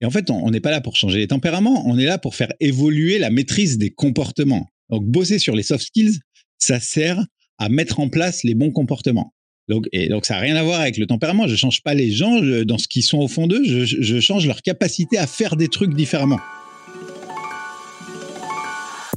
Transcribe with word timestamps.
Et 0.00 0.06
en 0.06 0.10
fait, 0.10 0.30
on 0.30 0.50
n'est 0.50 0.60
pas 0.60 0.70
là 0.70 0.80
pour 0.80 0.96
changer 0.96 1.18
les 1.18 1.28
tempéraments, 1.28 1.86
on 1.86 1.98
est 1.98 2.04
là 2.04 2.18
pour 2.18 2.34
faire 2.34 2.52
évoluer 2.60 3.18
la 3.18 3.30
maîtrise 3.30 3.78
des 3.78 3.90
comportements. 3.90 4.68
Donc, 4.90 5.04
bosser 5.04 5.38
sur 5.38 5.56
les 5.56 5.62
soft 5.62 5.86
skills, 5.86 6.18
ça 6.58 6.80
sert 6.80 7.24
à 7.58 7.68
mettre 7.68 8.00
en 8.00 8.08
place 8.08 8.44
les 8.44 8.54
bons 8.54 8.70
comportements. 8.70 9.32
Donc, 9.68 9.88
et 9.92 10.08
donc 10.08 10.26
ça 10.26 10.34
n'a 10.34 10.40
rien 10.40 10.56
à 10.56 10.62
voir 10.62 10.80
avec 10.80 10.96
le 10.96 11.06
tempérament. 11.06 11.48
Je 11.48 11.56
change 11.56 11.82
pas 11.82 11.94
les 11.94 12.12
gens 12.12 12.40
dans 12.64 12.78
ce 12.78 12.86
qu'ils 12.86 13.02
sont 13.02 13.18
au 13.18 13.28
fond 13.28 13.46
d'eux. 13.46 13.64
Je 13.64 14.20
change 14.20 14.46
leur 14.46 14.62
capacité 14.62 15.18
à 15.18 15.26
faire 15.26 15.56
des 15.56 15.68
trucs 15.68 15.94
différemment. 15.94 16.38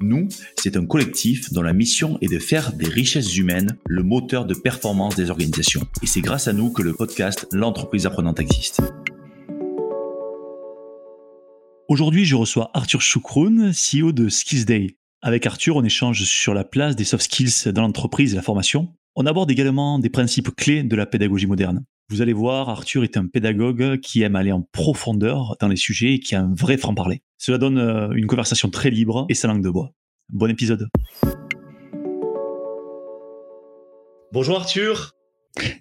Nous, 0.00 0.28
c'est 0.56 0.76
un 0.76 0.86
collectif 0.86 1.52
dont 1.52 1.62
la 1.62 1.72
mission 1.72 2.18
est 2.20 2.32
de 2.32 2.38
faire 2.38 2.72
des 2.72 2.88
richesses 2.88 3.36
humaines 3.36 3.76
le 3.86 4.02
moteur 4.02 4.44
de 4.44 4.54
performance 4.54 5.16
des 5.16 5.30
organisations. 5.30 5.82
Et 6.02 6.06
c'est 6.06 6.20
grâce 6.20 6.48
à 6.48 6.52
nous 6.52 6.72
que 6.72 6.82
le 6.82 6.92
podcast 6.92 7.46
L'entreprise 7.52 8.06
apprenante 8.06 8.40
existe. 8.40 8.82
Aujourd'hui, 11.88 12.24
je 12.24 12.34
reçois 12.34 12.70
Arthur 12.74 13.00
Choukroun, 13.00 13.72
CEO 13.72 14.12
de 14.12 14.28
Skills 14.28 14.64
Day. 14.64 14.96
Avec 15.22 15.46
Arthur, 15.46 15.76
on 15.76 15.84
échange 15.84 16.24
sur 16.24 16.54
la 16.54 16.64
place 16.64 16.96
des 16.96 17.04
soft 17.04 17.24
skills 17.24 17.72
dans 17.72 17.82
l'entreprise 17.82 18.32
et 18.32 18.36
la 18.36 18.42
formation. 18.42 18.92
On 19.16 19.26
aborde 19.26 19.50
également 19.50 19.98
des 19.98 20.10
principes 20.10 20.54
clés 20.56 20.82
de 20.82 20.96
la 20.96 21.06
pédagogie 21.06 21.46
moderne. 21.46 21.84
Vous 22.10 22.20
allez 22.20 22.34
voir, 22.34 22.68
Arthur 22.68 23.02
est 23.02 23.16
un 23.16 23.26
pédagogue 23.26 23.98
qui 23.98 24.20
aime 24.20 24.36
aller 24.36 24.52
en 24.52 24.60
profondeur 24.60 25.56
dans 25.58 25.68
les 25.68 25.76
sujets 25.76 26.14
et 26.14 26.20
qui 26.20 26.34
a 26.34 26.42
un 26.42 26.54
vrai 26.54 26.76
franc-parler. 26.76 27.22
Cela 27.38 27.56
donne 27.56 27.78
euh, 27.78 28.10
une 28.12 28.26
conversation 28.26 28.68
très 28.68 28.90
libre 28.90 29.24
et 29.30 29.34
sa 29.34 29.48
langue 29.48 29.62
de 29.62 29.70
bois. 29.70 29.92
Bon 30.28 30.50
épisode. 30.50 30.88
Bonjour 34.32 34.56
Arthur. 34.56 35.12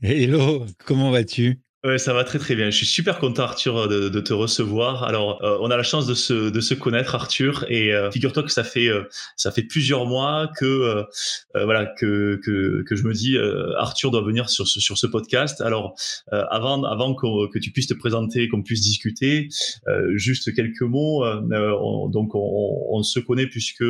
Hello, 0.02 0.66
comment 0.86 1.12
vas-tu? 1.12 1.62
Ouais, 1.86 1.98
ça 1.98 2.14
va 2.14 2.24
très 2.24 2.40
très 2.40 2.56
bien. 2.56 2.70
Je 2.70 2.78
suis 2.78 2.86
super 2.86 3.20
content 3.20 3.44
Arthur 3.44 3.90
de, 3.90 4.08
de 4.08 4.20
te 4.22 4.32
recevoir. 4.32 5.04
Alors, 5.04 5.44
euh, 5.44 5.58
on 5.60 5.70
a 5.70 5.76
la 5.76 5.84
chance 5.84 6.08
de 6.08 6.14
se, 6.14 6.50
de 6.50 6.62
se 6.62 6.74
connaître 6.74 7.14
Arthur 7.14 7.66
et 7.68 7.94
euh, 7.94 8.10
figure-toi 8.10 8.44
que 8.44 8.54
ça 8.54 8.64
fait 8.64 8.88
euh, 8.88 9.04
ça 9.36 9.52
fait 9.52 9.64
plusieurs 9.64 10.06
mois 10.06 10.50
que 10.58 11.04
voilà 11.54 11.86
que, 11.86 12.40
que, 12.42 12.84
que 12.88 12.96
je 12.96 13.04
me 13.04 13.12
dis 13.12 13.38
Arthur 13.78 14.12
doit 14.12 14.22
venir 14.22 14.50
sur 14.50 14.66
ce, 14.66 14.80
sur 14.80 14.98
ce 14.98 15.08
podcast. 15.08 15.60
Alors, 15.60 15.94
avant 16.32 16.86
avant 16.86 17.16
que 17.16 17.60
tu 17.60 17.72
puisses 17.72 17.88
te 17.88 17.94
présenter, 17.94 18.48
qu'on 18.48 18.64
puisse 18.64 18.82
discuter, 18.82 19.50
juste 20.14 20.56
quelques 20.56 20.82
mots. 20.84 21.26
donc, 22.08 22.34
on, 22.34 22.88
on, 22.92 23.04
se 23.04 23.20
connaît 23.20 23.48
puisque 23.48 23.84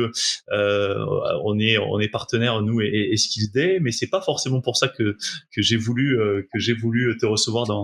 on 0.50 1.58
est 1.60 1.78
on 1.78 2.00
est 2.00 2.08
partenaire 2.08 2.60
nous 2.60 2.80
et, 2.80 3.10
et 3.12 3.16
Skills 3.16 3.52
Day, 3.52 3.78
mais 3.80 3.92
c'est 3.92 4.10
pas 4.10 4.20
forcément 4.20 4.60
pour 4.60 4.76
ça 4.76 4.88
que 4.88 5.16
que 5.54 5.62
j'ai 5.62 5.76
voulu 5.76 6.18
que 6.52 6.58
j'ai 6.58 6.74
voulu 6.74 7.16
te 7.18 7.26
recevoir 7.26 7.66
dans 7.66 7.83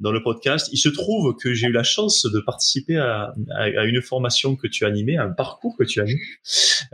dans, 0.00 0.12
le 0.12 0.22
podcast. 0.22 0.68
Il 0.72 0.78
se 0.78 0.88
trouve 0.88 1.36
que 1.36 1.54
j'ai 1.54 1.66
eu 1.66 1.72
la 1.72 1.82
chance 1.82 2.24
de 2.24 2.40
participer 2.40 2.96
à, 2.96 3.34
une 3.84 4.02
formation 4.02 4.56
que 4.56 4.66
tu 4.66 4.84
as 4.84 4.88
animée, 4.88 5.16
un 5.16 5.30
parcours 5.30 5.76
que 5.76 5.84
tu 5.84 6.00
as 6.00 6.06
eu, 6.06 6.40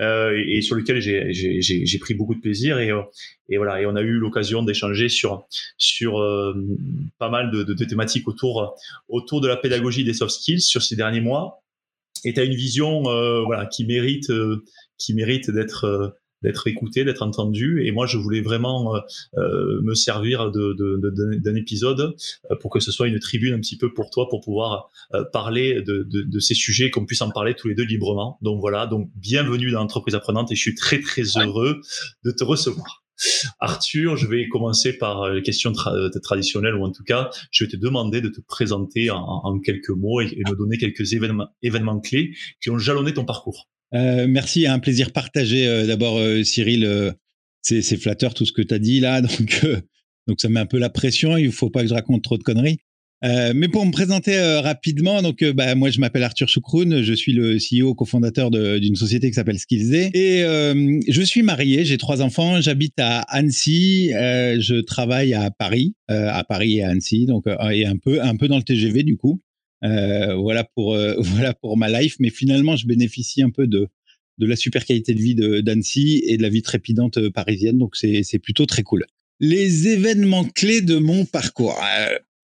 euh, 0.00 0.42
et, 0.46 0.60
sur 0.62 0.76
lequel 0.76 1.00
j'ai 1.00 1.98
pris 1.98 2.14
beaucoup 2.14 2.34
de 2.34 2.40
plaisir. 2.40 2.78
Et, 2.78 2.90
euh, 2.90 3.02
et 3.48 3.56
voilà, 3.56 3.80
et 3.80 3.86
on 3.86 3.96
a 3.96 4.02
eu 4.02 4.14
l'occasion 4.14 4.62
d'échanger 4.62 5.08
sur 5.08 5.46
euh, 6.20 6.54
pas 7.18 7.28
mal 7.28 7.50
de, 7.50 7.62
de, 7.62 7.84
thématiques 7.84 8.26
autour 8.28 8.76
autour 9.08 9.40
de 9.40 9.48
la 9.48 9.56
pédagogie 9.56 10.04
des 10.04 10.14
soft 10.14 10.32
skills 10.32 10.62
sur 10.62 10.82
ces 10.82 10.96
derniers 10.96 11.20
mois. 11.20 11.62
Et 12.24 12.32
tu 12.32 12.40
as 12.40 12.44
une 12.44 12.54
vision 12.54 13.02
euh, 13.08 13.42
voilà 13.44 13.66
qui 13.66 13.84
mérite 13.84 14.32
qui 14.96 15.14
mérite 15.14 15.50
d'être 15.50 16.16
d'être 16.44 16.68
écouté, 16.68 17.04
d'être 17.04 17.22
entendu. 17.22 17.84
Et 17.84 17.90
moi, 17.90 18.06
je 18.06 18.18
voulais 18.18 18.42
vraiment 18.42 18.94
euh, 18.94 19.00
euh, 19.38 19.80
me 19.82 19.94
servir 19.94 20.52
de, 20.52 20.76
d'un 21.38 21.54
épisode 21.54 22.14
euh, 22.50 22.56
pour 22.60 22.70
que 22.70 22.80
ce 22.80 22.92
soit 22.92 23.08
une 23.08 23.18
tribune 23.18 23.54
un 23.54 23.60
petit 23.60 23.78
peu 23.78 23.92
pour 23.92 24.10
toi, 24.10 24.28
pour 24.28 24.40
pouvoir 24.42 24.90
parler 25.32 25.82
de, 25.82 26.38
ces 26.38 26.54
sujets, 26.54 26.90
qu'on 26.90 27.06
puisse 27.06 27.22
en 27.22 27.30
parler 27.30 27.54
tous 27.54 27.68
les 27.68 27.74
deux 27.74 27.84
librement. 27.84 28.38
Donc 28.42 28.60
voilà, 28.60 28.86
donc 28.86 29.10
bienvenue 29.16 29.70
dans 29.70 29.80
l'entreprise 29.80 30.14
apprenante 30.14 30.52
et 30.52 30.54
je 30.54 30.60
suis 30.60 30.74
très 30.74 31.00
très 31.00 31.22
heureux 31.38 31.80
de 32.24 32.30
te 32.30 32.44
recevoir. 32.44 33.02
Arthur, 33.60 34.16
je 34.16 34.26
vais 34.26 34.48
commencer 34.48 34.92
par 34.92 35.30
les 35.30 35.42
questions 35.42 35.72
traditionnelles, 36.22 36.74
ou 36.74 36.84
en 36.84 36.90
tout 36.90 37.04
cas, 37.04 37.30
je 37.50 37.64
vais 37.64 37.70
te 37.70 37.76
demander 37.76 38.20
de 38.20 38.28
te 38.28 38.40
présenter 38.40 39.08
en, 39.10 39.58
quelques 39.60 39.90
mots 39.90 40.20
et, 40.20 40.26
et, 40.26 40.50
me 40.50 40.56
donner 40.56 40.76
quelques 40.76 41.12
événements, 41.12 41.48
événements 41.62 42.00
clés 42.00 42.34
qui 42.60 42.70
ont 42.70 42.78
jalonné 42.78 43.14
ton 43.14 43.24
parcours. 43.24 43.68
Euh, 43.94 44.26
merci, 44.28 44.66
un 44.66 44.78
plaisir 44.78 45.12
partagé. 45.12 45.66
Euh, 45.66 45.86
d'abord, 45.86 46.18
euh, 46.18 46.42
Cyril, 46.42 47.14
c'est 47.62 47.96
flatteur 47.96 48.34
tout 48.34 48.44
ce 48.44 48.52
que 48.52 48.62
tu 48.62 48.74
as 48.74 48.78
dit 48.78 49.00
là, 49.00 49.20
donc 49.22 49.66
donc 50.26 50.40
ça 50.40 50.48
met 50.48 50.60
un 50.60 50.66
peu 50.66 50.78
la 50.78 50.90
pression. 50.90 51.36
Il 51.36 51.52
faut 51.52 51.70
pas 51.70 51.82
que 51.82 51.88
je 51.88 51.94
raconte 51.94 52.22
trop 52.22 52.38
de 52.38 52.42
conneries. 52.42 52.78
mais 53.22 53.68
pour 53.68 53.86
me 53.86 53.92
présenter 53.92 54.38
rapidement, 54.62 55.22
donc 55.22 55.42
bah, 55.44 55.74
moi 55.74 55.90
je 55.90 56.00
m'appelle 56.00 56.24
Arthur 56.24 56.48
Choukroun, 56.48 57.02
je 57.02 57.12
suis 57.14 57.32
le 57.32 57.56
CEO 57.56 57.94
cofondateur 57.94 58.50
d'une 58.50 58.96
société 58.96 59.28
qui 59.28 59.34
s'appelle 59.34 59.58
Skillsday 59.58 60.10
et 60.12 60.42
je 61.08 61.22
suis 61.22 61.42
marié, 61.42 61.84
j'ai 61.84 61.96
trois 61.96 62.20
enfants, 62.20 62.60
j'habite 62.60 62.98
à 62.98 63.20
Annecy, 63.20 64.10
je 64.10 64.80
travaille 64.80 65.32
à 65.32 65.50
Paris, 65.50 65.94
à 66.08 66.44
Paris 66.44 66.78
et 66.78 66.82
à 66.82 66.90
Annecy, 66.90 67.26
donc 67.26 67.44
et 67.70 67.86
un 67.86 67.96
peu 67.96 68.22
un 68.22 68.36
peu 68.36 68.48
dans 68.48 68.58
le 68.58 68.62
TGV 68.62 69.04
du 69.04 69.16
coup. 69.16 69.40
Euh, 69.84 70.34
voilà 70.34 70.64
pour 70.64 70.94
euh, 70.94 71.14
voilà 71.18 71.54
pour 71.54 71.76
ma 71.76 71.88
life. 71.88 72.16
Mais 72.18 72.30
finalement, 72.30 72.76
je 72.76 72.86
bénéficie 72.86 73.42
un 73.42 73.50
peu 73.50 73.66
de 73.66 73.88
de 74.38 74.46
la 74.46 74.56
super 74.56 74.84
qualité 74.84 75.14
de 75.14 75.20
vie 75.20 75.36
d'Annecy 75.36 76.24
et 76.26 76.36
de 76.36 76.42
la 76.42 76.48
vie 76.48 76.62
trépidante 76.62 77.18
euh, 77.18 77.30
parisienne. 77.30 77.78
Donc 77.78 77.96
c'est 77.96 78.38
plutôt 78.42 78.66
très 78.66 78.82
cool. 78.82 79.04
Les 79.40 79.88
événements 79.88 80.44
clés 80.44 80.80
de 80.80 80.96
mon 80.96 81.24
parcours. 81.24 81.78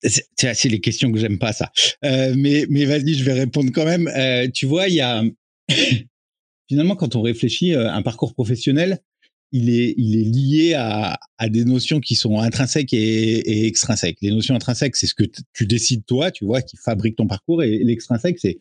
c'est 0.02 0.68
les 0.68 0.80
questions 0.80 1.10
que 1.10 1.18
j'aime 1.18 1.38
pas 1.38 1.52
ça. 1.52 1.72
mais 2.02 2.66
mais 2.68 2.84
vas-y, 2.84 3.14
je 3.14 3.24
vais 3.24 3.32
répondre 3.32 3.70
quand 3.72 3.84
même. 3.84 4.08
tu 4.52 4.66
vois, 4.66 4.88
il 4.88 4.94
y 4.94 5.00
a 5.00 5.24
finalement 6.68 6.96
quand 6.96 7.16
on 7.16 7.22
réfléchit 7.22 7.74
un 7.74 8.02
parcours 8.02 8.34
professionnel, 8.34 9.00
il 9.52 9.70
est, 9.70 9.94
il 9.96 10.18
est 10.18 10.24
lié 10.24 10.74
à, 10.74 11.18
à 11.38 11.48
des 11.48 11.64
notions 11.64 12.00
qui 12.00 12.14
sont 12.14 12.38
intrinsèques 12.38 12.92
et, 12.92 13.38
et 13.38 13.66
extrinsèques. 13.66 14.18
Les 14.22 14.30
notions 14.30 14.54
intrinsèques, 14.54 14.96
c'est 14.96 15.06
ce 15.06 15.14
que 15.14 15.24
tu 15.52 15.66
décides 15.66 16.04
toi, 16.06 16.30
tu 16.30 16.44
vois, 16.44 16.62
qui 16.62 16.76
fabrique 16.76 17.16
ton 17.16 17.26
parcours, 17.26 17.62
et 17.62 17.78
l'extrinsèque, 17.84 18.38
c'est 18.38 18.58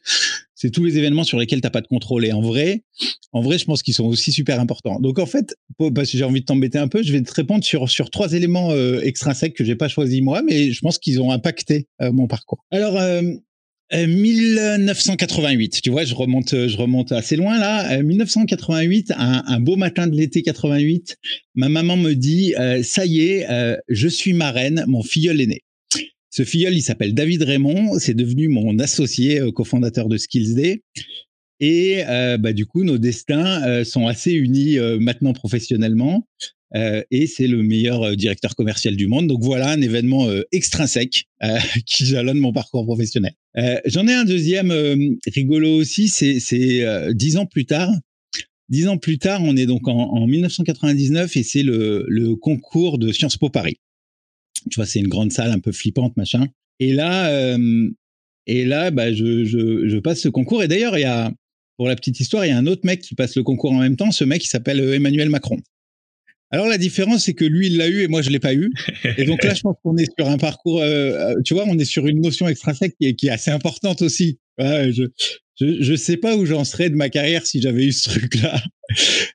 c'est 0.56 0.72
tous 0.72 0.84
les 0.84 0.98
événements 0.98 1.24
sur 1.24 1.40
lesquels 1.40 1.62
t'as 1.62 1.70
pas 1.70 1.80
de 1.80 1.88
contrôle. 1.88 2.26
Et 2.26 2.34
en 2.34 2.42
vrai, 2.42 2.84
en 3.32 3.42
vrai, 3.42 3.58
je 3.58 3.64
pense 3.64 3.82
qu'ils 3.82 3.94
sont 3.94 4.04
aussi 4.04 4.34
super 4.34 4.60
importants. 4.60 5.00
Donc 5.00 5.18
en 5.18 5.26
fait, 5.26 5.56
parce 5.96 6.12
que 6.12 6.18
j'ai 6.18 6.26
envie 6.26 6.42
de 6.42 6.46
t'embêter 6.46 6.78
un 6.78 6.90
peu, 6.90 7.02
je 7.02 7.14
vais 7.14 7.22
te 7.22 7.34
répondre 7.34 7.64
sur 7.64 7.90
sur 7.90 8.10
trois 8.10 8.34
éléments 8.34 8.72
euh, 8.72 9.00
extrinsèques 9.02 9.54
que 9.54 9.64
j'ai 9.64 9.76
pas 9.76 9.88
choisi 9.88 10.22
moi, 10.22 10.42
mais 10.42 10.72
je 10.72 10.80
pense 10.82 11.00
qu'ils 11.00 11.22
ont 11.22 11.32
impacté 11.32 11.88
euh, 12.02 12.12
mon 12.12 12.28
parcours. 12.28 12.66
Alors 12.72 12.98
euh, 12.98 13.22
1988, 13.92 15.76
euh, 15.76 15.80
tu 15.82 15.90
vois, 15.90 16.06
je 16.06 16.14
remonte, 16.14 16.50
je 16.52 16.78
remonte 16.78 17.12
assez 17.12 17.36
loin 17.36 17.58
là. 17.58 18.02
1988, 18.02 19.12
euh, 19.12 19.14
un, 19.18 19.44
un, 19.48 19.60
beau 19.60 19.76
matin 19.76 20.08
de 20.08 20.16
l'été 20.16 20.44
88, 20.44 21.18
ma 21.56 21.70
maman 21.70 21.98
me 21.98 22.14
dit 22.14 22.54
euh, 22.60 22.84
ça 22.84 23.06
y 23.06 23.22
est, 23.22 23.48
je 23.88 24.08
suis 24.08 24.34
marraine, 24.34 24.84
mon 24.88 25.02
filleul 25.02 25.42
est 25.42 25.48
né. 25.48 25.62
Ce 26.32 26.44
filleul, 26.44 26.76
il 26.76 26.84
s'appelle 26.84 27.16
David 27.16 27.42
Raymond, 27.42 27.98
c'est 27.98 28.14
devenu 28.14 28.48
mon 28.50 28.78
associé 28.78 29.42
cofondateur 29.54 30.08
de 30.08 30.18
Skills 30.18 30.54
Day. 30.54 30.84
Et 31.60 32.04
bah, 32.40 32.54
du 32.54 32.68
coup, 32.68 32.84
nos 32.84 33.00
destins 33.00 33.84
sont 33.84 34.06
assez 34.06 34.34
unis 34.34 34.78
maintenant 35.00 35.34
professionnellement. 35.34 36.28
Euh, 36.76 37.02
et 37.10 37.26
c'est 37.26 37.48
le 37.48 37.64
meilleur 37.64 38.04
euh, 38.04 38.16
directeur 38.16 38.56
commercial 38.56 38.96
du 38.96 39.08
monde. 39.08 39.28
Donc 39.28 39.42
voilà 39.42 39.72
un 39.72 39.82
événement 39.82 40.30
euh, 40.30 40.44
extrinsèque 40.52 41.28
qui 41.86 42.06
jalonne 42.06 42.38
mon 42.38 42.54
parcours 42.54 42.86
professionnel. 42.86 43.34
J'en 43.86 44.08
ai 44.08 44.14
un 44.14 44.26
deuxième 44.26 44.72
rigolo 45.28 45.70
aussi, 45.70 46.08
c'est 46.08 47.14
dix 47.14 47.38
ans 47.38 47.46
plus 47.46 47.66
tard. 47.66 47.92
Dix 48.70 48.88
ans 48.88 48.98
plus 48.98 49.18
tard, 49.18 49.42
on 49.44 49.58
est 49.58 49.66
donc 49.66 49.88
en, 49.88 49.98
en 49.98 50.28
1999 50.28 51.36
et 51.36 51.44
c'est 51.44 51.64
le, 51.64 52.36
concours 52.36 53.00
de 53.00 53.12
Sciences 53.12 53.38
Po 53.38 53.50
Paris. 53.50 53.78
Tu 54.70 54.76
vois, 54.76 54.86
c'est 54.86 55.00
une 55.00 55.08
grande 55.08 55.32
salle 55.32 55.52
un 55.52 55.60
peu 55.60 55.72
flippante, 55.72 56.16
machin. 56.16 56.48
Et 56.80 56.94
là, 56.94 57.58
et 58.46 58.66
là, 58.66 58.92
bah, 58.92 59.14
je, 59.14 59.44
je, 59.44 59.90
je 59.90 59.98
passe 59.98 60.22
ce 60.22 60.30
concours. 60.30 60.64
Et 60.64 60.68
d'ailleurs, 60.68 60.98
il 60.98 61.02
y 61.02 61.06
a, 61.06 61.34
pour 61.78 61.88
la 61.88 61.96
petite 61.96 62.20
histoire, 62.20 62.46
il 62.46 62.50
y 62.50 62.52
a 62.52 62.58
un 62.58 62.68
autre 62.68 62.82
mec 62.86 63.02
qui 63.02 63.16
passe 63.16 63.36
le 63.36 63.44
concours 63.44 63.72
en 63.72 63.80
même 63.80 63.96
temps. 63.96 64.12
Ce 64.12 64.24
mec, 64.24 64.46
il 64.46 64.50
s'appelle 64.50 64.80
Emmanuel 64.80 65.30
Macron. 65.30 65.58
Alors 66.52 66.68
la 66.68 66.78
différence, 66.78 67.26
c'est 67.26 67.34
que 67.34 67.46
lui, 67.46 67.68
il 67.68 67.78
l'a 67.78 67.88
eu 67.88 68.02
et 68.02 68.08
moi, 68.08 68.22
je 68.22 68.30
l'ai 68.30 68.40
pas 68.40 68.54
eu. 68.54 68.72
Et 69.18 69.26
donc 69.26 69.44
là, 69.44 69.54
je 69.54 69.62
pense 69.62 69.76
qu'on 69.84 69.98
est 69.98 70.10
sur 70.18 70.30
un 70.30 70.38
parcours, 70.38 70.82
euh, 70.82 71.36
tu 71.46 71.54
vois, 71.54 71.66
on 71.68 71.78
est 71.78 71.86
sur 71.86 72.08
une 72.08 72.22
notion 72.22 72.48
extrinsèque 72.48 72.96
qui 73.00 73.08
est, 73.08 73.14
qui 73.14 73.28
est 73.28 73.32
assez 73.32 73.52
importante 73.52 74.02
aussi 74.02 74.40
je, 74.60 75.04
je, 75.60 75.96
sais 75.96 76.18
pas 76.18 76.36
où 76.36 76.46
j'en 76.46 76.64
serais 76.64 76.90
de 76.90 76.96
ma 76.96 77.10
carrière 77.10 77.46
si 77.46 77.62
j'avais 77.62 77.86
eu 77.86 77.92
ce 77.92 78.10
truc-là. 78.10 78.62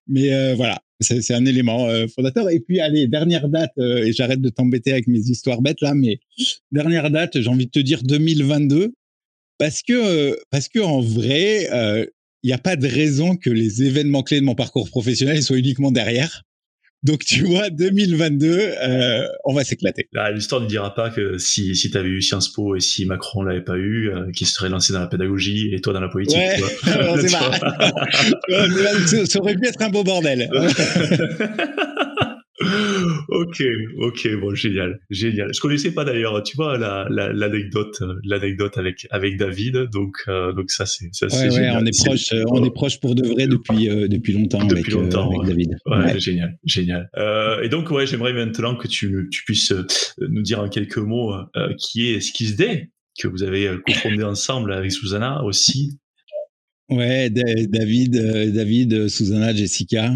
Mais 0.06 0.32
euh, 0.32 0.54
voilà, 0.54 0.80
c'est 1.00 1.34
un 1.34 1.44
élément 1.46 1.88
euh, 1.88 2.06
fondateur. 2.14 2.50
Et 2.50 2.60
puis, 2.60 2.80
allez, 2.80 3.06
dernière 3.06 3.48
date, 3.48 3.72
euh, 3.78 4.04
et 4.04 4.12
j'arrête 4.12 4.40
de 4.40 4.48
t'embêter 4.48 4.92
avec 4.92 5.06
mes 5.06 5.20
histoires 5.20 5.62
bêtes 5.62 5.80
là, 5.80 5.94
mais 5.94 6.18
dernière 6.72 7.10
date, 7.10 7.40
j'ai 7.40 7.48
envie 7.48 7.66
de 7.66 7.70
te 7.70 7.80
dire 7.80 8.02
2022. 8.02 8.92
Parce 9.58 9.82
que, 9.82 10.36
parce 10.50 10.68
que 10.68 10.80
en 10.80 11.00
vrai, 11.00 11.68
il 12.42 12.46
n'y 12.48 12.52
a 12.52 12.58
pas 12.58 12.74
de 12.74 12.88
raison 12.88 13.36
que 13.36 13.50
les 13.50 13.84
événements 13.84 14.24
clés 14.24 14.40
de 14.40 14.44
mon 14.44 14.56
parcours 14.56 14.90
professionnel 14.90 15.42
soient 15.44 15.58
uniquement 15.58 15.92
derrière. 15.92 16.42
Donc 17.04 17.24
tu 17.24 17.44
vois, 17.44 17.68
2022, 17.68 18.48
euh, 18.48 19.28
on 19.44 19.52
va 19.52 19.62
s'éclater. 19.62 20.08
L'histoire 20.32 20.62
ne 20.62 20.66
dira 20.66 20.94
pas 20.94 21.10
que 21.10 21.36
si, 21.36 21.76
si 21.76 21.90
tu 21.90 21.98
avais 21.98 22.08
eu 22.08 22.22
Sciences 22.22 22.50
Po 22.50 22.76
et 22.76 22.80
si 22.80 23.04
Macron 23.04 23.42
l'avait 23.42 23.60
pas 23.60 23.76
eu, 23.76 24.08
euh, 24.08 24.30
qu'il 24.32 24.46
serait 24.46 24.70
lancé 24.70 24.94
dans 24.94 25.00
la 25.00 25.06
pédagogie 25.06 25.68
et 25.74 25.82
toi 25.82 25.92
dans 25.92 26.00
la 26.00 26.08
politique. 26.08 26.38
Ouais, 26.38 26.56
tu 27.22 27.28
ça 29.26 29.38
aurait 29.38 29.54
pu 29.54 29.68
être 29.68 29.82
un 29.82 29.90
beau 29.90 30.02
bordel. 30.02 30.50
ok, 33.28 33.62
ok, 33.98 34.28
bon, 34.40 34.54
génial, 34.54 35.00
génial. 35.10 35.52
Je 35.54 35.60
connaissais 35.60 35.92
pas 35.92 36.04
d'ailleurs, 36.04 36.42
tu 36.42 36.56
vois, 36.56 36.78
l'anecdote, 36.78 38.00
la, 38.00 38.38
l'anecdote 38.38 38.78
avec 38.78 39.06
avec 39.10 39.36
David, 39.36 39.88
donc 39.92 40.16
euh, 40.28 40.52
donc 40.52 40.70
ça 40.70 40.86
c'est 40.86 41.08
ça 41.12 41.28
c'est 41.28 41.50
génial. 41.50 41.82
on 41.82 41.86
est 41.86 42.04
proche, 42.04 42.34
on 42.48 42.64
est 42.64 42.74
proche 42.74 43.00
pour 43.00 43.14
de 43.14 43.26
vrai 43.26 43.46
depuis 43.46 43.88
euh, 43.88 44.08
depuis 44.08 44.32
longtemps 44.32 44.64
depuis 44.64 44.80
avec, 44.80 44.94
euh, 44.94 45.02
longtemps, 45.02 45.30
avec 45.30 45.48
David. 45.48 45.76
Ouais, 45.86 46.18
génial, 46.20 46.58
génial. 46.64 47.10
et 47.62 47.68
donc 47.68 47.90
ouais, 47.90 48.06
j'aimerais 48.06 48.32
maintenant 48.32 48.76
que 48.76 48.88
tu 48.88 49.28
tu 49.30 49.44
puisses 49.44 49.72
nous 50.18 50.42
dire 50.42 50.60
en 50.60 50.68
quelques 50.68 50.98
mots 50.98 51.34
qui 51.78 52.08
est 52.08 52.20
Skills 52.20 52.56
Day 52.56 52.90
que 53.18 53.28
vous 53.28 53.42
avez 53.42 53.70
cofondé 53.86 54.24
ensemble 54.24 54.72
avec 54.72 54.90
Susanna 54.90 55.44
aussi. 55.44 55.98
Ouais, 56.90 57.30
David, 57.30 58.12
David, 58.52 59.08
Susanna, 59.08 59.54
Jessica. 59.54 60.12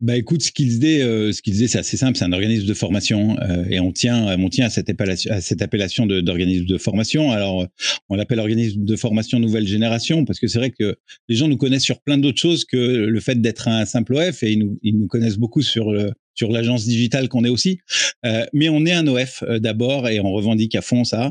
Bah 0.00 0.16
écoute, 0.16 0.42
Skills 0.42 0.78
Day, 0.78 1.02
euh, 1.02 1.32
Skills 1.32 1.58
Day 1.58 1.66
c'est 1.66 1.78
assez 1.78 1.96
simple, 1.96 2.16
c'est 2.16 2.24
un 2.24 2.32
organisme 2.32 2.66
de 2.66 2.74
formation 2.74 3.36
euh, 3.40 3.64
et 3.68 3.80
on 3.80 3.90
tient, 3.90 4.38
on 4.38 4.48
tient 4.48 4.66
à 4.66 4.70
cette 4.70 4.88
appellation, 4.88 5.32
à 5.32 5.40
cette 5.40 5.60
appellation 5.60 6.06
d'organisme 6.06 6.66
de, 6.66 6.78
formation. 6.78 7.32
Alors 7.32 7.66
on 8.08 8.14
l'appelle 8.14 8.38
organisme 8.38 8.84
de 8.84 8.94
formation 8.94 9.40
nouvelle 9.40 9.66
génération 9.66 10.24
parce 10.24 10.38
que 10.38 10.46
c'est 10.46 10.60
vrai 10.60 10.70
que 10.70 10.96
les 11.28 11.34
gens 11.34 11.48
nous 11.48 11.56
connaissent 11.56 11.82
sur 11.82 12.00
plein 12.00 12.16
d'autres 12.16 12.38
choses 12.38 12.64
que 12.64 12.76
le 12.76 13.20
fait 13.20 13.40
d'être 13.40 13.66
un 13.66 13.86
simple 13.86 14.14
OF 14.14 14.44
et 14.44 14.52
ils 14.52 14.60
nous, 14.60 14.78
ils 14.84 14.96
nous 14.96 15.08
connaissent 15.08 15.38
beaucoup 15.38 15.62
sur 15.62 15.90
le, 15.90 16.12
sur 16.38 16.52
l'agence 16.52 16.84
digitale 16.84 17.28
qu'on 17.28 17.44
est 17.44 17.48
aussi. 17.48 17.80
Euh, 18.24 18.46
mais 18.52 18.68
on 18.68 18.86
est 18.86 18.92
un 18.92 19.06
OF 19.08 19.42
euh, 19.42 19.58
d'abord 19.58 20.08
et 20.08 20.20
on 20.20 20.30
revendique 20.32 20.76
à 20.76 20.82
fond 20.82 21.02
ça. 21.02 21.30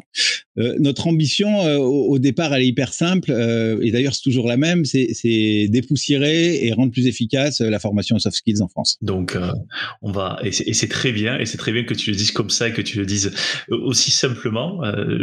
Euh, 0.57 0.75
notre 0.79 1.07
ambition 1.07 1.63
au, 1.77 2.19
départ, 2.19 2.53
elle 2.53 2.63
est 2.63 2.67
hyper 2.67 2.91
simple 2.91 3.31
et 3.31 3.91
d'ailleurs 3.91 4.13
c'est 4.15 4.23
toujours 4.23 4.47
la 4.47 4.57
même, 4.57 4.83
c'est 4.85 5.67
dépoussiérer 5.69 6.65
et 6.65 6.73
rendre 6.73 6.91
plus 6.91 7.07
efficace 7.07 7.61
la 7.61 7.79
formation 7.79 8.17
soft 8.17 8.37
skills 8.37 8.61
en 8.61 8.67
France. 8.67 8.97
Donc 9.01 9.37
on 10.01 10.11
va 10.11 10.39
et 10.43 10.51
c'est 10.51 10.87
très 10.87 11.11
bien 11.11 11.37
et 11.37 11.45
c'est 11.45 11.57
très 11.57 11.71
bien 11.71 11.83
que 11.83 11.93
tu 11.93 12.09
le 12.09 12.17
dises 12.17 12.31
comme 12.31 12.49
ça 12.49 12.67
et 12.67 12.73
que 12.73 12.81
tu 12.81 12.97
le 12.97 13.05
dises 13.05 13.33
aussi 13.69 14.09
simplement. 14.09 14.81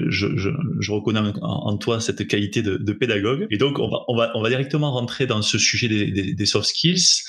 Je, 0.09 0.93
reconnais 0.93 1.21
en, 1.43 1.77
toi 1.77 2.01
cette 2.01 2.27
qualité 2.29 2.63
de, 2.63 2.93
pédagogue 2.93 3.49
et 3.51 3.59
donc 3.59 3.81
on 3.81 3.89
va 3.89 3.99
on 4.07 4.17
va 4.17 4.31
on 4.35 4.43
va 4.43 4.49
directement 4.49 4.93
rentrer 4.93 5.27
dans 5.27 5.43
ce 5.43 5.59
sujet 5.59 5.89
des, 5.89 6.47
soft 6.47 6.69
skills. 6.69 7.25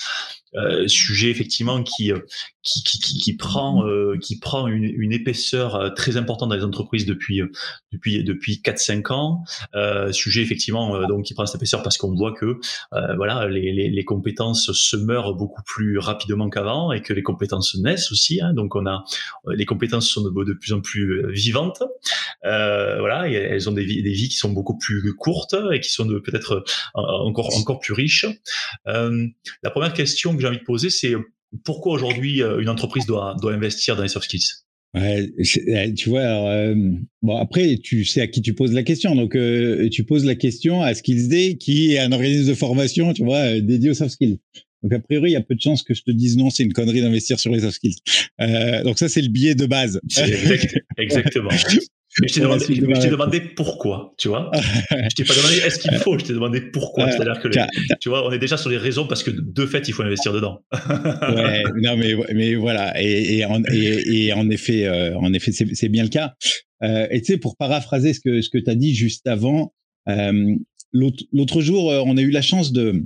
Sujet 0.86 1.30
effectivement 1.30 1.82
qui 1.82 2.12
qui, 2.66 2.82
qui, 2.82 3.18
qui 3.18 3.36
prend 3.36 3.86
euh, 3.86 4.18
qui 4.20 4.38
prend 4.38 4.66
une, 4.66 4.84
une, 4.84 5.12
épaisseur 5.12 5.94
très 5.94 6.16
importante 6.16 6.48
dans 6.48 6.56
les 6.56 6.64
entreprises 6.64 7.06
depuis 7.06 7.40
depuis 7.92 8.24
depuis 8.24 8.60
4 8.60 8.78
5 8.78 9.10
ans. 9.10 9.44
Euh, 9.74 10.12
sujet 10.12 10.42
effectivement 10.42 11.06
donc 11.06 11.24
qui 11.24 11.34
prend 11.34 11.46
cette 11.46 11.56
épaisseur 11.56 11.82
parce 11.82 11.96
qu'on 11.96 12.14
voit 12.14 12.32
que 12.32 12.58
voilà 13.16 13.46
les, 13.48 13.72
les, 13.72 13.90
les, 13.90 14.04
compétences 14.04 14.72
se 14.72 14.96
meurent 14.96 15.34
beaucoup 15.34 15.62
plus 15.64 15.98
rapidement 15.98 16.50
qu'avant 16.50 16.92
et 16.92 17.02
que 17.02 17.12
les 17.12 17.22
compétences 17.22 17.76
naissent 17.76 18.10
aussi 18.12 18.40
hein, 18.40 18.52
donc 18.52 18.74
on 18.74 18.86
a 18.86 19.04
les 19.48 19.64
compétences 19.64 20.08
sont 20.08 20.22
de, 20.22 20.44
de 20.44 20.52
plus 20.52 20.72
en 20.72 20.80
plus 20.80 21.30
vivantes. 21.32 21.82
Voilà 22.42 23.28
et 23.28 23.34
elles 23.34 23.68
ont 23.68 23.72
des 23.72 23.84
vies, 23.84 24.02
des 24.02 24.12
vies 24.12 24.28
qui 24.28 24.36
sont 24.36 24.50
beaucoup 24.50 24.76
plus 24.76 25.14
courtes 25.14 25.56
et 25.72 25.80
qui 25.80 25.90
sont 25.90 26.06
peut-être 26.06 26.64
encore 26.94 27.56
encore 27.56 27.78
plus 27.78 27.92
riches. 27.92 28.26
La 28.86 29.70
première 29.70 29.92
question 29.92 30.34
que 30.34 30.40
j'ai 30.40 30.48
envie 30.48 30.58
de 30.58 30.64
poser, 30.64 30.90
c'est 30.90 31.14
pourquoi 31.64 31.94
aujourd'hui 31.94 32.42
euh, 32.42 32.60
une 32.60 32.68
entreprise 32.68 33.06
doit, 33.06 33.36
doit 33.40 33.52
investir 33.52 33.96
dans 33.96 34.02
les 34.02 34.08
soft 34.08 34.24
skills? 34.24 34.46
Ouais, 34.94 35.30
euh, 35.68 35.92
tu 35.92 36.08
vois, 36.08 36.22
alors, 36.22 36.48
euh, 36.48 36.74
bon 37.20 37.36
après, 37.36 37.76
tu 37.82 38.04
sais 38.04 38.22
à 38.22 38.26
qui 38.26 38.40
tu 38.40 38.54
poses 38.54 38.72
la 38.72 38.82
question. 38.82 39.14
Donc, 39.14 39.36
tu 39.90 40.04
poses 40.04 40.24
la 40.24 40.34
question 40.34 40.82
à 40.82 40.94
Skills 40.94 41.28
Day, 41.28 41.56
qui 41.58 41.92
est 41.92 41.98
un 41.98 42.12
organisme 42.12 42.48
de 42.48 42.54
formation, 42.54 43.12
tu 43.12 43.24
vois, 43.24 43.60
dédié 43.60 43.90
aux 43.90 43.94
soft 43.94 44.12
skills. 44.12 44.38
Donc, 44.82 44.92
a 44.92 45.00
priori, 45.00 45.30
il 45.30 45.32
y 45.34 45.36
a 45.36 45.42
peu 45.42 45.54
de 45.54 45.60
chances 45.60 45.82
que 45.82 45.92
je 45.92 46.02
te 46.02 46.10
dise 46.10 46.36
non, 46.38 46.48
c'est 46.48 46.62
une 46.62 46.72
connerie 46.72 47.02
d'investir 47.02 47.38
sur 47.38 47.52
les 47.52 47.60
soft 47.60 47.74
skills. 47.74 47.96
donc, 48.84 48.98
ça, 48.98 49.08
c'est 49.08 49.22
le 49.22 49.28
biais 49.28 49.54
de 49.54 49.66
base. 49.66 50.00
exactement. 50.96 51.50
Mais 52.20 52.28
je 52.28 52.34
t'ai 52.34 52.40
demandé, 52.40 53.10
demandé, 53.10 53.40
pourquoi, 53.40 54.14
tu 54.16 54.28
vois. 54.28 54.50
je 54.90 55.14
t'ai 55.14 55.24
pas 55.24 55.34
demandé 55.34 55.56
est-ce 55.56 55.78
qu'il 55.78 55.96
faut, 55.98 56.18
je 56.18 56.24
t'ai 56.24 56.32
demandé 56.32 56.60
pourquoi. 56.60 57.10
C'est-à-dire 57.10 57.40
que, 57.40 57.48
tu 58.00 58.08
vois, 58.08 58.26
on 58.26 58.32
est 58.32 58.38
déjà 58.38 58.56
sur 58.56 58.70
les 58.70 58.78
raisons 58.78 59.06
parce 59.06 59.22
que 59.22 59.30
de 59.30 59.66
fait, 59.66 59.88
il 59.88 59.92
faut 59.92 60.02
investir 60.02 60.32
dedans. 60.32 60.62
ouais, 60.72 61.62
non, 61.76 61.96
mais, 61.96 62.14
mais 62.34 62.54
voilà. 62.54 63.00
Et, 63.00 63.38
et, 63.38 63.44
en, 63.44 63.62
et, 63.70 64.32
en 64.32 64.48
effet, 64.48 64.86
euh, 64.86 65.16
en 65.18 65.32
effet, 65.32 65.52
c'est 65.52 65.88
bien 65.88 66.04
le 66.04 66.08
cas. 66.08 66.34
Euh, 66.82 67.06
et 67.10 67.20
tu 67.20 67.32
sais, 67.32 67.38
pour 67.38 67.56
paraphraser 67.56 68.12
ce 68.12 68.20
que, 68.20 68.40
ce 68.40 68.50
que 68.50 68.58
tu 68.58 68.70
as 68.70 68.74
dit 68.74 68.94
juste 68.94 69.26
avant, 69.26 69.74
euh, 70.08 70.54
l'autre 70.92 71.60
jour, 71.60 71.90
euh, 71.90 72.02
on 72.06 72.16
a 72.16 72.22
eu 72.22 72.30
la 72.30 72.42
chance 72.42 72.72
de, 72.72 73.02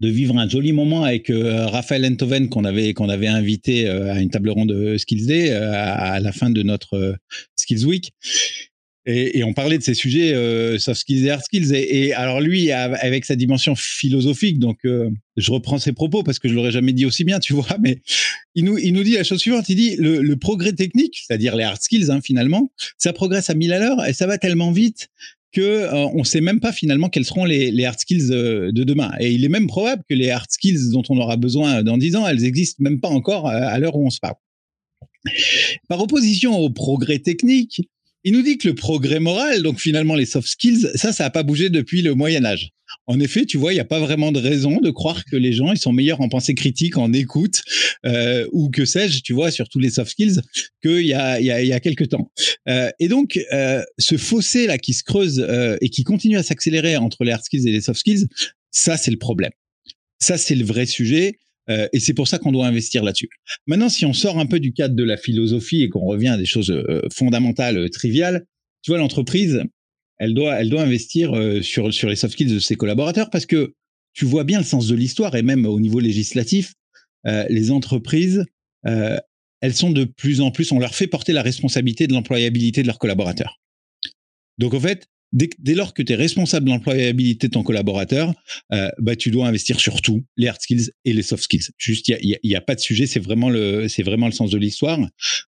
de 0.00 0.08
vivre 0.08 0.36
un 0.36 0.48
joli 0.48 0.72
moment 0.72 1.04
avec 1.04 1.30
euh, 1.30 1.66
Raphaël 1.66 2.04
Enthoven 2.04 2.48
qu'on 2.48 2.64
avait 2.64 2.94
qu'on 2.94 3.08
avait 3.08 3.28
invité 3.28 3.88
euh, 3.88 4.12
à 4.12 4.20
une 4.20 4.30
table 4.30 4.50
ronde 4.50 4.68
de 4.68 4.98
Skills 4.98 5.26
Day 5.26 5.52
euh, 5.52 5.72
à, 5.72 6.18
la 6.20 6.32
fin 6.32 6.50
de 6.50 6.62
notre 6.62 7.16
Skills 7.64 7.84
Week. 7.84 8.12
Et, 9.06 9.44
on 9.44 9.52
parlait 9.52 9.76
de 9.76 9.82
ces 9.82 9.92
sujets 9.92 10.32
soft 10.78 10.98
skills 10.98 11.26
et 11.26 11.30
hard 11.30 11.42
skills. 11.44 11.74
Et, 11.74 12.14
alors 12.14 12.40
lui, 12.40 12.70
avec 12.70 13.26
sa 13.26 13.36
dimension 13.36 13.74
philosophique, 13.74 14.58
donc 14.58 14.78
je 14.82 15.50
reprends 15.50 15.78
ses 15.78 15.92
propos 15.92 16.22
parce 16.22 16.38
que 16.38 16.48
je 16.48 16.54
l'aurais 16.54 16.70
jamais 16.70 16.94
dit 16.94 17.04
aussi 17.04 17.22
bien, 17.22 17.38
tu 17.38 17.52
vois. 17.52 17.76
Mais 17.82 17.98
il 18.54 18.64
nous 18.64 18.78
il 18.78 18.94
nous 18.94 19.04
dit 19.04 19.12
la 19.12 19.22
chose 19.22 19.40
suivante. 19.40 19.68
Il 19.68 19.76
dit 19.76 19.96
le, 19.96 20.22
le 20.22 20.36
progrès 20.36 20.72
technique, 20.72 21.22
c'est-à-dire 21.26 21.54
les 21.54 21.64
hard 21.64 21.82
skills, 21.82 22.10
hein, 22.10 22.20
finalement, 22.24 22.72
ça 22.96 23.12
progresse 23.12 23.50
à 23.50 23.54
mille 23.54 23.74
à 23.74 23.78
l'heure 23.78 24.06
et 24.06 24.14
ça 24.14 24.26
va 24.26 24.38
tellement 24.38 24.72
vite 24.72 25.10
que 25.54 25.60
euh, 25.60 26.06
on 26.12 26.24
sait 26.24 26.40
même 26.42 26.60
pas 26.60 26.72
finalement 26.72 27.08
quels 27.08 27.24
seront 27.24 27.44
les, 27.44 27.84
hard 27.84 27.98
skills 27.98 28.30
euh, 28.32 28.72
de 28.72 28.84
demain. 28.84 29.12
Et 29.20 29.32
il 29.32 29.44
est 29.44 29.48
même 29.48 29.68
probable 29.68 30.02
que 30.08 30.14
les 30.14 30.30
hard 30.30 30.50
skills 30.50 30.90
dont 30.92 31.04
on 31.08 31.16
aura 31.16 31.36
besoin 31.36 31.82
dans 31.82 31.96
dix 31.96 32.16
ans, 32.16 32.26
elles 32.26 32.44
existent 32.44 32.82
même 32.82 33.00
pas 33.00 33.08
encore 33.08 33.48
euh, 33.48 33.60
à 33.62 33.78
l'heure 33.78 33.96
où 33.96 34.04
on 34.04 34.10
se 34.10 34.20
parle. 34.20 34.34
Par 35.88 36.00
opposition 36.00 36.56
au 36.58 36.70
progrès 36.70 37.18
technique, 37.18 37.82
il 38.24 38.32
nous 38.32 38.42
dit 38.42 38.56
que 38.56 38.68
le 38.68 38.74
progrès 38.74 39.20
moral, 39.20 39.62
donc 39.62 39.78
finalement 39.78 40.14
les 40.14 40.26
soft 40.26 40.48
skills, 40.48 40.90
ça, 40.94 41.12
ça 41.12 41.24
n'a 41.24 41.30
pas 41.30 41.42
bougé 41.42 41.68
depuis 41.68 42.00
le 42.00 42.14
Moyen 42.14 42.44
Âge. 42.44 42.70
En 43.06 43.20
effet, 43.20 43.44
tu 43.44 43.58
vois, 43.58 43.72
il 43.72 43.76
n'y 43.76 43.80
a 43.80 43.84
pas 43.84 44.00
vraiment 44.00 44.32
de 44.32 44.38
raison 44.38 44.80
de 44.80 44.90
croire 44.90 45.24
que 45.24 45.36
les 45.36 45.52
gens 45.52 45.72
ils 45.72 45.78
sont 45.78 45.92
meilleurs 45.92 46.20
en 46.20 46.28
pensée 46.28 46.54
critique, 46.54 46.96
en 46.96 47.12
écoute 47.12 47.62
euh, 48.06 48.46
ou 48.52 48.70
que 48.70 48.84
sais-je, 48.84 49.20
tu 49.20 49.34
vois, 49.34 49.50
sur 49.50 49.68
tous 49.68 49.78
les 49.78 49.90
soft 49.90 50.10
skills 50.10 50.40
qu'il 50.82 51.06
y 51.06 51.12
a 51.12 51.38
il 51.40 51.46
y 51.46 51.50
a, 51.50 51.62
il 51.62 51.68
y 51.68 51.72
a 51.72 51.80
quelques 51.80 52.08
temps. 52.08 52.30
Euh, 52.68 52.90
et 52.98 53.08
donc, 53.08 53.38
euh, 53.52 53.82
ce 53.98 54.16
fossé 54.16 54.66
là 54.66 54.78
qui 54.78 54.94
se 54.94 55.02
creuse 55.02 55.44
euh, 55.46 55.76
et 55.80 55.90
qui 55.90 56.02
continue 56.04 56.38
à 56.38 56.42
s'accélérer 56.42 56.96
entre 56.96 57.24
les 57.24 57.32
hard 57.32 57.44
skills 57.44 57.68
et 57.68 57.72
les 57.72 57.82
soft 57.82 58.00
skills, 58.00 58.26
ça 58.70 58.96
c'est 58.96 59.10
le 59.10 59.18
problème. 59.18 59.52
Ça 60.18 60.38
c'est 60.38 60.54
le 60.54 60.64
vrai 60.64 60.86
sujet. 60.86 61.38
Euh, 61.70 61.88
et 61.92 62.00
c'est 62.00 62.14
pour 62.14 62.28
ça 62.28 62.38
qu'on 62.38 62.52
doit 62.52 62.66
investir 62.66 63.04
là-dessus. 63.04 63.28
Maintenant, 63.66 63.88
si 63.88 64.04
on 64.04 64.12
sort 64.12 64.38
un 64.38 64.46
peu 64.46 64.60
du 64.60 64.72
cadre 64.72 64.94
de 64.94 65.04
la 65.04 65.16
philosophie 65.16 65.82
et 65.82 65.88
qu'on 65.88 66.04
revient 66.04 66.28
à 66.28 66.36
des 66.36 66.46
choses 66.46 66.70
euh, 66.70 67.02
fondamentales, 67.12 67.78
euh, 67.78 67.88
triviales, 67.88 68.44
tu 68.82 68.90
vois, 68.90 68.98
l'entreprise, 68.98 69.62
elle 70.18 70.34
doit, 70.34 70.60
elle 70.60 70.68
doit 70.68 70.82
investir 70.82 71.32
sur, 71.62 71.92
sur 71.92 72.08
les 72.08 72.16
soft 72.16 72.34
skills 72.34 72.52
de 72.52 72.58
ses 72.60 72.76
collaborateurs 72.76 73.30
parce 73.30 73.46
que 73.46 73.74
tu 74.12 74.26
vois 74.26 74.44
bien 74.44 74.58
le 74.58 74.64
sens 74.64 74.86
de 74.86 74.94
l'histoire 74.94 75.34
et 75.34 75.42
même 75.42 75.66
au 75.66 75.80
niveau 75.80 75.98
législatif, 75.98 76.74
les 77.24 77.72
entreprises, 77.72 78.44
elles 78.84 79.74
sont 79.74 79.90
de 79.90 80.04
plus 80.04 80.40
en 80.40 80.52
plus, 80.52 80.70
on 80.70 80.78
leur 80.78 80.94
fait 80.94 81.08
porter 81.08 81.32
la 81.32 81.42
responsabilité 81.42 82.06
de 82.06 82.12
l'employabilité 82.12 82.82
de 82.82 82.86
leurs 82.86 82.98
collaborateurs. 82.98 83.58
Donc, 84.58 84.74
en 84.74 84.80
fait, 84.80 85.08
dès, 85.34 85.74
lors 85.74 85.92
que 85.92 86.02
tu 86.02 86.12
es 86.12 86.16
responsable 86.16 86.64
de 86.66 86.70
l'employabilité 86.70 87.48
de 87.48 87.52
ton 87.52 87.62
collaborateur, 87.62 88.32
euh, 88.72 88.88
bah, 88.98 89.16
tu 89.16 89.30
dois 89.30 89.46
investir 89.46 89.78
sur 89.78 90.00
tout, 90.00 90.24
les 90.36 90.48
hard 90.48 90.60
skills 90.60 90.90
et 91.04 91.12
les 91.12 91.22
soft 91.22 91.42
skills. 91.42 91.68
Juste, 91.76 92.08
il 92.08 92.16
n'y 92.22 92.34
a, 92.34 92.38
y 92.42 92.54
a, 92.54 92.60
pas 92.62 92.74
de 92.74 92.80
sujet, 92.80 93.06
c'est 93.06 93.20
vraiment 93.20 93.50
le, 93.50 93.86
vraiment 94.02 94.26
le 94.26 94.32
sens 94.32 94.50
de 94.50 94.58
l'histoire. 94.58 94.98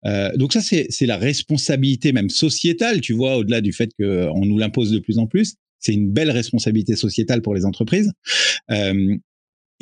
Euh, 0.06 0.36
donc 0.38 0.54
ça, 0.54 0.62
c'est, 0.62 0.88
la 1.06 1.18
responsabilité 1.18 2.14
même 2.14 2.30
sociétale, 2.30 3.02
tu 3.02 3.14
vois, 3.14 3.38
au-delà 3.38 3.62
du 3.62 3.74
fait 3.74 3.92
qu'on 4.00 4.46
nous 4.46 4.58
l'impose 4.58 4.92
de 4.92 5.00
plus 5.00 5.20
en 5.20 5.28
plus. 5.28 5.56
C'est 5.80 5.94
une 5.94 6.12
belle 6.12 6.32
responsabilité 6.32 6.96
sociétale 6.96 7.42
pour 7.42 7.54
les 7.54 7.66
entreprises. 7.66 8.10
Euh, 8.72 9.18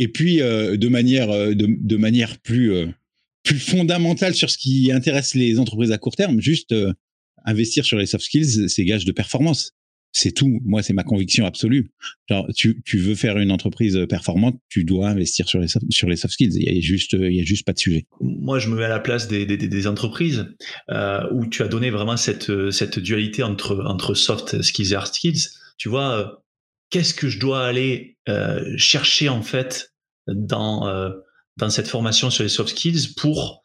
et 0.01 0.07
puis, 0.07 0.41
euh, 0.41 0.77
de 0.77 0.87
manière, 0.87 1.29
euh, 1.29 1.53
de, 1.53 1.67
de 1.69 1.95
manière 1.95 2.39
plus, 2.39 2.73
euh, 2.73 2.87
plus 3.43 3.59
fondamentale 3.59 4.33
sur 4.33 4.49
ce 4.49 4.57
qui 4.57 4.91
intéresse 4.91 5.35
les 5.35 5.59
entreprises 5.59 5.91
à 5.91 5.99
court 5.99 6.15
terme, 6.15 6.41
juste 6.41 6.73
investir 7.45 7.85
sur 7.85 7.97
les 7.97 8.05
soft 8.07 8.23
skills, 8.23 8.69
c'est 8.69 8.85
gage 8.85 9.05
de 9.05 9.11
performance 9.11 9.73
C'est 10.13 10.33
tout. 10.33 10.59
Moi, 10.65 10.83
c'est 10.83 10.93
ma 10.93 11.03
conviction 11.03 11.45
absolue. 11.45 11.91
Tu, 12.55 12.81
veux 12.97 13.15
faire 13.15 13.37
une 13.37 13.51
entreprise 13.51 13.97
performante, 14.09 14.59
tu 14.67 14.83
dois 14.83 15.09
investir 15.09 15.47
sur 15.47 15.59
les, 15.59 15.67
soft 15.67 16.33
skills. 16.33 16.51
Il 16.55 16.73
y 16.73 16.77
a 16.77 16.81
juste, 16.81 17.13
il 17.13 17.33
y 17.33 17.39
a 17.39 17.45
juste 17.45 17.65
pas 17.65 17.73
de 17.73 17.79
sujet. 17.79 18.07
Moi, 18.19 18.59
je 18.59 18.69
me 18.69 18.75
mets 18.75 18.85
à 18.85 18.89
la 18.89 18.99
place 18.99 19.27
des, 19.27 19.87
entreprises 19.87 20.47
euh, 20.89 21.23
où 21.31 21.45
tu 21.45 21.63
as 21.63 21.67
donné 21.67 21.89
vraiment 21.91 22.17
cette, 22.17 22.51
dualité 22.99 23.43
entre, 23.43 24.13
soft 24.13 24.61
skills 24.61 24.91
et 24.91 24.95
hard 24.95 25.13
skills. 25.13 25.47
Tu 25.77 25.89
vois, 25.89 26.17
euh, 26.17 26.25
qu'est-ce 26.91 27.15
que 27.15 27.27
je 27.27 27.39
dois 27.39 27.65
aller 27.65 28.17
euh, 28.29 28.77
chercher 28.77 29.29
en 29.29 29.41
fait 29.41 29.95
dans, 30.27 30.87
euh, 30.87 31.09
cette 31.69 31.87
formation 31.87 32.29
sur 32.29 32.43
les 32.43 32.49
soft 32.49 32.69
skills 32.69 33.13
pour 33.17 33.63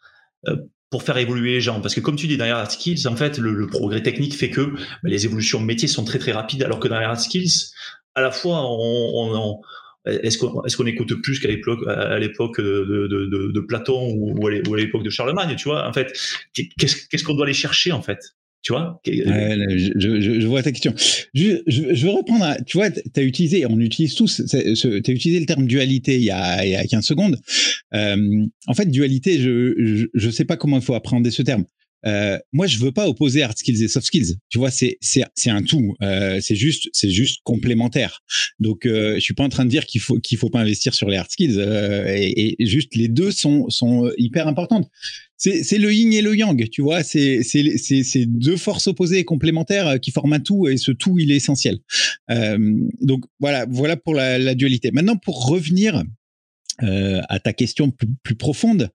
euh, 0.49 0.57
pour 0.91 1.03
faire 1.03 1.17
évoluer 1.19 1.53
les 1.53 1.61
gens. 1.61 1.81
Parce 1.81 1.95
que 1.95 2.01
comme 2.01 2.17
tu 2.17 2.27
dis, 2.27 2.37
dans 2.37 2.45
les 2.45 2.51
hard 2.51 2.71
skills, 2.71 3.07
en 3.07 3.17
fait, 3.17 3.39
le, 3.39 3.67
progrès 3.67 4.03
technique 4.03 4.35
fait 4.35 4.51
que 4.51 4.63
bah, 4.63 4.79
les 5.05 5.25
évolutions 5.25 5.61
métiers 5.61 5.89
sont 5.89 6.05
très 6.05 6.19
très 6.19 6.33
rapides, 6.33 6.63
alors 6.63 6.81
que 6.81 6.89
dans 6.89 6.99
les 6.99 7.05
hard 7.05 7.19
skills, 7.19 7.71
à 8.15 8.21
la 8.21 8.31
fois, 8.31 8.63
on, 8.65 9.61
est-ce 10.07 10.39
qu'on 10.39 10.63
est 10.63 10.75
qu'on 10.75 10.87
écoute 10.87 11.15
plus 11.23 11.41
qu'à 11.41 11.49
l'époque 11.49 11.81
à 11.87 12.19
l'époque 12.19 12.61
de, 12.61 13.09
de, 13.11 13.53
de, 13.53 13.61
Platon 13.61 14.15
ou, 14.15 14.47
à 14.47 14.77
l'époque 14.77 15.03
de 15.03 15.11
Charlemagne, 15.11 15.55
tu 15.57 15.69
vois 15.69 15.87
En 15.87 15.93
fait, 15.93 16.17
qu'est-ce 16.55 17.25
qu'on 17.25 17.35
doit 17.35 17.45
aller 17.45 17.55
chercher 17.55 17.93
en 17.93 18.03
fait? 18.03 18.21
Tu 18.63 18.73
vois 18.73 19.01
je, 19.05 20.41
je, 20.41 20.47
vois 20.47 20.63
ta 20.63 20.73
question. 20.73 20.93
Je, 21.35 22.03
veux 22.05 22.11
reprendre, 22.11 22.57
tu 22.67 22.79
vois, 22.79 22.91
tu 22.91 23.01
as 23.17 23.23
utilisé, 23.23 23.65
on 23.67 23.79
utilise 23.79 24.15
tous, 24.15 24.43
tu 24.49 24.57
as 24.57 25.13
utilisé 25.13 25.39
le 25.39 25.47
terme 25.47 25.67
dualité 25.67 26.17
il 26.17 26.25
y 26.25 26.31
a, 26.31 26.65
il 26.65 26.71
y 26.73 26.77
a 26.77 26.85
15 26.85 27.05
secondes. 27.05 27.39
Euh, 27.95 28.47
en 28.67 28.75
fait, 28.75 28.87
dualité, 28.87 29.39
je 29.39 30.09
ne 30.15 30.31
sais 30.31 30.45
pas 30.45 30.57
comment 30.57 30.79
il 30.79 30.83
faut 30.83 30.95
appréhender 30.95 31.31
ce 31.31 31.43
terme. 31.43 31.65
Euh, 32.07 32.39
moi, 32.53 32.67
je 32.67 32.79
veux 32.79 32.93
pas 32.93 33.09
opposer 33.09 33.43
hard 33.43 33.57
skills 33.57 33.83
et 33.83 33.89
soft 33.89 34.07
skills. 34.07 34.37
Tu 34.49 34.59
vois, 34.59 34.71
c'est 34.71 34.99
un 35.47 35.63
tout. 35.63 35.95
Euh, 36.03 36.39
c'est 36.41 36.55
juste 36.55 36.89
c'est 36.93 37.11
juste 37.11 37.41
complémentaire. 37.43 38.21
Donc, 38.61 38.87
euh, 38.87 39.15
je 39.17 39.21
suis 39.21 39.35
pas 39.35 39.45
en 39.45 39.49
train 39.49 39.65
de 39.65 39.71
dire 39.71 39.87
qu'il 39.87 40.01
faut 40.01 40.19
qu'il 40.19 40.39
faut 40.39 40.51
pas 40.51 40.61
investir 40.61 40.95
sur 40.95 41.09
les 41.09 41.17
hard 41.17 41.31
skills. 41.31 41.57
Euh, 41.59 42.05
et, 42.17 42.57
juste 42.61 42.95
les 42.95 43.09
deux 43.09 43.33
sont 43.33 43.69
hyper 44.19 44.47
importantes 44.47 44.89
c'est 45.37 45.79
le 45.79 45.93
yin 45.93 46.13
et 46.13 46.23
le 46.23 46.35
yang, 46.35 46.69
tu 46.71 46.83
vois. 46.83 47.03
C'est 47.03 47.43
deux 48.27 48.57
forces 48.57 48.87
opposées 48.87 49.19
et 49.19 49.25
complémentaires 49.25 49.87
euh, 49.87 49.99
qui 49.99 50.11
forment 50.11 50.35
un 50.35 50.41
tout 50.41 50.67
et 50.67 50.77
ce 50.77 50.93
tout 50.93 51.19
il 51.19 51.31
est 51.31 51.37
essentiel. 51.37 51.79
Euh, 52.31 52.59
donc 53.01 53.25
voilà 53.41 53.67
voilà 53.69 53.97
pour 53.97 54.15
la, 54.15 54.39
la, 54.39 54.55
dualité. 54.55 54.91
Maintenant 54.93 55.17
pour 55.17 55.47
revenir 55.47 56.03
euh, 56.83 57.23
à 57.31 57.39
ta 57.41 57.55
question 57.55 57.91
plus, 57.91 58.09
plus 58.23 58.35
profonde, 58.37 58.91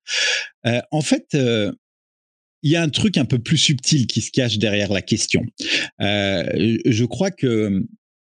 euh, 0.65 0.81
en 0.91 1.01
fait. 1.01 1.33
Euh, 1.35 1.71
il 2.63 2.69
y 2.69 2.75
a 2.75 2.83
un 2.83 2.89
truc 2.89 3.17
un 3.17 3.25
peu 3.25 3.39
plus 3.39 3.57
subtil 3.57 4.05
qui 4.05 4.21
se 4.21 4.29
cache 4.29 4.59
derrière 4.59 4.93
la 4.93 5.01
question. 5.01 5.43
je 5.99 7.05
crois 7.05 7.31
que 7.31 7.83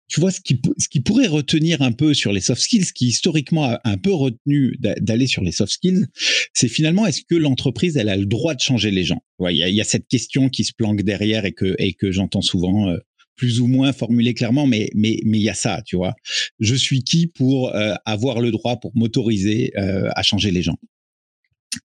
tu 0.09 0.21
vois, 0.21 0.31
ce 0.31 0.41
qui, 0.41 0.61
ce 0.79 0.89
qui 0.89 1.01
pourrait 1.01 1.27
retenir 1.27 1.83
un 1.83 1.93
peu 1.93 2.15
sur 2.15 2.33
les 2.33 2.41
soft 2.41 2.61
skills, 2.61 2.93
qui 2.95 3.07
historiquement 3.07 3.65
a 3.65 3.81
un 3.85 3.97
peu 3.97 4.13
retenu 4.13 4.77
d'aller 4.81 5.27
sur 5.27 5.43
les 5.43 5.53
soft 5.53 5.73
skills, 5.73 6.07
c'est 6.53 6.69
finalement 6.69 7.07
est-ce 7.07 7.23
que 7.29 7.35
l'entreprise 7.35 7.97
elle 7.97 8.09
a 8.09 8.17
le 8.17 8.27
droit 8.27 8.55
de 8.55 8.61
changer 8.61 8.91
les 8.91 9.05
gens? 9.05 9.23
Il 9.41 9.57
y, 9.57 9.63
a, 9.63 9.69
y, 9.69 9.81
a, 9.81 9.85
cette 9.85 10.07
question 10.09 10.49
qui 10.49 10.65
se 10.65 10.73
planque 10.73 11.03
derrière 11.03 11.45
et 11.45 11.53
que 11.53 11.75
et 11.79 11.95
que 11.95 12.11
j'entends 12.13 12.43
souvent. 12.43 12.89
Euh, 12.89 12.99
plus 13.37 13.61
ou 13.61 13.67
moins 13.67 13.93
formulée 13.93 14.33
clairement, 14.33 14.67
mais 14.67 14.91
mais 14.95 15.19
mais 15.25 15.39
il 15.39 15.43
y 15.43 15.49
a 15.49 15.55
ça, 15.55 15.83
tu 15.85 15.97
vois. 15.97 16.15
Je 16.61 16.75
suis 16.75 17.03
qui 17.03 17.27
pour 17.27 17.75
euh, 17.75 17.95
avoir 18.05 18.41
le 18.41 18.53
droit, 18.53 18.79
pour 18.79 18.93
m'autoriser 18.95 19.73
euh, 19.77 20.09
à 20.15 20.23
changer 20.23 20.53
les 20.53 20.63
gens? 20.63 20.77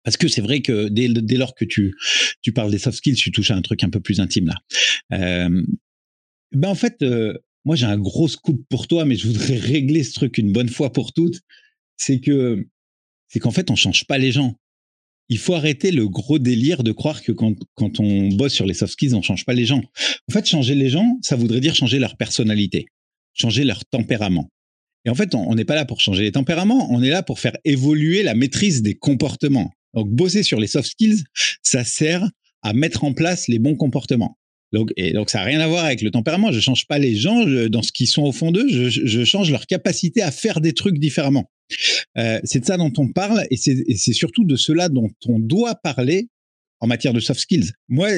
Parce 0.02 0.16
que 0.16 0.26
c'est 0.26 0.40
vrai 0.40 0.60
que 0.62 0.88
dès, 0.88 1.08
dès, 1.08 1.36
lors 1.36 1.54
que 1.54 1.64
tu, 1.64 1.94
tu 2.42 2.52
parles 2.52 2.72
des 2.72 2.78
soft 2.78 2.98
skills, 2.98 3.14
tu 3.14 3.30
touches 3.30 3.52
à 3.52 3.54
un 3.54 3.62
truc 3.62 3.84
un 3.84 3.90
peu 3.90 4.00
plus 4.00 4.18
intime 4.18 4.46
là. 4.46 4.54
Euh, 5.12 5.62
ben 6.52 6.68
en 6.68 6.74
fait, 6.74 7.04
moi 7.66 7.76
j'ai 7.76 7.84
un 7.84 7.98
gros 7.98 8.28
scoop 8.28 8.64
pour 8.70 8.86
toi, 8.86 9.04
mais 9.04 9.16
je 9.16 9.26
voudrais 9.26 9.56
régler 9.56 10.04
ce 10.04 10.14
truc 10.14 10.38
une 10.38 10.52
bonne 10.52 10.68
fois 10.68 10.92
pour 10.92 11.12
toutes. 11.12 11.40
C'est 11.98 12.20
que 12.20 12.64
c'est 13.28 13.40
qu'en 13.40 13.50
fait 13.50 13.70
on 13.70 13.76
change 13.76 14.06
pas 14.06 14.16
les 14.16 14.32
gens. 14.32 14.54
Il 15.28 15.38
faut 15.38 15.54
arrêter 15.54 15.90
le 15.90 16.08
gros 16.08 16.38
délire 16.38 16.84
de 16.84 16.92
croire 16.92 17.20
que 17.20 17.32
quand, 17.32 17.56
quand 17.74 17.98
on 17.98 18.28
bosse 18.28 18.54
sur 18.54 18.64
les 18.64 18.74
soft 18.74 18.92
skills, 18.92 19.14
on 19.14 19.22
change 19.22 19.44
pas 19.44 19.54
les 19.54 19.66
gens. 19.66 19.82
En 20.28 20.32
fait, 20.32 20.46
changer 20.46 20.76
les 20.76 20.88
gens, 20.88 21.18
ça 21.20 21.34
voudrait 21.34 21.58
dire 21.58 21.74
changer 21.74 21.98
leur 21.98 22.16
personnalité, 22.16 22.86
changer 23.34 23.64
leur 23.64 23.84
tempérament. 23.84 24.48
Et 25.04 25.10
en 25.10 25.16
fait, 25.16 25.34
on 25.34 25.52
n'est 25.56 25.64
pas 25.64 25.74
là 25.74 25.84
pour 25.84 26.00
changer 26.00 26.22
les 26.22 26.30
tempéraments, 26.30 26.88
on 26.92 27.02
est 27.02 27.10
là 27.10 27.24
pour 27.24 27.40
faire 27.40 27.56
évoluer 27.64 28.22
la 28.22 28.36
maîtrise 28.36 28.82
des 28.82 28.94
comportements. 28.94 29.72
Donc, 29.94 30.08
bosser 30.10 30.44
sur 30.44 30.60
les 30.60 30.68
soft 30.68 30.90
skills, 30.90 31.24
ça 31.62 31.82
sert 31.82 32.30
à 32.62 32.72
mettre 32.72 33.02
en 33.02 33.12
place 33.12 33.48
les 33.48 33.58
bons 33.58 33.74
comportements. 33.74 34.38
Donc, 34.76 34.92
et 34.96 35.12
donc 35.12 35.30
ça 35.30 35.38
n'a 35.38 35.44
rien 35.44 35.60
à 35.60 35.66
voir 35.66 35.86
avec 35.86 36.02
le 36.02 36.10
tempérament. 36.10 36.52
Je 36.52 36.60
change 36.60 36.86
pas 36.86 36.98
les 36.98 37.16
gens 37.16 37.44
dans 37.68 37.82
ce 37.82 37.92
qu'ils 37.92 38.08
sont 38.08 38.22
au 38.22 38.32
fond 38.32 38.52
d'eux. 38.52 38.66
Je, 38.68 38.88
je, 38.88 39.24
change 39.24 39.50
leur 39.50 39.66
capacité 39.66 40.20
à 40.22 40.30
faire 40.30 40.60
des 40.60 40.74
trucs 40.74 40.98
différemment. 40.98 41.50
Euh, 42.18 42.38
c'est 42.44 42.60
de 42.60 42.64
ça 42.66 42.76
dont 42.76 42.92
on 42.98 43.08
parle 43.08 43.46
et 43.50 43.56
c'est 43.56 44.12
surtout 44.12 44.44
de 44.44 44.56
cela 44.56 44.88
dont 44.88 45.10
on 45.26 45.38
doit 45.38 45.74
parler 45.74 46.28
en 46.80 46.86
matière 46.86 47.14
de 47.14 47.20
soft 47.20 47.40
skills. 47.40 47.72
Moi, 47.88 48.08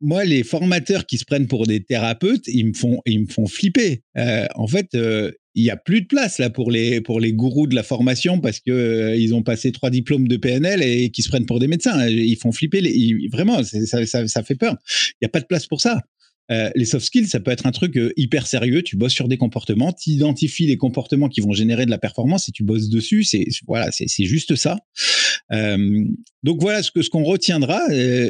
moi, 0.00 0.24
les 0.24 0.44
formateurs 0.44 1.06
qui 1.06 1.18
se 1.18 1.24
prennent 1.24 1.48
pour 1.48 1.66
des 1.66 1.82
thérapeutes, 1.82 2.46
ils 2.46 2.66
me 2.66 2.72
font, 2.72 3.00
ils 3.06 3.20
me 3.20 3.26
font 3.26 3.46
flipper. 3.46 4.02
Euh, 4.16 4.46
en 4.54 4.66
fait, 4.66 4.94
euh, 4.94 5.32
il 5.54 5.64
y 5.64 5.70
a 5.70 5.76
plus 5.76 6.02
de 6.02 6.06
place 6.06 6.38
là 6.38 6.50
pour 6.50 6.70
les 6.70 7.00
pour 7.00 7.18
les 7.18 7.32
gourous 7.32 7.66
de 7.66 7.74
la 7.74 7.82
formation 7.82 8.40
parce 8.40 8.60
que 8.60 8.70
euh, 8.70 9.16
ils 9.16 9.34
ont 9.34 9.42
passé 9.42 9.72
trois 9.72 9.90
diplômes 9.90 10.28
de 10.28 10.36
PNL 10.36 10.82
et 10.82 11.10
qui 11.10 11.22
se 11.22 11.28
prennent 11.28 11.46
pour 11.46 11.58
des 11.58 11.66
médecins. 11.66 12.06
Ils 12.08 12.36
font 12.36 12.52
flipper. 12.52 12.80
Les, 12.80 13.28
vraiment, 13.32 13.62
ça, 13.64 14.06
ça, 14.06 14.28
ça 14.28 14.42
fait 14.42 14.54
peur. 14.54 14.76
Il 15.20 15.24
y 15.24 15.26
a 15.26 15.30
pas 15.30 15.40
de 15.40 15.46
place 15.46 15.66
pour 15.66 15.80
ça. 15.80 16.00
Euh, 16.50 16.70
les 16.74 16.86
soft 16.86 17.04
skills, 17.04 17.28
ça 17.28 17.40
peut 17.40 17.50
être 17.50 17.66
un 17.66 17.72
truc 17.72 17.96
euh, 17.98 18.12
hyper 18.16 18.46
sérieux. 18.46 18.82
Tu 18.82 18.96
bosses 18.96 19.12
sur 19.12 19.28
des 19.28 19.36
comportements, 19.36 19.92
tu 19.92 20.10
identifies 20.10 20.66
les 20.66 20.78
comportements 20.78 21.28
qui 21.28 21.42
vont 21.42 21.52
générer 21.52 21.84
de 21.84 21.90
la 21.90 21.98
performance 21.98 22.48
et 22.48 22.52
tu 22.52 22.64
bosses 22.64 22.88
dessus. 22.88 23.24
C'est 23.24 23.46
voilà, 23.66 23.90
c'est 23.90 24.24
juste 24.24 24.56
ça. 24.56 24.78
Euh, 25.52 26.04
donc 26.42 26.60
voilà, 26.60 26.82
ce 26.82 26.90
que 26.90 27.02
ce 27.02 27.10
qu'on 27.10 27.24
retiendra, 27.24 27.80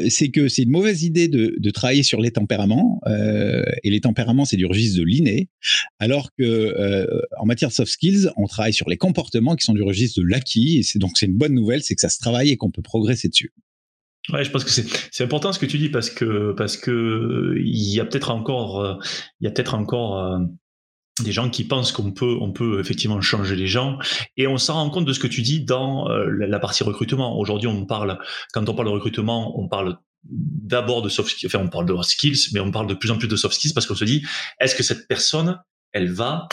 c'est 0.08 0.30
que 0.30 0.48
c'est 0.48 0.62
une 0.62 0.70
mauvaise 0.70 1.02
idée 1.02 1.28
de, 1.28 1.54
de, 1.58 1.70
travailler 1.70 2.02
sur 2.02 2.20
les 2.20 2.30
tempéraments. 2.30 3.00
et 3.82 3.90
les 3.90 4.00
tempéraments, 4.00 4.44
c'est 4.44 4.56
du 4.56 4.66
registre 4.66 4.98
de 4.98 5.04
l'inné, 5.04 5.48
alors 5.98 6.30
que 6.38 7.06
en 7.38 7.46
matière 7.46 7.70
de 7.70 7.74
soft 7.74 7.90
skills, 7.90 8.30
on 8.36 8.46
travaille 8.46 8.72
sur 8.72 8.88
les 8.88 8.96
comportements 8.96 9.56
qui 9.56 9.64
sont 9.64 9.74
du 9.74 9.82
registre 9.82 10.20
de 10.20 10.26
l'acquis. 10.26 10.78
Et 10.78 10.82
c'est 10.82 10.98
donc 10.98 11.12
c'est 11.16 11.26
une 11.26 11.36
bonne 11.36 11.54
nouvelle, 11.54 11.82
c'est 11.82 11.94
que 11.94 12.00
ça 12.00 12.08
se 12.08 12.18
travaille 12.18 12.50
et 12.50 12.56
qu'on 12.56 12.70
peut 12.70 12.82
progresser 12.82 13.28
dessus. 13.28 13.52
Ouais, 14.32 14.44
je 14.44 14.50
pense 14.50 14.64
que 14.64 14.70
c'est 14.70 15.24
important 15.24 15.52
ce 15.52 15.58
que 15.58 15.66
tu 15.66 15.78
dis 15.78 15.88
parce 15.88 16.10
que 16.10 16.52
parce 16.52 16.76
que 16.76 17.54
il 17.56 17.94
y 17.94 17.98
a 17.98 18.04
peut-être 18.04 18.30
encore 18.30 18.80
euh, 18.80 18.94
il 19.40 19.44
y 19.44 19.46
a 19.46 19.50
peut-être 19.50 19.74
encore 19.74 20.18
euh, 20.18 20.38
des 21.22 21.32
gens 21.32 21.50
qui 21.50 21.64
pensent 21.64 21.92
qu'on 21.92 22.12
peut 22.12 22.36
on 22.40 22.52
peut 22.52 22.80
effectivement 22.80 23.20
changer 23.20 23.56
les 23.56 23.66
gens 23.66 23.98
et 24.36 24.46
on 24.46 24.58
s'en 24.58 24.74
rend 24.74 24.90
compte 24.90 25.04
de 25.04 25.12
ce 25.12 25.20
que 25.20 25.26
tu 25.26 25.42
dis 25.42 25.60
dans 25.60 26.08
euh, 26.10 26.26
la 26.28 26.58
partie 26.58 26.84
recrutement. 26.84 27.38
Aujourd'hui, 27.38 27.68
on 27.68 27.86
parle 27.86 28.18
quand 28.52 28.68
on 28.68 28.74
parle 28.74 28.88
de 28.88 28.92
recrutement, 28.92 29.58
on 29.58 29.68
parle 29.68 29.98
d'abord 30.24 31.02
de 31.02 31.08
soft 31.08 31.30
skills, 31.30 31.46
enfin 31.46 31.60
on 31.64 31.68
parle 31.68 31.86
de 31.86 32.02
skills, 32.02 32.48
mais 32.52 32.60
on 32.60 32.70
parle 32.70 32.86
de 32.86 32.94
plus 32.94 33.10
en 33.10 33.18
plus 33.18 33.28
de 33.28 33.36
soft 33.36 33.54
skills 33.54 33.72
parce 33.72 33.86
qu'on 33.86 33.94
se 33.94 34.04
dit 34.04 34.24
est-ce 34.60 34.74
que 34.74 34.82
cette 34.82 35.08
personne 35.08 35.60
elle 35.92 36.12
va 36.12 36.48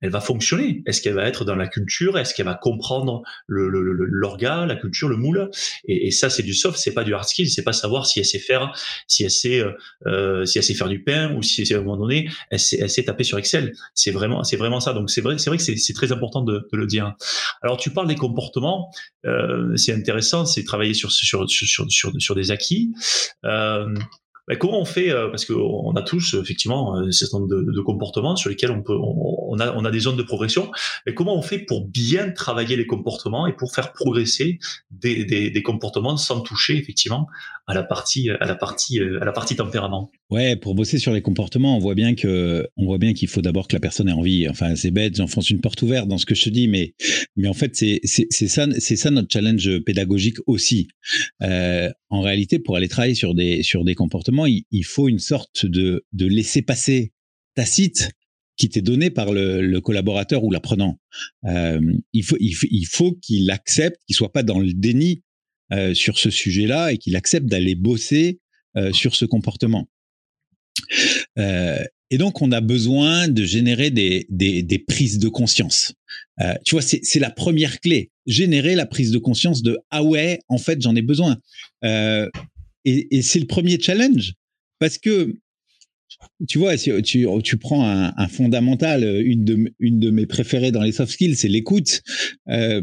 elle 0.00 0.10
va 0.10 0.20
fonctionner 0.20 0.82
Est-ce 0.86 1.00
qu'elle 1.02 1.14
va 1.14 1.26
être 1.26 1.44
dans 1.44 1.56
la 1.56 1.66
culture? 1.66 2.18
Est-ce 2.18 2.34
qu'elle 2.34 2.46
va 2.46 2.54
comprendre 2.54 3.22
le, 3.46 3.68
l'orga, 3.68 4.66
la 4.66 4.76
culture, 4.76 5.08
le 5.08 5.16
moule? 5.16 5.50
Et, 5.84 6.08
et, 6.08 6.10
ça, 6.10 6.30
c'est 6.30 6.42
du 6.42 6.54
soft, 6.54 6.78
c'est 6.78 6.94
pas 6.94 7.04
du 7.04 7.14
hard 7.14 7.24
skill. 7.24 7.50
C'est 7.50 7.62
pas 7.62 7.72
savoir 7.72 8.06
si 8.06 8.18
elle 8.18 8.24
sait 8.24 8.38
faire, 8.38 8.72
si 9.06 9.24
elle 9.24 9.30
sait, 9.30 9.62
euh, 10.06 10.44
si 10.44 10.58
elle 10.58 10.64
sait 10.64 10.74
faire 10.74 10.88
du 10.88 11.02
pain 11.02 11.34
ou 11.34 11.42
si 11.42 11.72
à 11.72 11.78
un 11.78 11.80
moment 11.80 11.96
donné, 11.96 12.28
elle 12.50 12.58
sait, 12.58 12.78
elle 12.80 12.90
sait 12.90 13.04
taper 13.04 13.24
sur 13.24 13.38
Excel. 13.38 13.72
C'est 13.94 14.10
vraiment, 14.10 14.44
c'est 14.44 14.56
vraiment 14.56 14.80
ça. 14.80 14.92
Donc 14.92 15.10
c'est 15.10 15.20
vrai, 15.20 15.38
c'est 15.38 15.50
vrai 15.50 15.56
que 15.56 15.62
c'est, 15.62 15.76
c'est 15.76 15.92
très 15.92 16.12
important 16.12 16.42
de, 16.42 16.68
de, 16.72 16.76
le 16.76 16.86
dire. 16.86 17.14
Alors 17.62 17.76
tu 17.76 17.90
parles 17.90 18.08
des 18.08 18.14
comportements, 18.14 18.90
euh, 19.26 19.76
c'est 19.76 19.92
intéressant, 19.92 20.46
c'est 20.46 20.64
travailler 20.64 20.94
sur 20.94 21.10
sur 21.12 21.48
sur 21.48 21.90
sur, 21.90 22.12
sur, 22.18 22.34
des 22.34 22.50
acquis. 22.50 22.92
Euh, 23.44 23.94
comment 24.56 24.80
on 24.80 24.84
fait 24.84 25.10
euh, 25.10 25.28
Parce 25.28 25.44
qu'on 25.44 25.92
a 25.92 26.02
tous 26.02 26.34
effectivement 26.34 26.96
un 26.96 27.12
certain 27.12 27.38
nombre 27.38 27.48
de, 27.48 27.80
comportements 27.80 28.36
sur 28.36 28.50
lesquels 28.50 28.70
on 28.70 28.82
peut, 28.82 28.96
on, 28.96 29.58
a, 29.58 29.72
on 29.74 29.84
a 29.84 29.90
des 29.90 30.00
zones 30.00 30.16
de 30.16 30.22
progression. 30.22 30.70
Mais 31.06 31.14
comment 31.14 31.36
on 31.36 31.42
fait 31.42 31.58
pour 31.58 31.86
bien 31.86 32.30
travailler 32.30 32.76
les 32.76 32.86
comportements 32.86 33.46
et 33.46 33.52
pour 33.52 33.72
faire 33.72 33.92
progresser 33.92 34.58
des, 34.90 35.24
des, 35.24 35.62
comportements 35.62 36.16
sans 36.16 36.40
toucher 36.40 36.76
effectivement 36.76 37.26
à 37.66 37.74
la 37.74 37.82
partie, 37.82 38.30
à 38.30 38.46
la 38.46 38.54
partie, 38.54 39.00
à 39.00 39.24
la 39.24 39.32
partie 39.32 39.56
tempérament? 39.56 40.10
Ouais, 40.30 40.54
pour 40.54 40.74
bosser 40.74 40.98
sur 40.98 41.12
les 41.12 41.22
comportements, 41.22 41.76
on 41.76 41.80
voit 41.80 41.96
bien 41.96 42.14
que, 42.14 42.68
on 42.76 42.84
voit 42.84 42.98
bien 42.98 43.12
qu'il 43.14 43.28
faut 43.28 43.42
d'abord 43.42 43.66
que 43.66 43.74
la 43.74 43.80
personne 43.80 44.08
ait 44.08 44.12
envie. 44.12 44.48
Enfin, 44.48 44.76
c'est 44.76 44.92
bête, 44.92 45.16
j'enfonce 45.16 45.50
une 45.50 45.60
porte 45.60 45.82
ouverte 45.82 46.06
dans 46.06 46.18
ce 46.18 46.26
que 46.26 46.36
je 46.36 46.44
te 46.44 46.50
dis, 46.50 46.68
mais, 46.68 46.94
mais 47.36 47.48
en 47.48 47.52
fait, 47.52 47.74
c'est, 47.74 48.00
c'est, 48.04 48.28
ça, 48.30 48.66
c'est 48.78 48.96
ça 48.96 49.10
notre 49.10 49.28
challenge 49.32 49.80
pédagogique 49.80 50.36
aussi. 50.46 50.88
Euh, 51.42 51.90
en 52.10 52.20
réalité, 52.20 52.60
pour 52.60 52.76
aller 52.76 52.88
travailler 52.88 53.14
sur 53.14 53.34
des, 53.34 53.62
sur 53.62 53.84
des 53.84 53.94
comportements, 53.94 54.39
il, 54.46 54.84
faut 54.84 55.08
une 55.08 55.18
sorte 55.18 55.66
de, 55.66 56.04
de 56.12 56.26
laisser 56.26 56.62
passer 56.62 57.12
tacite 57.54 58.10
qui 58.60 58.68
t'est 58.68 58.82
donné 58.82 59.08
par 59.08 59.32
le, 59.32 59.78
collaborateur 59.80 60.44
ou 60.44 60.50
l'apprenant. 60.50 61.00
Euh, 61.46 61.80
il 62.12 62.22
faut, 62.22 62.36
il, 62.40 62.54
il 62.70 62.84
faut 62.84 63.12
qu'il 63.12 63.50
accepte, 63.50 63.98
qu'il 64.06 64.14
soit 64.14 64.32
pas 64.32 64.42
dans 64.42 64.58
le 64.58 64.74
déni 64.74 65.22
euh, 65.72 65.94
sur 65.94 66.18
ce 66.18 66.28
sujet-là 66.28 66.92
et 66.92 66.98
qu'il 66.98 67.16
accepte 67.16 67.46
d'aller 67.46 67.74
bosser 67.74 68.38
euh, 68.76 68.92
sur 68.92 69.16
ce 69.16 69.24
comportement. 69.24 69.88
Et 71.36 72.18
donc, 72.18 72.42
on 72.42 72.52
a 72.52 72.60
besoin 72.60 73.28
de 73.28 73.44
générer 73.44 73.90
des, 73.90 74.26
des, 74.28 74.78
prises 74.78 75.18
de 75.18 75.28
conscience. 75.28 75.94
Tu 76.64 76.74
vois, 76.74 76.82
c'est 76.82 77.18
la 77.20 77.30
première 77.30 77.80
clé. 77.80 78.10
Générer 78.26 78.74
la 78.74 78.84
prise 78.84 79.10
de 79.10 79.18
conscience 79.18 79.62
de 79.62 79.78
ah 79.90 80.02
ouais, 80.02 80.40
en 80.48 80.58
fait, 80.58 80.82
j'en 80.82 80.94
ai 80.96 81.02
besoin. 81.02 81.38
Euh, 82.86 83.02
et, 83.10 83.22
c'est 83.22 83.40
le 83.40 83.46
premier 83.46 83.78
challenge 83.80 84.34
parce 84.78 84.98
que 84.98 85.34
tu 86.48 86.58
vois, 86.58 86.76
si 86.76 86.90
tu, 87.02 87.56
prends 87.58 87.86
un, 87.86 88.28
fondamental, 88.28 89.04
une 89.24 89.44
de, 89.44 90.10
mes 90.10 90.26
préférées 90.26 90.72
dans 90.72 90.82
les 90.82 90.92
soft 90.92 91.12
skills, 91.12 91.36
c'est 91.36 91.48
l'écoute. 91.48 92.02
Euh, 92.48 92.82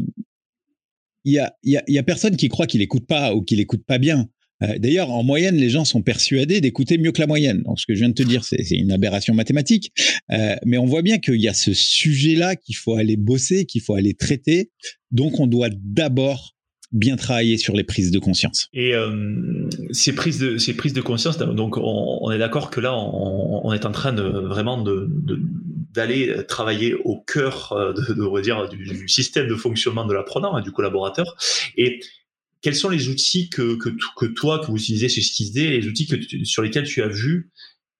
il 1.24 1.34
y, 1.34 1.38
a, 1.38 1.54
y, 1.62 1.98
a, 1.98 2.02
personne 2.02 2.36
qui 2.36 2.48
croit 2.48 2.66
qu'il 2.66 2.80
écoute 2.80 3.06
pas 3.06 3.34
ou 3.34 3.42
qu'il 3.42 3.60
écoute 3.60 3.84
pas 3.84 3.98
bien. 3.98 4.28
Euh, 4.62 4.78
d'ailleurs, 4.78 5.10
en 5.10 5.22
moyenne, 5.22 5.56
les 5.56 5.70
gens 5.70 5.84
sont 5.84 6.02
persuadés 6.02 6.60
d'écouter 6.60 6.98
mieux 6.98 7.12
que 7.12 7.20
la 7.20 7.26
moyenne. 7.26 7.62
Donc, 7.62 7.78
ce 7.78 7.86
que 7.86 7.94
je 7.94 8.00
viens 8.00 8.08
de 8.08 8.14
te 8.14 8.22
dire, 8.22 8.44
c'est 8.44 8.62
une 8.70 8.90
aberration 8.90 9.34
mathématique. 9.34 9.92
Euh, 10.32 10.56
mais 10.64 10.78
on 10.78 10.86
voit 10.86 11.02
bien 11.02 11.18
qu'il 11.18 11.40
y 11.40 11.48
a 11.48 11.54
ce 11.54 11.72
sujet-là 11.72 12.56
qu'il 12.56 12.76
faut 12.76 12.94
aller 12.94 13.16
bosser, 13.16 13.66
qu'il 13.66 13.82
faut 13.82 13.94
aller 13.94 14.14
traiter. 14.14 14.70
Donc, 15.10 15.38
on 15.38 15.46
doit 15.46 15.70
d'abord 15.72 16.56
bien 16.92 17.16
travailler 17.16 17.58
sur 17.58 17.74
les 17.74 17.84
prises 17.84 18.10
de 18.10 18.18
conscience. 18.18 18.68
Et 18.72 18.94
euh, 18.94 19.68
ces 19.92 20.14
prises 20.14 20.38
de 20.38 20.56
ces 20.58 20.74
prises 20.74 20.94
de 20.94 21.00
conscience, 21.00 21.38
donc 21.38 21.76
on, 21.76 22.30
est 22.30 22.38
d'accord 22.38 22.70
que 22.70 22.80
là, 22.80 22.94
on, 22.96 23.72
est 23.72 23.84
en 23.84 23.92
train 23.92 24.12
de 24.12 24.22
vraiment 24.22 24.82
d'aller 25.92 26.44
travailler 26.46 26.94
au 27.04 27.20
cœur 27.20 27.72
euh, 27.72 27.92
de, 27.92 28.14
de, 28.14 28.36
de 28.36 28.40
dire, 28.40 28.68
du, 28.68 29.08
système 29.08 29.48
de 29.48 29.54
fonctionnement 29.54 30.06
de 30.06 30.14
l'apprenant, 30.14 30.56
hein, 30.56 30.62
du 30.62 30.72
collaborateur. 30.72 31.36
Et 31.76 32.00
quels 32.62 32.74
sont 32.74 32.88
les 32.88 33.08
outils 33.08 33.50
que, 33.50 33.76
que, 33.76 33.90
que 34.16 34.26
toi, 34.26 34.58
que 34.58 34.66
vous 34.66 34.78
utilisez 34.78 35.08
chez 35.08 35.20
Skizday, 35.20 35.70
les 35.70 35.86
outils 35.86 36.06
que 36.06 36.16
sur 36.44 36.62
lesquels 36.62 36.86
tu 36.86 37.02
as 37.02 37.08
vu 37.08 37.50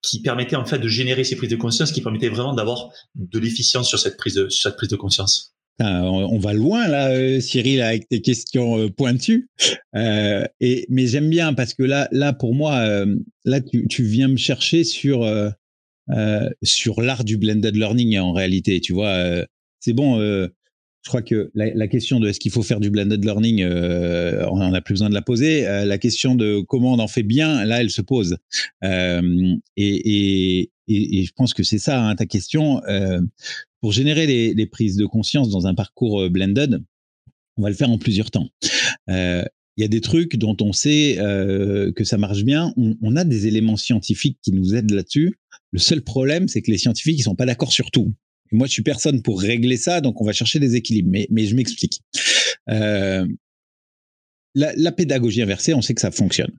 qui 0.01 0.23
permettaient 0.23 0.57
en 0.57 0.65
fait 0.65 0.79
de 0.79 0.89
générer 0.89 1.25
ces 1.25 1.37
prises 1.37 1.51
de 1.51 1.57
conscience, 1.57 1.93
qui 1.93 2.01
permettaient 2.01 2.29
vraiment 2.29 2.55
d'avoir 2.55 2.91
de 3.17 3.39
l'efficience 3.39 3.89
sur 3.89 3.99
sur 3.99 4.09
cette 4.09 4.17
prise 4.77 4.89
de 4.89 4.97
conscience? 4.97 5.58
On 5.81 6.39
va 6.39 6.53
loin 6.53 6.89
là, 6.89 7.11
euh, 7.11 7.41
Cyril, 7.41 7.81
avec 7.81 8.09
tes 8.09 8.21
questions 8.21 8.79
euh, 8.79 8.91
pointues. 8.91 9.49
Euh, 9.95 10.45
et 10.61 10.87
mais 10.89 11.07
j'aime 11.07 11.31
bien 11.31 11.55
parce 11.55 11.75
que 11.75 11.83
là, 11.83 12.09
là 12.13 12.33
pour 12.33 12.55
moi, 12.55 12.85
là 13.45 13.61
tu, 13.61 13.87
tu, 13.89 14.05
viens 14.05 14.29
me 14.29 14.37
chercher 14.37 14.85
sur 14.85 15.27
sur 16.63 17.01
l'art 17.01 17.25
du 17.25 17.37
blended 17.37 17.77
learning 17.77 18.19
en 18.19 18.33
réalité. 18.33 18.81
Tu 18.81 18.93
vois, 18.93 19.45
c'est 19.81 19.93
bon 19.93 20.19
je 21.05 21.11
crois 21.11 21.23
que 21.23 21.51
la, 21.55 21.89
question 21.89 22.21
de 22.21 22.29
est-ce 22.29 22.41
qu'il 22.41 22.51
faut 22.51 22.63
faire 22.63 22.81
du 22.81 22.91
blended 22.91 23.25
learning, 23.25 23.65
on 23.65 24.57
n'en 24.57 24.75
a 24.75 24.81
plus 24.81 24.95
besoin 24.95 25.09
de 25.09 25.15
la 25.15 25.23
poser. 25.23 25.63
La 25.63 25.99
question 25.99 26.35
de 26.35 26.61
comment 26.61 26.93
on 26.95 26.99
en 26.99 27.09
fait 27.09 27.23
bien, 27.23 27.65
là, 27.65 27.81
elle 27.81 27.91
se 27.91 28.03
pose. 28.03 28.37
Et, 29.77 30.71
et, 30.89 31.21
et, 31.21 31.25
je 31.25 31.33
pense 31.33 31.55
que 31.55 31.63
c'est 31.63 31.79
ça 31.79 32.03
hein, 32.03 32.17
ta 32.17 32.27
question. 32.27 32.83
Euh, 32.85 33.21
pour 33.81 33.93
générer 33.93 34.27
les, 34.27 34.67
prises 34.67 34.97
de 34.97 35.07
conscience 35.07 35.51
dans 35.51 35.67
un 35.67 35.75
parcours 35.75 36.23
euh, 36.23 36.29
blended, 36.29 36.83
on 37.57 37.63
va 37.63 37.69
le 37.69 37.77
faire 37.77 37.91
en 37.91 37.99
plusieurs 37.99 38.31
temps. 38.31 38.49
Euh, 39.09 39.45
il 39.77 39.83
y 39.83 39.85
a 39.85 39.89
des 39.89 40.01
trucs 40.01 40.37
dont 40.37 40.57
on 40.61 40.73
sait 40.73 41.19
que 41.95 42.03
ça 42.03 42.19
marche 42.19 42.43
bien. 42.43 42.75
On, 42.77 43.15
a 43.15 43.23
des 43.23 43.47
éléments 43.47 43.77
scientifiques 43.77 44.37
qui 44.43 44.51
nous 44.51 44.75
aident 44.75 44.91
là-dessus. 44.91 45.39
Le 45.71 45.79
seul 45.79 46.03
problème, 46.03 46.49
c'est 46.49 46.63
que 46.63 46.73
les 46.73 46.79
scientifiques, 46.79 47.17
ils 47.17 47.23
sont 47.23 47.37
pas 47.37 47.47
d'accord 47.47 47.71
sur 47.71 47.93
tout. 47.93 48.13
Moi, 48.51 48.67
je 48.67 48.73
suis 48.73 48.83
personne 48.83 49.23
pour 49.23 49.41
régler 49.41 49.77
ça, 49.77 50.01
donc 50.01 50.21
on 50.21 50.25
va 50.25 50.33
chercher 50.33 50.59
des 50.59 50.75
équilibres. 50.75 51.11
Mais, 51.31 51.47
je 51.47 51.55
m'explique. 51.55 52.01
La, 52.67 53.23
pédagogie 54.97 55.43
inversée, 55.43 55.75
on 55.75 55.81
sait 55.81 55.95
que 55.95 56.01
ça 56.01 56.11
fonctionne. 56.11 56.51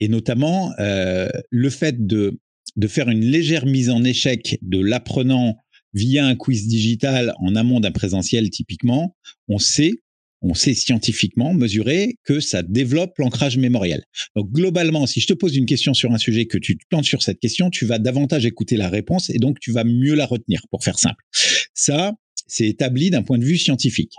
Et 0.00 0.08
notamment, 0.08 0.72
le 0.78 1.70
fait 1.70 2.04
de, 2.04 2.36
de 2.76 2.86
faire 2.88 3.08
une 3.08 3.24
légère 3.24 3.66
mise 3.66 3.90
en 3.90 4.04
échec 4.04 4.58
de 4.62 4.78
l'apprenant 4.78 5.56
via 5.94 6.26
un 6.26 6.36
quiz 6.36 6.66
digital 6.68 7.34
en 7.38 7.56
amont 7.56 7.80
d'un 7.80 7.90
présentiel, 7.90 8.50
typiquement, 8.50 9.16
on 9.48 9.58
sait 9.58 9.92
on 10.42 10.54
sait 10.54 10.74
scientifiquement 10.74 11.54
mesurer 11.54 12.18
que 12.24 12.40
ça 12.40 12.62
développe 12.62 13.18
l'ancrage 13.18 13.56
mémoriel. 13.56 14.04
Donc 14.36 14.50
globalement, 14.52 15.06
si 15.06 15.20
je 15.20 15.26
te 15.26 15.32
pose 15.32 15.56
une 15.56 15.66
question 15.66 15.94
sur 15.94 16.12
un 16.12 16.18
sujet 16.18 16.46
que 16.46 16.58
tu 16.58 16.76
te 16.76 16.84
plantes 16.88 17.04
sur 17.04 17.22
cette 17.22 17.40
question, 17.40 17.70
tu 17.70 17.86
vas 17.86 17.98
davantage 17.98 18.44
écouter 18.46 18.76
la 18.76 18.88
réponse 18.88 19.30
et 19.30 19.38
donc 19.38 19.58
tu 19.60 19.72
vas 19.72 19.84
mieux 19.84 20.14
la 20.14 20.26
retenir, 20.26 20.62
pour 20.70 20.84
faire 20.84 20.98
simple. 20.98 21.22
Ça, 21.74 22.12
c'est 22.46 22.66
établi 22.66 23.10
d'un 23.10 23.22
point 23.22 23.38
de 23.38 23.44
vue 23.44 23.58
scientifique. 23.58 24.12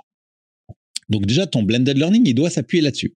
Donc 1.10 1.26
déjà, 1.26 1.48
ton 1.48 1.64
blended 1.64 1.98
learning, 1.98 2.24
il 2.26 2.34
doit 2.34 2.50
s'appuyer 2.50 2.82
là-dessus. 2.82 3.14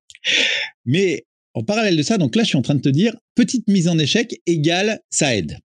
Mais 0.86 1.26
en 1.54 1.64
parallèle 1.64 1.98
de 1.98 2.04
ça, 2.04 2.18
donc 2.18 2.36
là, 2.36 2.44
je 2.44 2.50
suis 2.50 2.58
en 2.58 2.62
train 2.62 2.76
de 2.76 2.82
te 2.82 2.90
dire, 2.90 3.16
petite 3.36 3.68
mise 3.68 3.88
en 3.88 3.98
échec 3.98 4.42
égale 4.46 5.02
ça 5.10 5.36
aide. 5.36 5.58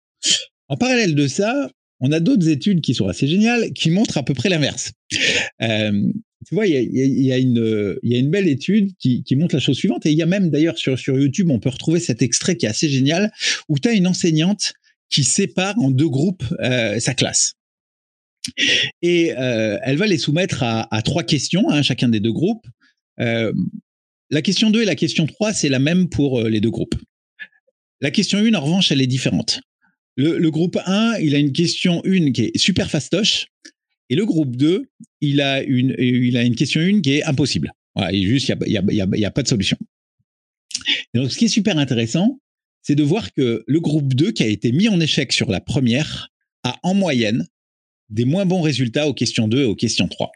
En 0.68 0.76
parallèle 0.76 1.14
de 1.14 1.28
ça, 1.28 1.70
on 2.00 2.12
a 2.12 2.20
d'autres 2.20 2.48
études 2.48 2.80
qui 2.80 2.94
sont 2.94 3.08
assez 3.08 3.26
géniales 3.26 3.72
qui 3.72 3.90
montrent 3.90 4.18
à 4.18 4.22
peu 4.24 4.34
près 4.34 4.48
l'inverse. 4.48 4.92
Euh, 5.62 6.12
tu 6.46 6.54
vois, 6.54 6.66
il 6.66 6.74
y 6.94 7.32
a, 7.32 7.38
une, 7.38 8.30
belle 8.30 8.48
étude 8.48 8.90
qui, 8.98 9.24
montre 9.36 9.54
la 9.54 9.60
chose 9.60 9.76
suivante, 9.76 10.04
et 10.04 10.12
il 10.12 10.18
y 10.18 10.22
a 10.22 10.26
même 10.26 10.50
d'ailleurs 10.50 10.76
sur, 10.76 10.98
YouTube, 10.98 11.50
on 11.50 11.58
peut 11.58 11.70
retrouver 11.70 12.00
cet 12.00 12.20
extrait 12.20 12.56
qui 12.56 12.66
est 12.66 12.68
assez 12.68 12.88
génial, 12.88 13.32
où 13.68 13.78
tu 13.78 13.88
as 13.88 13.92
une 13.92 14.06
enseignante 14.06 14.74
qui 15.08 15.24
sépare 15.24 15.78
en 15.78 15.90
deux 15.90 16.08
groupes 16.08 16.44
euh, 16.60 16.98
sa 17.00 17.14
classe. 17.14 17.54
Et 19.00 19.32
euh, 19.38 19.78
elle 19.82 19.96
va 19.96 20.06
les 20.06 20.18
soumettre 20.18 20.62
à, 20.62 21.02
trois 21.02 21.22
questions, 21.22 21.70
hein, 21.70 21.82
chacun 21.82 22.08
des 22.08 22.20
deux 22.20 22.32
groupes. 22.32 22.66
La 24.30 24.42
question 24.42 24.70
2 24.70 24.82
et 24.82 24.84
la 24.84 24.94
question 24.94 25.26
3, 25.26 25.52
c'est 25.52 25.68
la 25.68 25.78
même 25.78 26.08
pour 26.08 26.40
euh, 26.40 26.48
les 26.48 26.60
deux 26.60 26.70
groupes. 26.70 26.94
La 28.00 28.10
question 28.10 28.38
1, 28.38 28.54
en 28.54 28.60
revanche, 28.60 28.92
elle 28.92 29.00
est 29.00 29.06
différente. 29.06 29.60
Le, 30.16 30.48
groupe 30.50 30.78
1, 30.84 31.18
il 31.18 31.34
a 31.34 31.38
une 31.38 31.52
question 31.52 32.00
1 32.04 32.32
qui 32.32 32.42
est 32.42 32.58
super 32.58 32.90
fastoche, 32.90 33.46
et 34.10 34.14
le 34.14 34.24
groupe 34.24 34.56
2, 34.56 34.86
il 35.20 35.40
a 35.40 35.62
une, 35.62 35.94
il 35.98 36.36
a 36.36 36.44
une 36.44 36.54
question 36.54 36.80
1 36.80 37.00
qui 37.00 37.14
est 37.14 37.24
impossible. 37.24 37.72
Il 38.12 38.28
n'y 38.28 38.76
a, 38.76 39.06
y 39.16 39.30
pas 39.30 39.42
de 39.42 39.48
solution. 39.48 39.76
Donc, 41.14 41.32
ce 41.32 41.38
qui 41.38 41.46
est 41.46 41.48
super 41.48 41.78
intéressant, 41.78 42.38
c'est 42.82 42.94
de 42.94 43.02
voir 43.02 43.32
que 43.32 43.64
le 43.66 43.80
groupe 43.80 44.14
2, 44.14 44.32
qui 44.32 44.42
a 44.42 44.46
été 44.46 44.70
mis 44.72 44.88
en 44.88 45.00
échec 45.00 45.32
sur 45.32 45.50
la 45.50 45.60
première, 45.60 46.28
a 46.62 46.78
en 46.82 46.94
moyenne 46.94 47.46
des 48.10 48.24
moins 48.24 48.46
bons 48.46 48.62
résultats 48.62 49.08
aux 49.08 49.14
questions 49.14 49.48
2 49.48 49.62
et 49.62 49.64
aux 49.64 49.74
questions 49.74 50.08
3. 50.08 50.30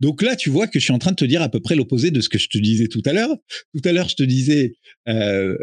Donc 0.00 0.22
là, 0.22 0.36
tu 0.36 0.50
vois 0.50 0.66
que 0.66 0.78
je 0.78 0.84
suis 0.84 0.92
en 0.92 0.98
train 0.98 1.12
de 1.12 1.16
te 1.16 1.24
dire 1.24 1.42
à 1.42 1.48
peu 1.48 1.60
près 1.60 1.74
l'opposé 1.74 2.10
de 2.10 2.20
ce 2.20 2.28
que 2.28 2.38
je 2.38 2.48
te 2.48 2.58
disais 2.58 2.88
tout 2.88 3.02
à 3.06 3.12
l'heure. 3.12 3.34
Tout 3.74 3.88
à 3.88 3.92
l'heure, 3.92 4.08
je 4.08 4.16
te 4.16 4.22
disais 4.22 4.74
euh, 5.08 5.56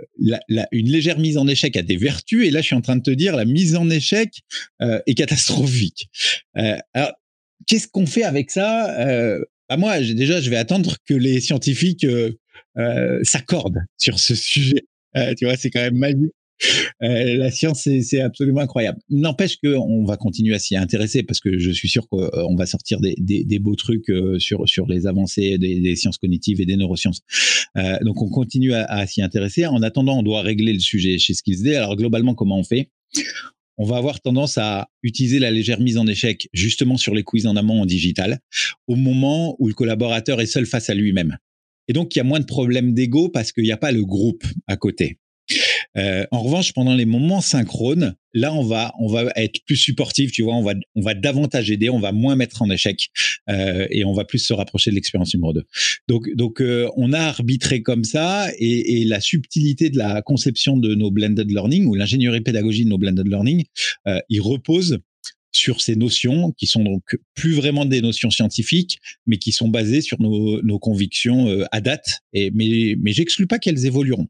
une 0.71 0.89
légère 0.89 1.19
mise 1.19 1.37
en 1.37 1.47
échec 1.47 1.75
a 1.77 1.81
des 1.81 1.97
vertus, 1.97 2.45
et 2.45 2.51
là, 2.51 2.61
je 2.61 2.67
suis 2.67 2.75
en 2.75 2.81
train 2.81 2.95
de 2.95 3.03
te 3.03 3.11
dire 3.11 3.35
la 3.35 3.45
mise 3.45 3.75
en 3.75 3.89
échec 3.89 4.41
euh, 4.81 4.99
est 5.05 5.13
catastrophique. 5.15 6.09
Euh, 6.57 6.77
alors, 6.93 7.11
qu'est-ce 7.67 7.87
qu'on 7.87 8.05
fait 8.05 8.23
avec 8.23 8.51
ça? 8.51 8.99
Euh, 9.07 9.39
bah 9.69 9.77
Moi, 9.77 9.99
déjà, 10.01 10.41
je 10.41 10.49
vais 10.49 10.57
attendre 10.57 10.97
que 11.05 11.13
les 11.13 11.39
scientifiques 11.41 12.05
s'accordent 13.23 13.79
sur 13.97 14.19
ce 14.19 14.35
sujet. 14.35 14.83
Tu 15.37 15.45
vois, 15.45 15.55
c'est 15.55 15.69
quand 15.69 15.81
même 15.81 15.97
magique. 15.97 16.33
Euh, 17.01 17.37
la 17.37 17.51
science, 17.51 17.87
c'est 18.01 18.21
absolument 18.21 18.61
incroyable. 18.61 18.99
N'empêche 19.09 19.57
qu'on 19.57 20.05
va 20.05 20.17
continuer 20.17 20.55
à 20.55 20.59
s'y 20.59 20.75
intéresser 20.75 21.23
parce 21.23 21.39
que 21.39 21.57
je 21.57 21.71
suis 21.71 21.89
sûr 21.89 22.07
qu'on 22.09 22.55
va 22.55 22.65
sortir 22.65 22.99
des, 22.99 23.59
beaux 23.59 23.75
trucs 23.75 24.11
sur, 24.39 24.67
sur 24.67 24.87
les 24.87 25.07
avancées 25.07 25.57
des, 25.57 25.95
sciences 25.95 26.17
cognitives 26.17 26.61
et 26.61 26.65
des 26.65 26.75
neurosciences. 26.75 27.21
Euh, 27.77 27.97
donc, 28.01 28.21
on 28.21 28.29
continue 28.29 28.73
à, 28.73 29.05
s'y 29.07 29.21
intéresser. 29.21 29.65
En 29.65 29.81
attendant, 29.81 30.19
on 30.19 30.23
doit 30.23 30.41
régler 30.41 30.73
le 30.73 30.79
sujet 30.79 31.17
chez 31.17 31.33
SkillsD. 31.33 31.75
Alors, 31.75 31.95
globalement, 31.95 32.35
comment 32.35 32.59
on 32.59 32.63
fait? 32.63 32.89
On 33.77 33.85
va 33.85 33.97
avoir 33.97 34.21
tendance 34.21 34.57
à 34.57 34.87
utiliser 35.01 35.39
la 35.39 35.49
légère 35.49 35.79
mise 35.79 35.97
en 35.97 36.05
échec 36.05 36.47
justement 36.53 36.95
sur 36.95 37.15
les 37.15 37.23
quiz 37.23 37.47
en 37.47 37.55
amont 37.55 37.81
en 37.81 37.85
digital, 37.87 38.39
au 38.87 38.95
moment 38.95 39.55
où 39.57 39.67
le 39.67 39.73
collaborateur 39.73 40.41
est 40.41 40.45
seul 40.45 40.67
face 40.67 40.89
à 40.89 40.93
lui-même. 40.93 41.37
Et 41.87 41.93
donc, 41.93 42.15
il 42.15 42.19
y 42.19 42.21
a 42.21 42.23
moins 42.23 42.39
de 42.39 42.45
problèmes 42.45 42.93
d'ego 42.93 43.29
parce 43.29 43.51
qu'il 43.51 43.63
n'y 43.63 43.71
a 43.71 43.77
pas 43.77 43.91
le 43.91 44.05
groupe 44.05 44.43
à 44.67 44.77
côté. 44.77 45.17
Euh, 45.97 46.25
en 46.31 46.41
revanche, 46.41 46.73
pendant 46.73 46.95
les 46.95 47.05
moments 47.05 47.41
synchrones, 47.41 48.15
là, 48.33 48.53
on 48.53 48.63
va, 48.63 48.93
on 48.99 49.07
va 49.07 49.31
être 49.35 49.59
plus 49.65 49.75
supportif, 49.75 50.31
tu 50.31 50.41
vois, 50.41 50.55
on 50.55 50.63
va, 50.63 50.73
on 50.95 51.01
va 51.01 51.13
davantage 51.13 51.71
aider, 51.71 51.89
on 51.89 51.99
va 51.99 52.11
moins 52.11 52.35
mettre 52.35 52.61
en 52.61 52.69
échec 52.69 53.09
euh, 53.49 53.87
et 53.89 54.03
on 54.05 54.13
va 54.13 54.25
plus 54.25 54.39
se 54.39 54.53
rapprocher 54.53 54.89
de 54.89 54.95
l'expérience 54.95 55.33
numéro 55.33 55.53
2. 55.53 55.63
Donc, 56.07 56.29
donc 56.35 56.61
euh, 56.61 56.89
on 56.95 57.13
a 57.13 57.19
arbitré 57.19 57.81
comme 57.81 58.03
ça 58.03 58.49
et, 58.57 59.01
et, 59.01 59.05
la 59.05 59.19
subtilité 59.19 59.89
de 59.89 59.97
la 59.97 60.21
conception 60.21 60.77
de 60.77 60.95
nos 60.95 61.11
blended 61.11 61.49
learning 61.49 61.85
ou 61.85 61.95
l'ingénierie 61.95 62.41
pédagogique 62.41 62.85
de 62.85 62.89
nos 62.89 62.97
blended 62.97 63.27
learning, 63.27 63.65
euh, 64.07 64.19
il 64.29 64.41
repose 64.41 64.99
sur 65.53 65.81
ces 65.81 65.95
notions 65.95 66.51
qui 66.51 66.65
sont 66.67 66.83
donc 66.83 67.17
plus 67.35 67.53
vraiment 67.53 67.85
des 67.85 68.01
notions 68.01 68.31
scientifiques, 68.31 68.99
mais 69.27 69.37
qui 69.37 69.51
sont 69.51 69.69
basées 69.69 70.01
sur 70.01 70.19
nos, 70.19 70.61
nos 70.63 70.79
convictions 70.79 71.47
euh, 71.47 71.65
à 71.71 71.79
date. 71.79 72.21
Et, 72.33 72.51
mais 72.51 72.95
mais 72.99 73.13
j'exclus 73.13 73.47
pas 73.47 73.59
qu'elles 73.59 73.85
évolueront. 73.85 74.27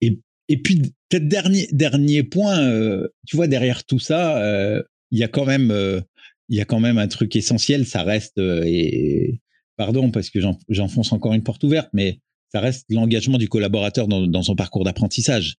Et, 0.00 0.18
puis, 0.62 0.82
peut-être 1.08 1.28
dernier, 1.28 1.68
dernier 1.72 2.22
point, 2.22 2.60
euh, 2.60 3.08
tu 3.26 3.36
vois, 3.36 3.46
derrière 3.46 3.84
tout 3.84 3.98
ça, 3.98 4.38
euh, 4.42 4.82
il 5.10 5.18
y 5.18 5.24
a 5.24 5.28
quand 5.28 5.46
même, 5.46 5.70
euh, 5.70 6.00
y 6.48 6.60
a 6.60 6.64
quand 6.64 6.80
même 6.80 6.98
un 6.98 7.08
truc 7.08 7.34
essentiel, 7.36 7.86
ça 7.86 8.02
reste, 8.02 8.38
et 8.38 9.40
pardon 9.76 10.10
parce 10.10 10.30
que 10.30 10.38
j'enfonce 10.68 11.12
encore 11.12 11.34
une 11.34 11.42
porte 11.42 11.64
ouverte, 11.64 11.88
mais 11.92 12.20
ça 12.52 12.60
reste 12.60 12.84
l'engagement 12.90 13.38
du 13.38 13.48
collaborateur 13.48 14.06
dans, 14.06 14.26
dans 14.26 14.42
son 14.42 14.54
parcours 14.54 14.84
d'apprentissage. 14.84 15.56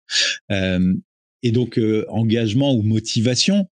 Et 0.50 1.52
donc 1.52 1.80
engagement 2.08 2.74
ou 2.74 2.82
motivation. 2.82 3.66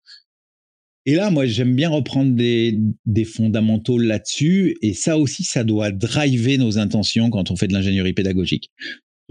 Et 1.08 1.14
là, 1.14 1.30
moi, 1.30 1.46
j'aime 1.46 1.74
bien 1.74 1.88
reprendre 1.88 2.34
des, 2.34 2.78
des 3.06 3.24
fondamentaux 3.24 3.96
là-dessus. 3.96 4.76
Et 4.82 4.92
ça 4.92 5.16
aussi, 5.16 5.42
ça 5.42 5.64
doit 5.64 5.90
driver 5.90 6.58
nos 6.58 6.76
intentions 6.76 7.30
quand 7.30 7.50
on 7.50 7.56
fait 7.56 7.66
de 7.66 7.72
l'ingénierie 7.72 8.12
pédagogique. 8.12 8.70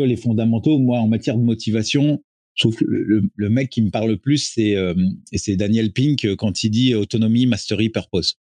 Les 0.06 0.16
fondamentaux, 0.16 0.78
moi, 0.78 1.00
en 1.00 1.08
matière 1.08 1.38
de 1.38 1.44
motivation, 1.44 2.22
je 2.58 2.64
trouve 2.64 2.76
que 2.76 2.86
le, 2.86 3.50
mec 3.50 3.70
qui 3.70 3.82
me 3.82 3.92
parle 3.92 4.10
le 4.10 4.18
plus, 4.18 4.52
c'est 4.54 4.76
euh, 4.76 4.96
Daniel 5.50 5.94
Pink 5.94 6.26
euh, 6.26 6.36
quand 6.36 6.64
il 6.64 6.72
dit 6.72 6.96
autonomie, 6.96 7.46
mastery, 7.46 7.90
purpose. 7.90 8.40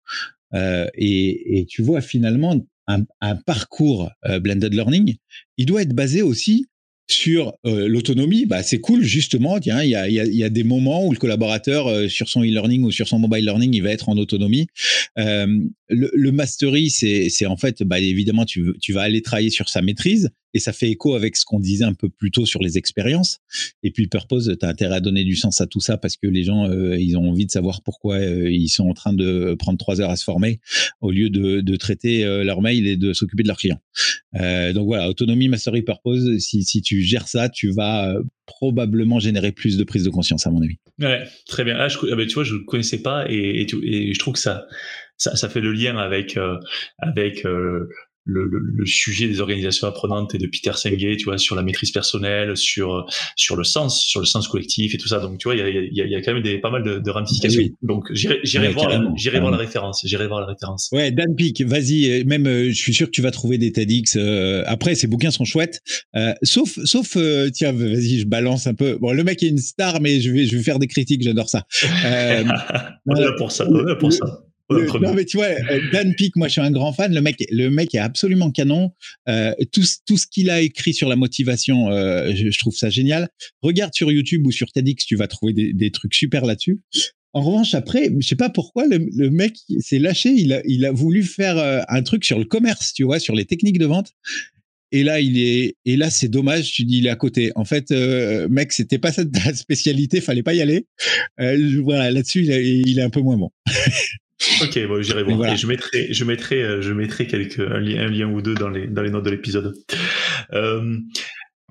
Euh, 0.56 0.88
et, 0.96 1.68
tu 1.70 1.84
vois 1.84 2.02
finalement 2.02 2.60
un, 2.88 3.36
parcours 3.46 4.10
blended 4.42 4.74
learning, 4.74 5.16
il 5.58 5.68
doit 5.68 5.84
être 5.84 5.94
basé 5.94 6.24
aussi 6.24 6.66
sur 7.08 7.54
l'autonomie, 7.64 8.48
bah, 8.48 8.64
c'est 8.64 8.80
cool 8.80 9.04
justement. 9.04 9.60
Tiens, 9.60 9.84
il 9.84 9.90
y 9.90 10.44
a, 10.44 10.50
des 10.50 10.64
moments 10.64 11.06
où 11.06 11.12
le 11.12 11.18
collaborateur 11.20 12.10
sur 12.10 12.30
son 12.30 12.42
e-learning 12.42 12.84
ou 12.84 12.92
sur 12.92 13.08
son 13.08 13.20
mobile 13.20 13.46
learning, 13.46 13.76
il 13.76 13.84
va 13.84 13.92
être 13.92 14.10
en 14.10 14.18
autonomie. 14.18 14.68
Le, 15.16 16.32
mastery, 16.32 16.90
c'est 16.90 17.46
en 17.46 17.58
fait, 17.58 17.84
bah, 17.84 18.00
évidemment, 18.00 18.46
tu 18.46 18.74
vas 18.90 19.02
aller 19.02 19.22
travailler 19.22 19.52
sur 19.52 19.70
sa 19.70 19.84
maîtrise 19.84 20.32
et 20.54 20.60
ça 20.60 20.74
fait 20.74 20.90
écho 20.90 21.16
avec 21.16 21.36
ce 21.36 21.46
qu'on 21.46 21.60
disait 21.60 21.86
un 21.86 21.94
peu 21.94 22.10
plus 22.10 22.32
tôt 22.32 22.46
sur 22.46 22.62
les 22.62 22.78
expériences. 22.78 23.40
Et 23.84 23.92
puis 23.92 24.08
Purpose, 24.08 24.56
tu 24.60 24.66
as 24.66 24.70
intérêt 24.70 24.96
à 24.96 25.00
donner 25.00 25.24
du 25.24 25.36
sens 25.36 25.62
à 25.62 25.68
tout 25.68 25.80
ça 25.80 25.98
parce 25.98 26.18
que 26.18 26.28
les 26.28 26.44
gens, 26.44 26.70
euh, 26.70 26.98
ils 26.98 27.18
ont 27.18 27.30
envie 27.30 27.46
de 27.46 27.52
savoir 27.52 27.82
pourquoi 27.82 28.16
euh, 28.16 28.50
ils 28.52 28.70
sont 28.70 28.90
en 28.90 28.94
train 28.94 29.14
de 29.14 29.56
prendre 29.58 29.78
trois 29.78 30.02
heures 30.02 30.10
à 30.10 30.16
se 30.16 30.24
former 30.24 30.60
au 31.02 31.12
lieu 31.12 31.30
de, 31.30 31.62
de 31.62 31.76
traiter 31.76 32.26
euh, 32.26 32.44
leur 32.44 32.62
mail 32.62 32.88
et 32.88 32.98
de 32.98 33.14
s'occuper 33.14 33.44
de 33.44 33.48
leurs 33.48 33.58
clients. 33.58 33.82
donc 34.34 34.88
voilà, 34.88 35.10
autonomie, 35.10 35.48
mastery, 35.48 35.82
purpose, 35.82 36.38
si, 36.40 36.64
si 36.64 36.82
tu 36.82 37.02
gères 37.02 37.28
ça, 37.28 37.50
tu 37.50 37.72
vas 37.72 38.16
probablement 38.46 39.20
générer 39.20 39.52
plus 39.52 39.78
de 39.78 39.84
prise 39.84 40.04
de 40.04 40.10
conscience, 40.10 40.48
à 40.48 40.52
mon 40.52 40.62
avis. 40.62 40.78
Ouais, 41.00 41.24
très 41.48 41.64
bien. 41.64 41.78
Ah, 41.78 41.88
ah 41.88 42.16
ben, 42.16 42.28
tu 42.28 42.34
vois, 42.34 42.44
je 42.44 42.56
ne 42.56 42.60
connaissais 42.60 43.02
pas 43.02 43.26
et, 43.30 43.68
et, 43.84 44.14
je 44.14 44.20
trouve 44.20 44.34
que 44.34 44.40
ça, 44.40 44.66
ça, 45.18 45.36
ça 45.36 45.50
fait 45.50 45.62
le 45.62 45.72
lien 45.72 45.98
avec, 45.98 46.36
euh, 46.36 46.58
avec 46.98 47.46
euh, 47.46 47.88
le, 48.26 48.46
le, 48.46 48.60
le, 48.60 48.86
sujet 48.86 49.28
des 49.28 49.42
organisations 49.42 49.88
apprenantes 49.88 50.36
et 50.36 50.38
de 50.38 50.48
Peter 50.48 50.72
Senge, 50.76 51.18
tu 51.18 51.24
vois, 51.26 51.38
sur 51.38 51.56
la 51.56 51.64
maîtrise 51.64 51.92
personnelle, 51.92 52.56
sur 52.56 53.06
sur 53.36 53.56
le 53.56 53.64
sens, 53.64 54.02
sur 54.02 54.20
le 54.20 54.26
sens 54.26 54.48
collectif 54.48 54.94
et 54.94 54.98
tout 54.98 55.08
ça. 55.08 55.20
Donc, 55.20 55.38
tu 55.38 55.48
vois, 55.48 55.56
il 55.56 55.60
y 55.60 55.62
a, 55.62 55.70
y, 55.70 56.02
a, 56.02 56.06
y 56.06 56.16
a, 56.16 56.22
quand 56.22 56.34
même 56.34 56.44
des, 56.44 56.60
pas 56.60 56.70
mal 56.70 56.84
de, 56.84 57.00
de 57.00 57.12
ramifications. 57.12 57.62
Oui. 57.62 57.76
Donc, 57.82 58.06
j'irai 58.14 58.40
ouais, 58.68 58.74
voir, 58.74 59.02
j'irai 59.16 59.40
voir 59.40 59.52
la 59.52 59.58
référence. 59.58 60.02
J'irai 60.06 60.28
voir 60.28 60.42
la 60.42 60.48
référence. 60.48 60.90
Ouais, 60.92 61.12
Dan 61.12 61.36
Peak, 61.36 61.62
vas-y. 61.62 62.10
Euh, 62.10 62.24
même, 62.26 62.48
euh, 62.48 62.70
je 62.70 62.74
suis 62.74 62.94
sûr 62.94 63.08
que 63.08 63.12
tu 63.12 63.22
vas 63.22 63.32
trouver 63.32 63.58
des 63.58 63.72
TEDx. 63.72 64.16
Euh, 64.16 64.64
après, 64.66 64.96
ces 64.96 65.08
bouquins 65.08 65.32
sont 65.32 65.46
chouettes. 65.46 65.82
Euh, 66.16 66.34
sauf, 66.44 66.80
sauf, 66.84 67.16
euh, 67.18 67.50
tiens, 67.50 67.72
vas-y, 67.72 68.20
je 68.20 68.26
balance 68.26 68.68
un 68.68 68.74
peu. 68.74 68.98
Bon, 69.00 69.12
le 69.12 69.24
mec 69.24 69.42
est 69.44 69.50
une 69.50 69.58
star, 69.58 70.02
mais 70.02 70.22
je 70.22 70.32
vais, 70.32 70.46
je 70.46 70.58
vais 70.58 70.64
faire 70.64 70.80
des 70.80 70.88
critiques. 70.88 71.22
J'adore 71.22 71.50
ça. 71.50 71.66
on 71.84 73.16
est 73.16 73.22
là 73.22 73.34
pour 73.38 73.52
ça. 73.52 73.66
On 73.70 73.80
est 73.80 73.90
là 73.90 73.96
pour 73.96 74.14
ça 74.14 74.49
non 74.70 75.14
mais 75.14 75.26
tu 75.26 75.38
vois, 75.38 75.48
euh, 75.48 75.82
Dan 75.92 76.14
Peak, 76.16 76.36
moi 76.36 76.48
je 76.48 76.54
suis 76.54 76.62
un 76.62 76.72
grand 76.72 76.94
fan. 76.94 77.14
Le 77.14 77.22
mec, 77.22 77.44
le 77.52 77.70
mec 77.70 77.96
est 77.96 78.00
absolument 78.00 78.52
canon. 78.52 78.92
Euh, 79.28 79.54
tout, 79.72 79.84
tout 80.06 80.18
ce 80.18 80.28
qu'il 80.28 80.50
a 80.50 80.62
écrit 80.62 80.94
sur 80.94 81.10
la 81.10 81.16
motivation, 81.16 81.90
euh, 81.90 82.32
je, 82.36 82.50
je, 82.52 82.60
trouve 82.60 82.76
ça 82.76 82.90
génial. 82.90 83.30
Regarde 83.62 83.94
sur 83.94 84.12
YouTube 84.12 84.46
ou 84.46 84.52
sur 84.52 84.72
TEDx, 84.72 85.06
tu 85.06 85.16
vas 85.16 85.28
trouver 85.28 85.54
des, 85.54 85.74
des 85.74 85.92
trucs 85.92 86.14
super 86.14 86.46
là-dessus. 86.46 86.80
En 87.34 87.42
revanche, 87.42 87.76
après, 87.76 88.10
je 88.20 88.28
sais 88.28 88.36
pas 88.36 88.50
pourquoi 88.50 88.88
le, 88.88 89.08
le 89.16 89.30
mec 89.30 89.56
s'est 89.80 90.00
lâché. 90.00 90.30
Il 90.30 90.52
a, 90.52 90.62
il 90.66 90.86
a 90.86 90.92
voulu 90.92 91.24
faire 91.24 91.58
euh, 91.58 91.82
un 91.88 92.02
truc 92.02 92.26
sur 92.26 92.40
le 92.40 92.46
commerce, 92.46 92.94
tu 92.94 93.04
vois, 93.04 93.20
sur 93.20 93.36
les 93.36 93.46
techniques 93.46 93.78
de 93.78 93.86
vente. 93.86 94.14
Et 94.92 95.04
là, 95.04 95.20
il 95.20 95.38
est, 95.38 95.76
et 95.86 95.96
là, 95.96 96.10
c'est 96.10 96.30
dommage. 96.30 96.72
Tu 96.72 96.86
dis, 96.86 96.98
il 96.98 97.06
est 97.06 97.12
à 97.12 97.16
côté. 97.16 97.52
En 97.56 97.66
fait, 97.66 97.92
euh, 97.92 98.48
mec, 98.50 98.72
c'était 98.72 98.98
pas 98.98 99.12
ta 99.12 99.24
spécialité, 99.54 100.22
fallait 100.22 100.42
pas 100.42 100.56
y 100.56 100.62
aller. 100.62 100.88
Euh, 101.40 101.82
voilà, 101.84 102.10
là-dessus, 102.10 102.44
il, 102.46 102.88
il, 102.88 102.98
est 102.98 103.04
un 103.04 103.12
peu 103.12 103.22
moins 103.22 103.38
bon. 103.38 103.52
Ok, 104.62 104.88
bon, 104.88 105.02
j'irai 105.02 105.24
voir. 105.24 105.38
Voilà. 105.38 105.54
Et 105.54 105.58
je 105.58 105.68
mettrai, 105.68 106.14
je 106.14 106.24
mettrai, 106.24 106.64
euh, 106.64 106.82
je 106.82 106.94
mettrai 106.94 107.28
quelques 107.28 107.60
un 107.60 107.80
lien, 107.80 108.04
un 108.04 108.08
lien 108.08 108.28
ou 108.28 108.42
deux 108.42 108.56
dans 108.56 108.70
les 108.70 108.88
dans 108.88 109.02
les 109.02 109.10
notes 109.10 109.26
de 109.26 109.32
l'épisode. 109.32 109.74
Euh, 110.54 110.98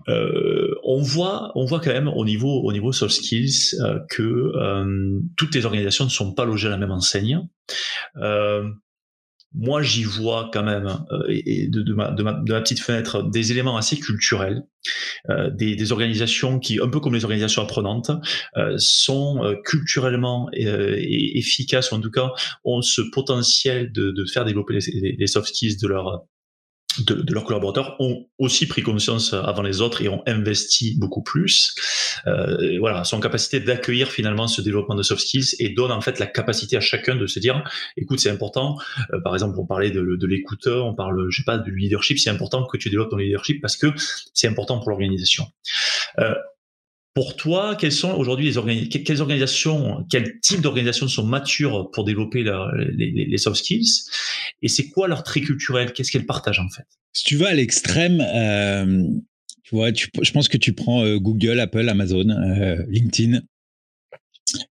euh, 0.09 0.75
on 0.85 1.03
voit, 1.03 1.53
on 1.55 1.65
voit 1.65 1.81
quand 1.81 1.93
même 1.93 2.09
au 2.09 2.25
niveau 2.25 2.63
au 2.63 2.73
niveau 2.73 2.93
soft 2.93 3.15
skills 3.15 3.75
euh, 3.81 3.99
que 4.11 4.23
euh, 4.23 5.21
toutes 5.37 5.55
les 5.55 5.67
organisations 5.67 6.05
ne 6.05 6.11
sont 6.11 6.35
pas 6.35 6.45
logées 6.45 6.69
à 6.69 6.71
la 6.71 6.79
même 6.79 6.93
enseigne. 6.93 7.41
Moi, 9.55 9.83
j'y 9.83 10.05
vois 10.05 10.51
quand 10.53 10.63
même, 10.63 10.87
euh, 11.11 11.69
de, 11.69 11.95
ma, 11.95 12.11
de, 12.11 12.23
ma, 12.23 12.33
de, 12.33 12.53
ma, 12.53 12.61
petite 12.61 12.81
fenêtre, 12.81 13.23
des 13.23 13.51
éléments 13.51 13.77
assez 13.77 13.99
culturels, 13.99 14.63
euh, 15.31 15.51
des, 15.51 15.75
des, 15.75 15.93
organisations 15.93 16.59
qui, 16.59 16.79
un 16.81 16.89
peu 16.89 17.01
comme 17.01 17.15
les 17.15 17.25
organisations 17.25 17.63
apprenantes, 17.63 18.11
euh, 18.57 18.75
sont 18.77 19.43
euh, 19.43 19.55
culturellement 19.65 20.51
euh, 20.55 20.95
efficaces, 20.99 21.93
ou 21.93 21.95
en 21.95 22.01
tout 22.01 22.11
cas 22.11 22.31
ont 22.65 22.83
ce 22.83 23.01
potentiel 23.13 23.91
de, 23.91 24.25
faire 24.27 24.45
développer 24.45 24.75
les, 24.75 25.17
les, 25.19 25.27
soft 25.27 25.49
skills 25.49 25.79
de 25.79 25.89
leur 25.89 26.25
de, 27.07 27.15
de, 27.15 27.35
leurs 27.35 27.45
collaborateurs 27.45 27.97
ont 28.01 28.27
aussi 28.39 28.67
pris 28.67 28.83
conscience 28.83 29.33
avant 29.33 29.63
les 29.63 29.81
autres 29.81 30.03
et 30.03 30.09
ont 30.09 30.23
investi 30.27 30.97
beaucoup 30.99 31.23
plus. 31.23 31.75
Euh, 32.27 32.79
voilà, 32.79 33.05
sont 33.05 33.21
capacité 33.21 33.61
d'accueillir 33.61 34.09
finalement 34.09 34.49
ce 34.49 34.61
développement 34.61 34.95
de 34.95 35.03
soft 35.03 35.21
skills 35.21 35.55
et 35.59 35.71
donne 35.71 35.93
en 35.93 36.01
fait 36.01 36.19
la 36.19 36.27
capacité 36.27 36.77
à 36.77 36.81
chacun 36.81 37.17
de 37.17 37.27
se 37.27 37.39
dire, 37.39 37.63
écoute, 37.97 38.21
c'est 38.21 38.31
important. 38.31 38.77
Euh, 39.13 39.21
par 39.21 39.35
exemple, 39.35 39.59
on 39.59 39.67
parlait 39.67 39.91
de, 39.91 40.17
de 40.17 40.27
l'écoute, 40.27 40.67
on 40.67 40.95
parle, 40.95 41.27
je 41.31 41.39
sais 41.39 41.45
pas, 41.45 41.59
du 41.59 41.75
leadership. 41.75 42.19
C'est 42.19 42.31
important 42.31 42.65
que 42.67 42.77
tu 42.77 42.91
développes 42.91 43.11
ton 43.11 43.17
leadership 43.17 43.61
parce 43.61 43.77
que 43.77 43.89
c'est 44.35 44.49
important 44.49 44.79
pour 44.79 44.91
l'organisation. 44.91 45.47
Euh, 46.19 46.35
pour 47.19 47.35
toi, 47.35 47.75
quelles 47.75 47.91
sont 47.91 48.13
aujourd'hui 48.13 48.53
les 48.53 48.89
quelles 48.89 49.21
organisations, 49.21 50.07
d'organisations 50.61 51.09
sont 51.09 51.27
matures 51.27 51.91
pour 51.91 52.05
développer 52.05 52.45
les, 52.95 53.39
soft 53.39 53.57
skills 53.57 54.05
Et 54.63 54.69
c'est 54.69 54.89
quoi 54.89 55.09
leur 55.09 55.25
trait 55.25 55.41
culturel? 55.41 55.93
Qu'est-ce 55.93 56.13
qu'elles 56.13 56.27
partagent 56.27 56.61
en 56.61 56.69
fait? 56.69 56.85
Si 57.13 57.25
tu 57.25 57.35
vas 57.35 57.49
à 57.49 57.55
l'extrême, 57.55 58.21
euh, 58.21 59.03
tu 59.65 59.75
vois, 59.75 59.91
je 59.93 60.31
pense 60.31 60.47
que 60.47 60.59
tu 60.59 60.75
prends 60.75 61.05
euh, 61.05 61.19
Google, 61.19 61.59
Apple, 61.59 61.89
Amazon, 61.89 62.31
euh, 62.31 62.85
LinkedIn. 62.89 63.41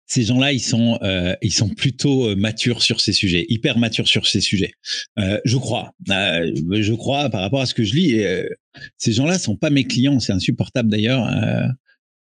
Ces 0.04 0.24
gens-là, 0.24 0.52
ils 0.52 0.61
sont, 0.61 0.98
ils 1.40 1.52
sont 1.52 1.70
plutôt 1.70 2.37
matures 2.37 2.83
sur 2.83 3.00
ces 3.00 3.14
sujets, 3.14 3.46
hyper 3.48 3.78
matures 3.78 4.07
sur 4.07 4.26
ces 4.26 4.42
sujets. 4.42 4.72
je 5.16 5.57
crois, 5.57 5.94
je 6.07 6.92
crois 6.92 7.30
par 7.30 7.40
rapport 7.40 7.62
à 7.62 7.66
ce 7.66 7.72
que 7.72 7.85
je 7.85 7.94
lis. 7.94 8.22
ces 8.98 9.12
gens-là 9.12 9.38
sont 9.38 9.57
pas 9.57 9.70
mes 9.70 9.85
clients, 9.85 10.20
c'est 10.20 10.35
insupportable 10.35 10.90
d'ailleurs 10.90 11.26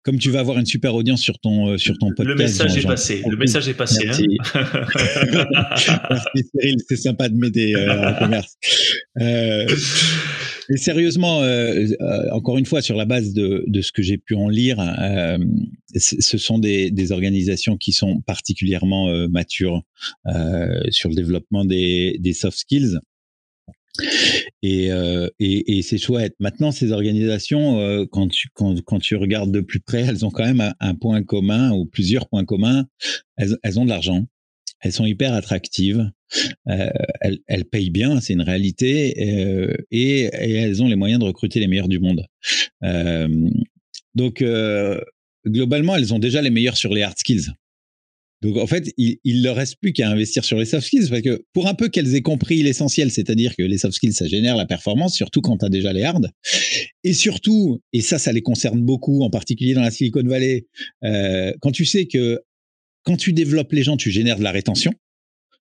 comme 0.09 0.17
tu 0.17 0.31
vas 0.31 0.39
avoir 0.39 0.57
une 0.57 0.65
super 0.65 0.95
audience 0.95 1.21
sur 1.21 1.37
ton, 1.37 1.67
euh, 1.67 1.77
sur 1.77 1.95
ton 1.99 2.07
podcast. 2.07 2.27
Le 2.27 2.35
message 2.35 2.77
est 2.77 2.87
passé. 2.87 3.21
Le 3.29 3.37
message 3.37 3.69
est 3.69 3.75
passé. 3.75 4.05
Merci, 4.05 4.25
hein 4.55 4.65
Merci 6.09 6.49
Cyril, 6.51 6.77
c'est 6.87 6.95
sympa 6.95 7.29
de 7.29 7.35
m'aider 7.35 7.75
euh, 7.75 8.11
commerce. 8.13 8.55
Euh, 9.21 9.67
et 10.67 10.77
sérieusement, 10.77 11.43
euh, 11.43 11.85
encore 12.31 12.57
une 12.57 12.65
fois, 12.65 12.81
sur 12.81 12.97
la 12.97 13.05
base 13.05 13.33
de, 13.33 13.63
de 13.67 13.81
ce 13.81 13.91
que 13.91 14.01
j'ai 14.01 14.17
pu 14.17 14.33
en 14.33 14.49
lire, 14.49 14.79
ce 15.95 16.37
sont 16.39 16.57
des, 16.57 16.89
des, 16.89 17.11
organisations 17.11 17.77
qui 17.77 17.91
sont 17.91 18.21
particulièrement 18.21 19.13
matures 19.27 19.83
sur 20.89 21.09
le 21.09 21.15
développement 21.15 21.65
des, 21.65 22.17
des 22.19 22.33
soft 22.33 22.57
skills. 22.57 22.97
Et, 24.61 24.91
euh, 24.91 25.29
et, 25.39 25.77
et 25.77 25.81
c'est 25.81 25.97
chouette. 25.97 26.35
Maintenant, 26.39 26.71
ces 26.71 26.91
organisations, 26.91 27.79
euh, 27.79 28.05
quand, 28.09 28.27
tu, 28.27 28.49
quand, 28.53 28.81
quand, 28.83 28.99
tu 28.99 29.15
regardes 29.15 29.51
de 29.51 29.61
plus 29.61 29.79
près, 29.79 30.01
elles 30.01 30.25
ont 30.25 30.31
quand 30.31 30.45
même 30.45 30.73
un, 30.79 30.95
point 30.95 31.23
commun 31.23 31.71
ou 31.71 31.85
plusieurs 31.85 32.27
points 32.27 32.45
communs. 32.45 32.85
Elles, 33.37 33.57
elles 33.63 33.79
ont 33.79 33.85
de 33.85 33.89
l'argent. 33.89 34.25
Elles 34.81 34.93
sont 34.93 35.05
hyper 35.05 35.33
attractives. 35.33 36.09
Euh, 36.67 36.89
elles, 37.21 37.39
elles, 37.47 37.65
payent 37.65 37.89
bien, 37.89 38.21
c'est 38.21 38.33
une 38.33 38.41
réalité. 38.41 39.13
Et, 39.91 40.23
et, 40.25 40.53
elles 40.53 40.81
ont 40.81 40.87
les 40.87 40.95
moyens 40.95 41.19
de 41.19 41.25
recruter 41.25 41.59
les 41.59 41.67
meilleurs 41.67 41.89
du 41.89 41.99
monde. 41.99 42.25
Donc, 44.15 44.43
globalement, 45.45 45.95
elles 45.95 46.13
ont 46.13 46.19
déjà 46.19 46.41
les 46.41 46.49
meilleurs 46.49 46.77
sur 46.77 46.93
les 46.93 47.03
hard 47.03 47.17
skills. 47.17 47.47
Donc 48.41 48.57
en 48.57 48.67
fait, 48.67 48.93
il, 48.97 49.17
il 49.23 49.43
leur 49.43 49.55
reste 49.55 49.75
plus 49.81 49.91
qu'à 49.91 50.09
investir 50.09 50.45
sur 50.45 50.57
les 50.57 50.65
soft 50.65 50.87
skills 50.87 51.09
parce 51.09 51.21
que 51.21 51.43
pour 51.53 51.67
un 51.67 51.73
peu 51.73 51.89
qu'elles 51.89 52.15
aient 52.15 52.21
compris 52.21 52.61
l'essentiel, 52.63 53.11
c'est-à-dire 53.11 53.55
que 53.55 53.63
les 53.63 53.77
soft 53.77 53.95
skills 53.95 54.13
ça 54.13 54.27
génère 54.27 54.55
la 54.55 54.65
performance, 54.65 55.15
surtout 55.15 55.41
quand 55.41 55.57
tu 55.57 55.65
as 55.65 55.69
déjà 55.69 55.91
les 55.91 56.03
hard, 56.03 56.31
et 57.03 57.13
surtout, 57.13 57.81
et 57.91 58.01
ça, 58.01 58.17
ça 58.17 58.31
les 58.31 58.41
concerne 58.41 58.81
beaucoup, 58.81 59.23
en 59.23 59.29
particulier 59.29 59.73
dans 59.73 59.81
la 59.81 59.91
Silicon 59.91 60.23
Valley, 60.23 60.67
euh, 61.03 61.51
quand 61.61 61.71
tu 61.71 61.85
sais 61.85 62.05
que 62.05 62.39
quand 63.03 63.17
tu 63.17 63.33
développes 63.33 63.71
les 63.73 63.83
gens, 63.83 63.97
tu 63.97 64.11
génères 64.11 64.37
de 64.37 64.43
la 64.43 64.51
rétention. 64.51 64.93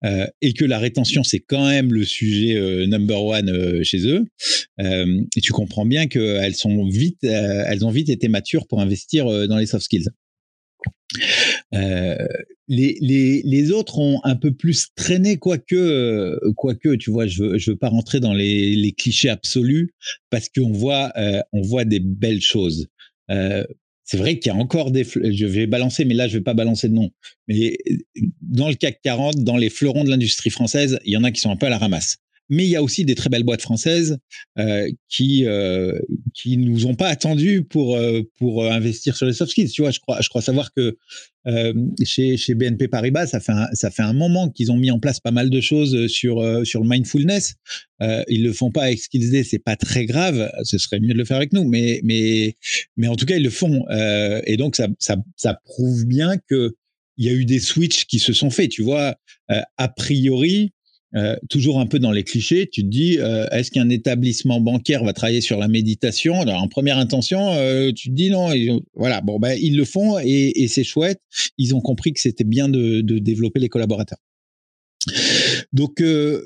Euh, 0.06 0.28
et 0.42 0.52
que 0.52 0.66
la 0.66 0.80
rétention 0.80 1.24
c'est 1.24 1.40
quand 1.40 1.66
même 1.66 1.94
le 1.94 2.04
sujet 2.04 2.58
euh, 2.58 2.86
number 2.88 3.24
one 3.24 3.50
euh, 3.50 3.84
chez 3.84 4.06
eux. 4.06 4.26
Euh, 4.82 5.22
et 5.38 5.40
tu 5.40 5.54
comprends 5.54 5.86
bien 5.86 6.08
qu'elles 6.08 6.56
sont 6.56 6.86
vite, 6.90 7.24
euh, 7.24 7.64
elles 7.68 7.86
ont 7.86 7.90
vite 7.90 8.10
été 8.10 8.28
matures 8.28 8.68
pour 8.68 8.82
investir 8.82 9.26
dans 9.48 9.58
les 9.58 9.66
soft 9.66 9.86
skills. 9.86 10.10
Euh, 11.74 12.16
les, 12.68 13.72
autres 13.72 14.00
ont 14.00 14.20
un 14.24 14.36
peu 14.36 14.52
plus 14.52 14.88
traîné, 14.96 15.38
quoique, 15.38 16.40
quoique 16.56 16.96
tu 16.96 17.12
vois, 17.12 17.28
je 17.28 17.58
je 17.58 17.72
veux 17.72 17.78
pas 17.78 17.90
rentrer 17.90 18.20
dans 18.20 18.34
les, 18.34 18.76
les 18.76 18.92
clichés 18.92 19.30
absolus 19.30 19.94
parce 20.30 20.50
qu'on 20.50 20.72
voit, 20.72 21.12
euh, 21.18 21.42
on 21.52 21.62
voit 21.62 21.86
des 21.86 22.00
belles 22.00 22.42
choses. 22.42 22.88
Euh, 23.30 23.64
c'est 24.06 24.18
vrai 24.18 24.38
qu'il 24.38 24.52
y 24.52 24.56
a 24.56 24.58
encore 24.58 24.92
des. 24.92 25.04
Je 25.04 25.46
vais 25.46 25.66
balancer, 25.66 26.04
mais 26.04 26.14
là, 26.14 26.28
je 26.28 26.38
vais 26.38 26.44
pas 26.44 26.54
balancer 26.54 26.90
de 26.90 26.94
nom. 26.94 27.10
Mais 27.48 27.78
dans 28.42 28.68
le 28.68 28.76
CAC 28.76 29.00
40, 29.02 29.44
dans 29.44 29.58
les 29.58 29.70
fleurons 29.70 30.04
de 30.04 30.10
l'industrie 30.10 30.50
française, 30.50 31.00
il 31.06 31.14
y 31.14 31.18
en 31.18 31.24
a 31.24 31.32
qui 31.32 31.40
sont 31.40 31.52
un 31.52 31.56
peu 31.56 31.68
à 31.68 31.70
la 31.70 31.78
ramasse 31.78 32.18
mais 32.50 32.66
il 32.66 32.70
y 32.70 32.76
a 32.76 32.84
aussi 32.84 33.06
des 33.06 33.16
très 33.16 33.30
belles 33.30 33.44
boîtes 33.44 33.62
françaises 33.62 34.18
euh, 34.60 34.90
qui 35.10 35.46
euh, 35.46 35.98
qui 36.34 36.58
nous 36.58 36.86
ont 36.86 36.96
pas 36.96 37.08
attendu 37.08 37.64
pour 37.64 37.96
euh, 37.96 38.22
pour 38.38 38.66
investir 38.66 39.16
sur 39.16 39.26
les 39.26 39.34
soft 39.34 39.52
skills. 39.52 39.70
Tu 39.70 39.82
vois, 39.82 39.92
je 39.92 40.00
crois 40.00 40.20
je 40.22 40.30
crois 40.30 40.42
savoir 40.42 40.74
que 40.74 40.98
euh, 41.48 41.74
chez 42.04 42.38
chez 42.38 42.54
BNP 42.54 42.88
Paribas, 42.88 43.28
ça 43.28 43.40
fait 43.40 43.52
un, 43.52 43.68
ça 43.74 43.92
fait 43.92 44.02
un 44.02 44.14
moment 44.14 44.50
qu'ils 44.50 44.72
ont 44.72 44.78
mis 44.78 44.92
en 44.92 45.00
place 45.00 45.20
pas 45.20 45.32
mal 45.32 45.50
de 45.50 45.62
choses 45.62 46.08
sur 46.08 46.66
sur 46.66 46.82
le 46.82 46.90
mindfulness. 46.90 47.56
Euh, 48.02 48.24
ils 48.28 48.44
le 48.44 48.54
font 48.54 48.72
pas 48.72 48.84
avec 48.84 49.00
Skills 49.00 49.44
c'est 49.46 49.60
pas 49.60 49.76
très 49.76 50.06
grave. 50.06 50.52
Ce 50.64 50.78
serait 50.78 51.00
mieux 51.00 51.14
de 51.14 51.18
le 51.18 51.26
faire 51.26 51.38
avec 51.38 51.54
nous, 51.54 51.64
mais 51.64 52.02
mais 52.04 52.56
mais 52.98 53.08
en 53.08 53.16
tout 53.16 53.26
cas 53.26 53.38
ils 53.38 53.44
le 53.44 53.50
font 53.50 53.86
et 54.46 54.58
donc 54.58 54.76
ça 54.76 54.88
ça 55.00 55.18
ça 55.38 55.58
prouve 55.66 56.06
bien 56.06 56.38
que 56.50 56.76
il 57.18 57.26
y 57.26 57.30
a 57.30 57.34
eu 57.34 57.46
des 57.46 57.60
switches 57.60 58.06
qui 58.06 58.20
se 58.20 58.34
sont 58.34 58.50
faits. 58.50 58.72
Tu 58.72 58.82
vois, 58.82 59.16
a 59.50 59.88
priori 59.88 60.73
euh, 61.16 61.36
toujours 61.48 61.80
un 61.80 61.86
peu 61.86 62.00
dans 62.00 62.12
les 62.12 62.24
clichés, 62.24 62.68
tu 62.72 62.82
te 62.82 62.88
dis, 62.88 63.20
euh, 63.20 63.46
est-ce 63.52 63.70
qu'un 63.70 63.90
établissement 63.90 64.60
bancaire 64.60 65.04
va 65.04 65.14
travailler 65.14 65.42
sur 65.42 65.60
la 65.60 65.68
méditation? 65.68 66.42
Alors, 66.42 66.62
en 66.62 66.68
première 66.68 66.98
intention, 66.98 67.54
euh, 67.54 67.92
tu 67.92 68.10
te 68.10 68.16
dis 68.16 68.32
non. 68.32 68.50
voilà, 68.96 69.22
bon, 69.22 69.38
ben, 69.38 69.58
ils 69.62 69.78
le 69.78 69.86
font 69.86 70.18
et, 70.20 70.68
c'est 70.68 70.84
chouette. 70.84 71.20
Ils 71.60 71.76
ont 71.76 71.82
compris 71.82 72.14
que 72.14 72.20
c'était 72.20 72.44
bien 72.44 72.68
de, 72.68 73.02
développer 73.02 73.60
les 73.60 73.70
collaborateurs. 73.70 74.18
Donc, 75.72 76.02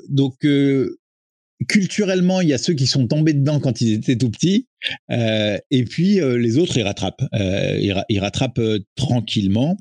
donc 0.08 0.46
culturellement, 1.66 2.40
il 2.40 2.48
y 2.48 2.52
a 2.52 2.58
ceux 2.58 2.74
qui 2.74 2.86
sont 2.86 3.06
tombés 3.06 3.32
dedans 3.32 3.60
quand 3.60 3.80
ils 3.80 3.94
étaient 3.94 4.16
tout 4.16 4.30
petits, 4.30 4.66
et 5.10 5.84
puis 5.84 6.20
les 6.20 6.58
autres, 6.58 6.76
ils 6.76 6.82
rattrapent. 6.82 7.24
ils 7.32 8.18
rattrapent 8.20 8.60
tranquillement. 8.96 9.78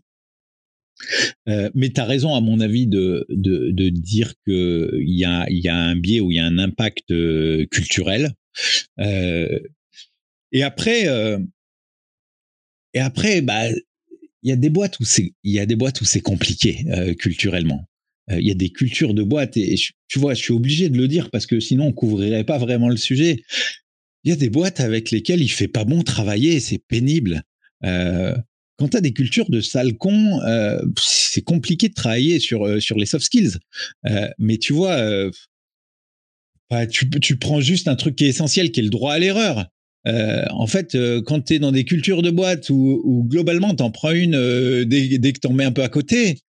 Euh, 1.47 1.69
mais 1.73 1.89
tu 1.89 2.01
as 2.01 2.05
raison, 2.05 2.35
à 2.35 2.41
mon 2.41 2.59
avis, 2.59 2.87
de, 2.87 3.25
de, 3.29 3.71
de 3.71 3.89
dire 3.89 4.33
qu'il 4.45 5.09
y 5.09 5.25
a, 5.25 5.45
y 5.49 5.67
a 5.67 5.75
un 5.75 5.95
biais 5.95 6.19
ou 6.19 6.31
il 6.31 6.35
y 6.35 6.39
a 6.39 6.45
un 6.45 6.57
impact 6.57 7.11
euh, 7.11 7.65
culturel. 7.67 8.31
Euh, 8.99 9.59
et 10.51 10.63
après, 10.63 11.05
et 12.93 12.99
après, 12.99 13.41
bah, 13.41 13.69
il 14.43 14.49
y 14.49 14.51
a 14.51 14.55
des 14.55 14.69
boîtes 14.69 14.99
où 14.99 15.03
c'est, 15.03 15.33
il 15.43 15.51
y 15.51 15.59
a 15.59 15.65
des 15.65 15.75
boîtes 15.75 15.99
où 16.01 16.05
c'est 16.05 16.21
compliqué 16.21 16.85
culturellement. 17.19 17.85
Il 18.29 18.47
y 18.47 18.51
a 18.51 18.55
des 18.55 18.69
cultures 18.69 19.13
de 19.13 19.23
boîtes 19.23 19.57
et, 19.57 19.75
tu 20.07 20.19
vois, 20.19 20.33
je 20.33 20.41
suis 20.41 20.53
obligé 20.53 20.89
de 20.89 20.97
le 20.97 21.07
dire 21.07 21.29
parce 21.31 21.45
que 21.45 21.59
sinon 21.59 21.87
on 21.87 21.93
couvrirait 21.93 22.45
pas 22.45 22.57
vraiment 22.57 22.87
le 22.87 22.97
sujet. 22.97 23.43
Il 24.23 24.29
y 24.29 24.33
a 24.33 24.37
des 24.37 24.49
boîtes 24.49 24.79
avec 24.79 25.11
lesquelles 25.11 25.41
il 25.41 25.49
fait 25.49 25.67
pas 25.67 25.83
bon 25.83 26.01
travailler, 26.01 26.61
c'est 26.61 26.81
pénible. 26.87 27.43
Quand 28.77 28.89
tu 28.89 28.97
as 28.97 29.01
des 29.01 29.11
cultures 29.11 29.49
de 29.49 29.59
sale 29.59 29.97
con, 29.97 30.39
euh, 30.41 30.79
c'est 30.99 31.41
compliqué 31.41 31.89
de 31.89 31.93
travailler 31.93 32.39
sur, 32.39 32.65
euh, 32.65 32.79
sur 32.79 32.97
les 32.97 33.05
soft 33.05 33.25
skills. 33.25 33.57
Euh, 34.05 34.27
mais 34.37 34.57
tu 34.57 34.73
vois, 34.73 34.93
euh, 34.93 35.31
bah, 36.69 36.85
tu, 36.85 37.37
prends 37.37 37.59
juste 37.59 37.87
un 37.87 37.95
truc 37.95 38.15
qui 38.15 38.25
est 38.25 38.29
essentiel, 38.29 38.71
qui 38.71 38.79
est 38.79 38.83
le 38.83 38.89
droit 38.89 39.13
à 39.13 39.19
l'erreur. 39.19 39.67
En 40.51 40.67
fait, 40.67 40.97
quand 41.25 41.41
tu 41.41 41.55
es 41.55 41.59
dans 41.59 41.73
des 41.73 41.83
cultures 41.83 42.21
de 42.21 42.29
boîte 42.29 42.69
où, 42.69 43.01
où 43.03 43.25
globalement 43.25 43.75
t'en 43.75 43.91
prends 43.91 44.11
une 44.11 44.85
dès, 44.85 45.17
dès, 45.17 45.33
que 45.33 45.39
t'en 45.39 45.51
mets 45.51 45.65
un 45.65 45.73
peu 45.73 45.83
à 45.83 45.89
côté, 45.89 46.39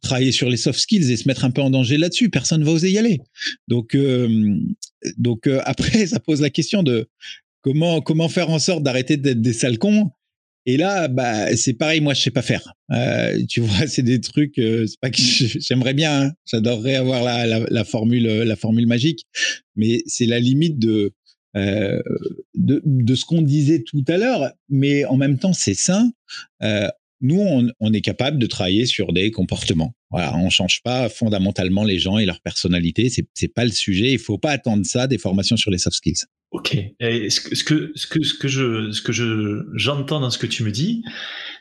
travailler 0.00 0.32
sur 0.32 0.48
les 0.48 0.56
soft 0.56 0.80
skills 0.80 1.12
et 1.12 1.18
se 1.18 1.28
mettre 1.28 1.44
un 1.44 1.50
peu 1.50 1.60
en 1.60 1.68
danger 1.68 1.98
là-dessus, 1.98 2.30
personne 2.30 2.64
va 2.64 2.70
oser 2.72 2.90
y 2.90 2.96
aller. 2.96 3.20
Donc, 3.66 3.94
donc 5.18 5.46
après, 5.64 6.06
ça 6.06 6.18
pose 6.18 6.40
la 6.40 6.48
question 6.48 6.82
de 6.82 7.10
comment 7.60 8.00
comment 8.00 8.30
faire 8.30 8.48
en 8.48 8.58
sorte 8.58 8.82
d'arrêter 8.82 9.18
d'être 9.18 9.42
des 9.42 9.52
sales 9.52 9.78
et 10.66 10.76
là, 10.76 11.08
bah, 11.08 11.56
c'est 11.56 11.74
pareil, 11.74 12.00
moi, 12.00 12.14
je 12.14 12.20
sais 12.20 12.30
pas 12.30 12.42
faire. 12.42 12.74
Euh, 12.92 13.42
tu 13.48 13.60
vois, 13.62 13.86
c'est 13.86 14.02
des 14.02 14.20
trucs. 14.20 14.58
Euh, 14.58 14.86
c'est 14.86 15.00
pas 15.00 15.10
que 15.10 15.20
j'aimerais 15.22 15.94
bien. 15.94 16.22
Hein. 16.22 16.32
J'adorerais 16.44 16.96
avoir 16.96 17.22
la, 17.22 17.46
la, 17.46 17.60
la, 17.68 17.84
formule, 17.84 18.26
la 18.26 18.56
formule 18.56 18.86
magique, 18.86 19.24
mais 19.76 20.02
c'est 20.06 20.26
la 20.26 20.40
limite 20.40 20.78
de, 20.78 21.12
euh, 21.56 22.02
de, 22.54 22.82
de 22.84 23.14
ce 23.14 23.24
qu'on 23.24 23.42
disait 23.42 23.82
tout 23.82 24.04
à 24.08 24.16
l'heure. 24.16 24.52
Mais 24.68 25.04
en 25.04 25.16
même 25.16 25.38
temps, 25.38 25.52
c'est 25.52 25.74
sain. 25.74 26.10
Euh, 26.62 26.88
nous, 27.20 27.40
on, 27.40 27.68
on, 27.80 27.92
est 27.92 28.00
capable 28.00 28.38
de 28.38 28.46
travailler 28.46 28.86
sur 28.86 29.12
des 29.12 29.30
comportements. 29.30 29.92
Voilà, 30.10 30.36
on 30.36 30.50
change 30.50 30.82
pas 30.82 31.08
fondamentalement 31.08 31.82
les 31.82 31.98
gens 31.98 32.18
et 32.18 32.26
leur 32.26 32.40
personnalité. 32.40 33.08
C'est 33.10 33.26
c'est 33.34 33.52
pas 33.52 33.64
le 33.64 33.72
sujet. 33.72 34.12
Il 34.12 34.18
faut 34.18 34.38
pas 34.38 34.52
attendre 34.52 34.84
ça 34.86 35.06
des 35.06 35.18
formations 35.18 35.56
sur 35.56 35.70
les 35.70 35.78
soft 35.78 35.96
skills. 35.96 36.24
Ok. 36.50 36.76
Ce 37.00 37.40
que, 37.40 37.54
ce 37.94 38.06
que, 38.06 38.24
ce 38.24 38.34
que, 38.38 38.48
je, 38.48 38.90
ce 38.90 39.02
que 39.02 39.12
je, 39.12 39.66
j'entends 39.74 40.20
dans 40.20 40.30
ce 40.30 40.38
que 40.38 40.46
tu 40.46 40.64
me 40.64 40.70
dis, 40.70 41.04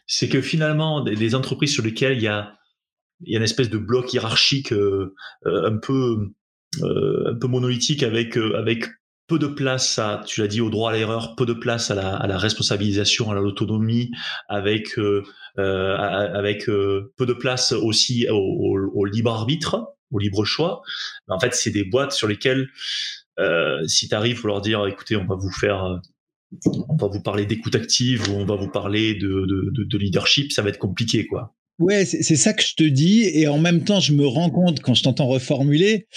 c'est 0.05 0.29
que 0.29 0.41
finalement, 0.41 1.01
des, 1.01 1.35
entreprises 1.35 1.73
sur 1.73 1.83
lesquelles 1.83 2.17
il 2.17 2.23
y 2.23 2.27
a, 2.27 2.53
il 3.21 3.33
y 3.33 3.35
a 3.35 3.39
une 3.39 3.43
espèce 3.43 3.69
de 3.69 3.77
bloc 3.77 4.13
hiérarchique 4.13 4.71
euh, 4.71 5.13
euh 5.45 5.69
un 5.69 5.77
peu, 5.77 6.29
euh, 6.81 7.31
un 7.31 7.35
peu 7.35 7.47
monolithique 7.47 8.03
avec, 8.03 8.37
euh, 8.37 8.57
avec 8.57 8.85
peu 9.27 9.39
de 9.39 9.47
place 9.47 9.99
à, 9.99 10.23
tu 10.25 10.39
l'as 10.39 10.47
dit, 10.47 10.61
au 10.61 10.69
droit 10.69 10.91
à 10.91 10.93
l'erreur, 10.93 11.35
peu 11.35 11.45
de 11.45 11.53
place 11.53 11.91
à 11.91 11.95
la, 11.95 12.15
à 12.15 12.27
la 12.27 12.37
responsabilisation, 12.37 13.29
à 13.29 13.35
l'autonomie, 13.35 14.11
avec, 14.47 14.97
euh, 14.97 15.23
avec 15.57 16.67
peu 16.67 17.25
de 17.25 17.33
place 17.33 17.73
aussi 17.73 18.25
au, 18.29 18.89
au, 18.93 19.03
libre 19.03 19.33
arbitre, 19.33 19.95
au 20.11 20.19
libre 20.19 20.45
choix. 20.45 20.81
En 21.27 21.39
fait, 21.39 21.53
c'est 21.53 21.71
des 21.71 21.83
boîtes 21.83 22.13
sur 22.13 22.29
lesquelles 22.29 22.69
si 23.87 24.09
tu 24.09 24.15
arrives, 24.15 24.37
faut 24.37 24.47
leur 24.47 24.61
dire, 24.61 24.85
écoutez, 24.87 25.15
on 25.15 25.25
va 25.25 25.35
vous 25.35 25.51
faire, 25.51 25.83
euh, 25.83 25.97
on 26.89 26.95
va 26.95 27.07
vous 27.07 27.21
parler 27.21 27.45
d'écoute 27.45 27.75
active 27.75 28.29
ou 28.29 28.33
on 28.33 28.45
va 28.45 28.55
vous 28.55 28.69
parler 28.69 29.15
de, 29.15 29.45
de, 29.45 29.83
de, 29.83 29.97
leadership, 29.97 30.51
ça 30.51 30.61
va 30.61 30.69
être 30.69 30.79
compliqué, 30.79 31.25
quoi. 31.25 31.53
Ouais, 31.79 32.05
c'est 32.05 32.35
ça 32.35 32.53
que 32.53 32.63
je 32.63 32.73
te 32.73 32.83
dis, 32.83 33.21
et 33.21 33.47
en 33.47 33.59
même 33.59 33.83
temps, 33.83 33.99
je 33.99 34.13
me 34.13 34.25
rends 34.25 34.49
compte 34.49 34.79
quand 34.81 34.95
je 34.95 35.03
t'entends 35.03 35.27
reformuler 35.27 36.07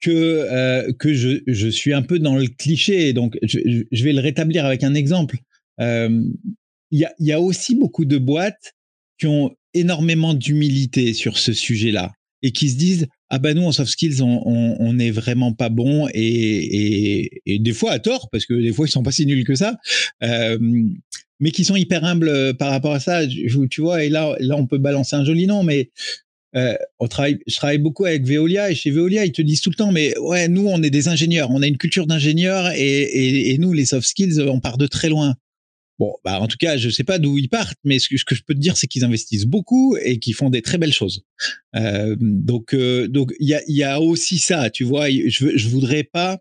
que 0.00 0.10
euh, 0.10 0.92
que 0.98 1.14
je, 1.14 1.38
je 1.46 1.68
suis 1.68 1.92
un 1.92 2.02
peu 2.02 2.18
dans 2.18 2.36
le 2.36 2.48
cliché. 2.48 3.12
Donc, 3.12 3.38
je, 3.42 4.04
vais 4.04 4.12
le 4.12 4.20
rétablir 4.20 4.66
avec 4.66 4.82
un 4.82 4.94
exemple. 4.94 5.38
Euh, 5.80 6.22
il 6.90 6.98
y, 6.98 7.04
a, 7.04 7.14
y 7.20 7.30
a 7.30 7.40
aussi 7.40 7.76
beaucoup 7.76 8.06
de 8.06 8.18
boîtes 8.18 8.74
qui 9.18 9.26
ont 9.28 9.54
énormément 9.74 10.34
d'humilité 10.34 11.12
sur 11.14 11.38
ce 11.38 11.52
sujet-là 11.52 12.12
et 12.42 12.50
qui 12.50 12.70
se 12.70 12.76
disent 12.76 13.06
ah 13.30 13.38
ben 13.38 13.54
nous 13.54 13.64
en 13.64 13.72
soft 13.72 13.90
skills 13.90 14.22
on, 14.22 14.42
on, 14.46 14.76
on 14.78 14.98
est 14.98 15.10
vraiment 15.10 15.52
pas 15.52 15.68
bon 15.68 16.08
et, 16.14 16.20
et, 16.22 17.42
et, 17.46 17.58
des 17.58 17.72
fois 17.72 17.92
à 17.92 17.98
tort 17.98 18.28
parce 18.30 18.46
que 18.46 18.54
des 18.54 18.72
fois 18.72 18.86
ils 18.86 18.90
sont 18.90 19.02
pas 19.02 19.12
si 19.12 19.26
nuls 19.26 19.44
que 19.44 19.54
ça 19.54 19.76
euh, 20.22 20.58
mais 21.40 21.50
qui 21.50 21.64
sont 21.64 21.76
hyper 21.76 22.04
humbles 22.04 22.28
euh, 22.28 22.52
par 22.52 22.70
rapport 22.70 22.92
à 22.92 23.00
ça 23.00 23.26
tu 23.26 23.80
vois 23.80 24.04
et 24.04 24.08
là 24.08 24.34
là 24.40 24.56
on 24.56 24.66
peut 24.66 24.78
balancer 24.78 25.16
un 25.16 25.24
joli 25.24 25.46
nom 25.46 25.62
mais 25.62 25.90
euh, 26.56 26.74
on 26.98 27.08
travaille, 27.08 27.38
je 27.46 27.56
travaille 27.56 27.78
beaucoup 27.78 28.06
avec 28.06 28.24
Veolia 28.24 28.70
et 28.70 28.74
chez 28.74 28.90
Veolia, 28.90 29.24
ils 29.24 29.32
te 29.32 29.42
disent 29.42 29.60
tout 29.60 29.70
le 29.70 29.76
temps, 29.76 29.92
mais 29.92 30.16
ouais, 30.18 30.48
nous, 30.48 30.66
on 30.66 30.82
est 30.82 30.90
des 30.90 31.08
ingénieurs, 31.08 31.50
on 31.50 31.62
a 31.62 31.66
une 31.66 31.76
culture 31.76 32.06
d'ingénieurs 32.06 32.70
et, 32.72 33.02
et, 33.02 33.52
et, 33.52 33.58
nous, 33.58 33.72
les 33.72 33.84
soft 33.84 34.08
skills, 34.08 34.40
on 34.40 34.58
part 34.58 34.78
de 34.78 34.86
très 34.86 35.10
loin. 35.10 35.34
Bon, 35.98 36.14
bah 36.24 36.40
en 36.40 36.46
tout 36.46 36.56
cas, 36.58 36.76
je 36.76 36.90
sais 36.90 37.04
pas 37.04 37.18
d'où 37.18 37.38
ils 37.38 37.48
partent, 37.48 37.78
mais 37.84 37.98
ce 37.98 38.08
que, 38.08 38.16
je 38.16 38.42
peux 38.44 38.54
te 38.54 38.60
dire, 38.60 38.76
c'est 38.76 38.86
qu'ils 38.86 39.04
investissent 39.04 39.46
beaucoup 39.46 39.96
et 39.96 40.18
qu'ils 40.18 40.34
font 40.34 40.48
des 40.48 40.62
très 40.62 40.78
belles 40.78 40.92
choses. 40.92 41.24
Euh, 41.74 42.16
donc, 42.20 42.72
euh, 42.72 43.08
donc 43.08 43.32
il 43.40 43.48
y 43.48 43.54
a, 43.54 43.62
y 43.66 43.82
a 43.82 44.00
aussi 44.00 44.38
ça, 44.38 44.70
tu 44.70 44.84
vois. 44.84 45.10
Je, 45.10 45.56
je 45.56 45.68
voudrais 45.68 46.04
pas 46.04 46.38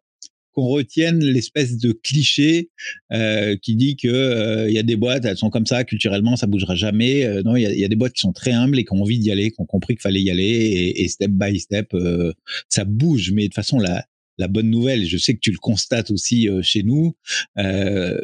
qu'on 0.58 0.66
retienne 0.66 1.24
l'espèce 1.24 1.78
de 1.78 1.92
cliché 1.92 2.72
euh, 3.14 3.56
qui 3.62 3.76
dit 3.76 3.96
que 3.96 4.08
euh, 4.08 4.68
il 4.68 4.74
y 4.74 4.80
a 4.80 4.84
des 4.84 4.96
boîtes, 4.96 5.24
elles 5.24 5.38
sont 5.38 5.52
comme 5.52 5.68
ça 5.68 5.84
culturellement, 5.84 6.36
ça 6.36 6.48
bougera 6.48 6.74
jamais. 6.74 7.26
Euh, 7.26 7.44
non, 7.44 7.56
il 7.56 7.62
y 7.62 7.66
a, 7.68 7.74
y 7.76 7.86
a, 7.86 7.88
des 7.88 7.96
boîtes 7.96 8.14
qui 8.14 8.22
sont 8.22 8.34
très 8.34 8.54
humbles 8.54 8.80
et 8.80 8.84
qui 8.84 8.92
ont 8.92 9.02
envie 9.04 9.20
d'y 9.20 9.30
aller, 9.30 9.52
qui 9.52 9.62
ont 9.62 9.68
compris 9.68 9.94
qu'il 9.94 10.02
fallait 10.02 10.22
y 10.22 10.32
aller 10.32 10.44
et, 10.44 11.04
et 11.04 11.08
step 11.10 11.30
by 11.30 11.60
step, 11.60 11.94
euh, 11.94 12.34
ça 12.70 12.86
bouge. 12.86 13.32
Mais 13.34 13.48
de 13.48 13.54
façon, 13.54 13.78
la, 13.78 14.08
la 14.38 14.48
bonne 14.48 14.70
nouvelle, 14.70 15.06
je 15.06 15.18
sais 15.18 15.34
que 15.34 15.40
tu 15.40 15.52
le 15.52 15.58
constates 15.58 16.12
aussi 16.12 16.48
chez 16.62 16.84
nous, 16.84 17.16
euh, 17.58 18.18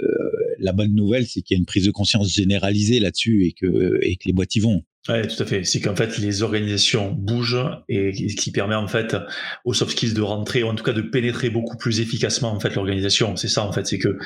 la 0.60 0.72
bonne 0.72 0.94
nouvelle, 0.94 1.26
c'est 1.28 1.42
qu'il 1.42 1.56
y 1.56 1.58
a 1.58 1.60
une 1.60 1.66
prise 1.66 1.86
de 1.86 1.92
conscience 1.92 2.34
généralisée 2.34 3.00
là-dessus 3.00 3.46
et 3.46 3.54
que, 3.54 4.00
les 4.26 4.34
boîtes 4.34 4.56
y 4.56 4.60
vont. 4.60 4.84
Ouais, 5.10 5.28
tout 5.28 5.44
à 5.44 5.46
fait. 5.46 5.66
C'est 5.66 5.82
qu'en 5.82 5.98
fait, 5.98 6.18
les 6.18 6.44
organisations 6.44 7.12
bougent 7.12 7.66
et 7.90 8.14
ce 8.30 8.38
qui 8.38 8.52
permet 8.52 8.76
en 8.76 8.88
fait 8.88 9.18
aux 9.66 9.74
soft 9.74 9.92
skills 9.92 10.14
de 10.14 10.22
rentrer, 10.22 10.64
ou 10.64 10.68
en 10.68 10.76
tout 10.76 10.84
cas 10.84 10.94
de 10.94 11.02
pénétrer 11.02 11.50
beaucoup 11.50 11.76
plus 11.76 12.00
efficacement 12.00 12.54
en 12.54 12.60
fait 12.62 12.74
l'organisation. 12.76 13.36
C'est 13.36 13.50
ça 13.50 13.66
en 13.66 13.74
fait, 13.74 13.86
c'est 13.86 14.00
que 14.00 14.08
euh, 14.08 14.18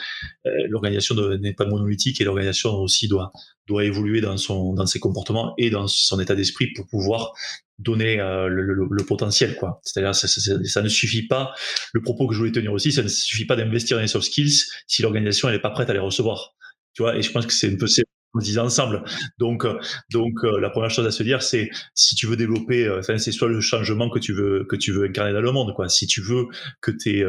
l'organisation 0.69 1.15
n'est 1.39 1.54
pas 1.54 1.65
monolithique 1.65 2.21
et 2.21 2.26
l'organisation 2.26 2.76
aussi 2.76 3.08
doit 3.08 3.32
doit 3.67 3.86
évoluer 3.86 4.21
dans 4.21 4.38
son 4.38 4.73
dans 4.73 4.86
ses 4.86 5.00
comportements 5.00 5.56
et 5.58 5.71
dans 5.71 5.88
son 5.88 6.19
état 6.19 6.36
d'esprit 6.36 6.67
pour 6.76 6.86
pouvoir 6.86 7.34
donner 7.80 8.20
euh, 8.20 8.48
le, 8.48 8.63
le, 8.63 8.88
le, 8.90 9.06
potentiel 9.06 9.56
quoi. 9.56 9.80
C'est-à-dire 9.84 10.16
ça, 10.16 10.28
ça, 10.28 10.42
ça, 10.63 10.82
ne 10.82 10.90
suffit 10.90 11.28
pas. 11.28 11.54
Le 11.94 12.02
propos 12.02 12.28
que 12.28 12.34
je 12.34 12.40
voulais 12.40 12.52
tenir 12.52 12.74
aussi, 12.74 12.92
ça 12.92 13.04
ne 13.04 13.08
suffit 13.08 13.46
pas 13.46 13.56
d'investir 13.56 13.98
dans 13.98 14.02
les 14.02 14.08
soft 14.08 14.26
skills 14.26 14.63
si 14.88 15.02
l'organisation 15.02 15.50
n'est 15.50 15.60
pas 15.60 15.70
prête 15.70 15.90
à 15.90 15.94
les 15.94 16.00
recevoir. 16.00 16.56
Tu 16.94 17.04
vois, 17.04 17.16
et 17.16 17.22
je 17.22 17.32
pense 17.32 17.46
que 17.46 17.54
c'est 17.54 17.72
un 17.72 17.78
peu 17.78 17.86
on 18.34 18.40
disait 18.40 18.60
ensemble. 18.60 19.04
Donc, 19.40 19.66
donc 20.12 20.34
euh, 20.44 20.60
la 20.60 20.70
première 20.70 20.92
chose 20.92 21.06
à 21.06 21.12
se 21.12 21.24
dire, 21.24 21.42
c'est 21.42 21.70
si 21.96 22.16
tu 22.16 22.28
veux 22.28 22.36
développer, 22.36 22.86
euh, 22.86 23.02
c'est 23.02 23.32
soit 23.32 23.48
le 23.48 23.62
changement 23.62 24.10
que 24.10 24.20
tu 24.20 24.34
veux 24.34 24.66
que 24.70 24.76
tu 24.76 24.92
veux 24.92 25.06
incarner 25.06 25.34
dans 25.34 25.42
le 25.42 25.52
monde, 25.52 25.74
quoi. 25.74 25.88
Si 25.90 26.08
tu 26.08 26.22
veux 26.22 26.48
que 26.82 26.92
tes 26.92 27.24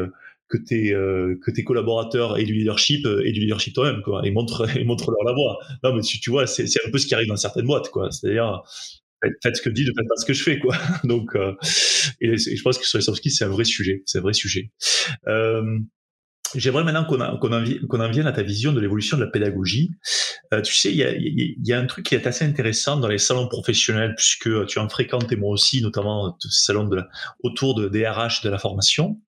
que 0.49 0.57
tes 0.57 0.91
que 0.91 1.51
tes 1.51 1.63
collaborateurs 1.63 2.37
aient 2.37 2.43
du 2.43 2.53
leadership 2.53 3.07
et 3.23 3.31
du 3.31 3.39
leadership 3.39 3.73
toi-même 3.75 4.01
quoi 4.01 4.25
et 4.25 4.31
montre 4.31 4.67
et 4.77 4.83
montre 4.83 5.11
leur 5.11 5.23
la 5.23 5.33
voie 5.33 5.59
non 5.83 5.93
mais 5.95 6.01
tu, 6.01 6.19
tu 6.19 6.31
vois 6.31 6.47
c'est 6.47 6.63
un 6.63 6.89
peu 6.91 6.97
ce 6.97 7.05
qui 7.05 7.13
arrive 7.13 7.27
dans 7.27 7.35
certaines 7.35 7.67
boîtes 7.67 7.89
quoi 7.89 8.09
c'est-à-dire 8.09 8.63
faites 9.41 9.55
ce 9.55 9.61
que 9.61 9.69
dit, 9.69 9.81
ne 9.81 9.87
faites 9.87 10.07
pas 10.07 10.15
ce 10.17 10.25
que 10.25 10.33
je 10.33 10.43
fais, 10.43 10.59
quoi. 10.59 10.75
Donc, 11.03 11.35
euh, 11.35 11.53
je 12.21 12.61
pense 12.61 12.77
que 12.77 12.85
sur 12.85 12.97
les 12.97 13.03
soft 13.03 13.17
skills, 13.17 13.31
c'est 13.31 13.45
un 13.45 13.49
vrai 13.49 13.65
sujet, 13.65 14.03
c'est 14.05 14.19
un 14.19 14.21
vrai 14.21 14.33
sujet. 14.33 14.71
Euh, 15.27 15.79
J'aimerais 16.55 16.83
maintenant 16.83 17.05
qu'on 17.05 17.37
qu'on 17.37 17.99
en, 17.99 18.09
vienne 18.09 18.25
à 18.25 18.31
ta 18.31 18.41
vision 18.41 18.73
de 18.73 18.79
l'évolution 18.79 19.17
de 19.17 19.23
la 19.23 19.29
pédagogie. 19.29 19.91
Euh, 20.53 20.61
tu 20.61 20.73
sais, 20.73 20.89
il 20.89 20.97
y 20.97 21.03
a, 21.03 21.13
y, 21.15 21.73
a, 21.73 21.79
un 21.79 21.85
truc 21.85 22.07
qui 22.07 22.15
est 22.15 22.25
assez 22.25 22.43
intéressant 22.43 22.97
dans 22.97 23.07
les 23.07 23.19
salons 23.19 23.47
professionnels, 23.47 24.15
puisque 24.15 24.65
tu 24.65 24.79
en 24.79 24.89
fréquentes 24.89 25.31
et 25.31 25.35
moi 25.35 25.51
aussi, 25.51 25.81
notamment 25.81 26.35
ces 26.39 26.65
salons 26.65 26.85
de 26.85 26.95
la, 26.95 27.07
autour 27.43 27.75
de 27.75 27.87
DRH 27.87 28.41
de 28.41 28.49
la 28.49 28.57
formation. 28.57 29.21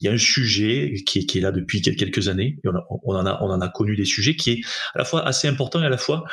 Il 0.00 0.06
y 0.06 0.08
a 0.08 0.12
un 0.12 0.18
sujet 0.18 0.94
qui 1.06 1.20
est, 1.20 1.26
qui 1.26 1.38
est 1.38 1.40
là 1.40 1.50
depuis 1.50 1.82
quelques 1.82 2.28
années, 2.28 2.58
on, 2.64 3.16
en 3.16 3.26
a, 3.26 3.38
on 3.42 3.50
en 3.50 3.60
a 3.60 3.68
connu 3.68 3.96
des 3.96 4.04
sujets 4.04 4.36
qui 4.36 4.50
est 4.52 4.60
à 4.94 4.98
la 4.98 5.04
fois 5.04 5.26
assez 5.26 5.48
important 5.48 5.82
et 5.82 5.86
à 5.86 5.88
la 5.88 5.98
fois 5.98 6.24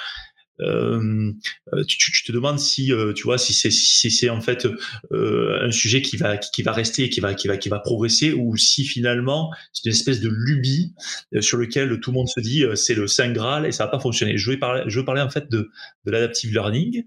euh, 0.61 1.31
euh, 1.73 1.83
tu, 1.87 2.23
te 2.23 2.31
demandes 2.31 2.59
si 2.59 2.91
euh, 2.91 3.13
tu 3.13 3.23
vois 3.23 3.37
si 3.37 3.53
c'est 3.53 3.71
si 3.71 4.09
c'est 4.09 4.29
en 4.29 4.41
fait 4.41 4.67
un 5.11 5.71
sujet 5.71 6.01
qui 6.01 6.17
va 6.17 6.37
qui, 6.37 6.63
va 6.63 6.71
rester 6.71 7.09
qui 7.09 7.19
va 7.19 7.33
qui 7.33 7.47
va 7.47 7.57
qui 7.57 7.69
va 7.69 7.79
progresser 7.79 8.33
ou 8.33 8.57
si 8.57 8.85
finalement 8.85 9.51
c'est 9.73 9.85
une 9.85 9.91
espèce 9.91 10.19
de 10.19 10.29
lubie 10.29 10.93
sur 11.39 11.57
lequel 11.57 11.99
tout 11.99 12.11
le 12.11 12.15
monde 12.15 12.27
se 12.27 12.39
dit 12.39 12.63
c'est 12.75 12.95
le 12.95 13.07
saint 13.07 13.31
graal 13.31 13.65
et 13.65 13.71
ça 13.71 13.85
va 13.85 13.91
pas 13.91 13.99
fonctionner. 13.99 14.37
Je 14.37 14.51
vais 14.51 14.57
parler 14.57 14.83
je 14.87 14.99
veux 14.99 15.05
parler 15.05 15.21
en 15.21 15.29
fait 15.29 15.49
de 15.49 15.69
de 16.05 16.11
l'adaptive 16.11 16.51
learning 16.51 17.03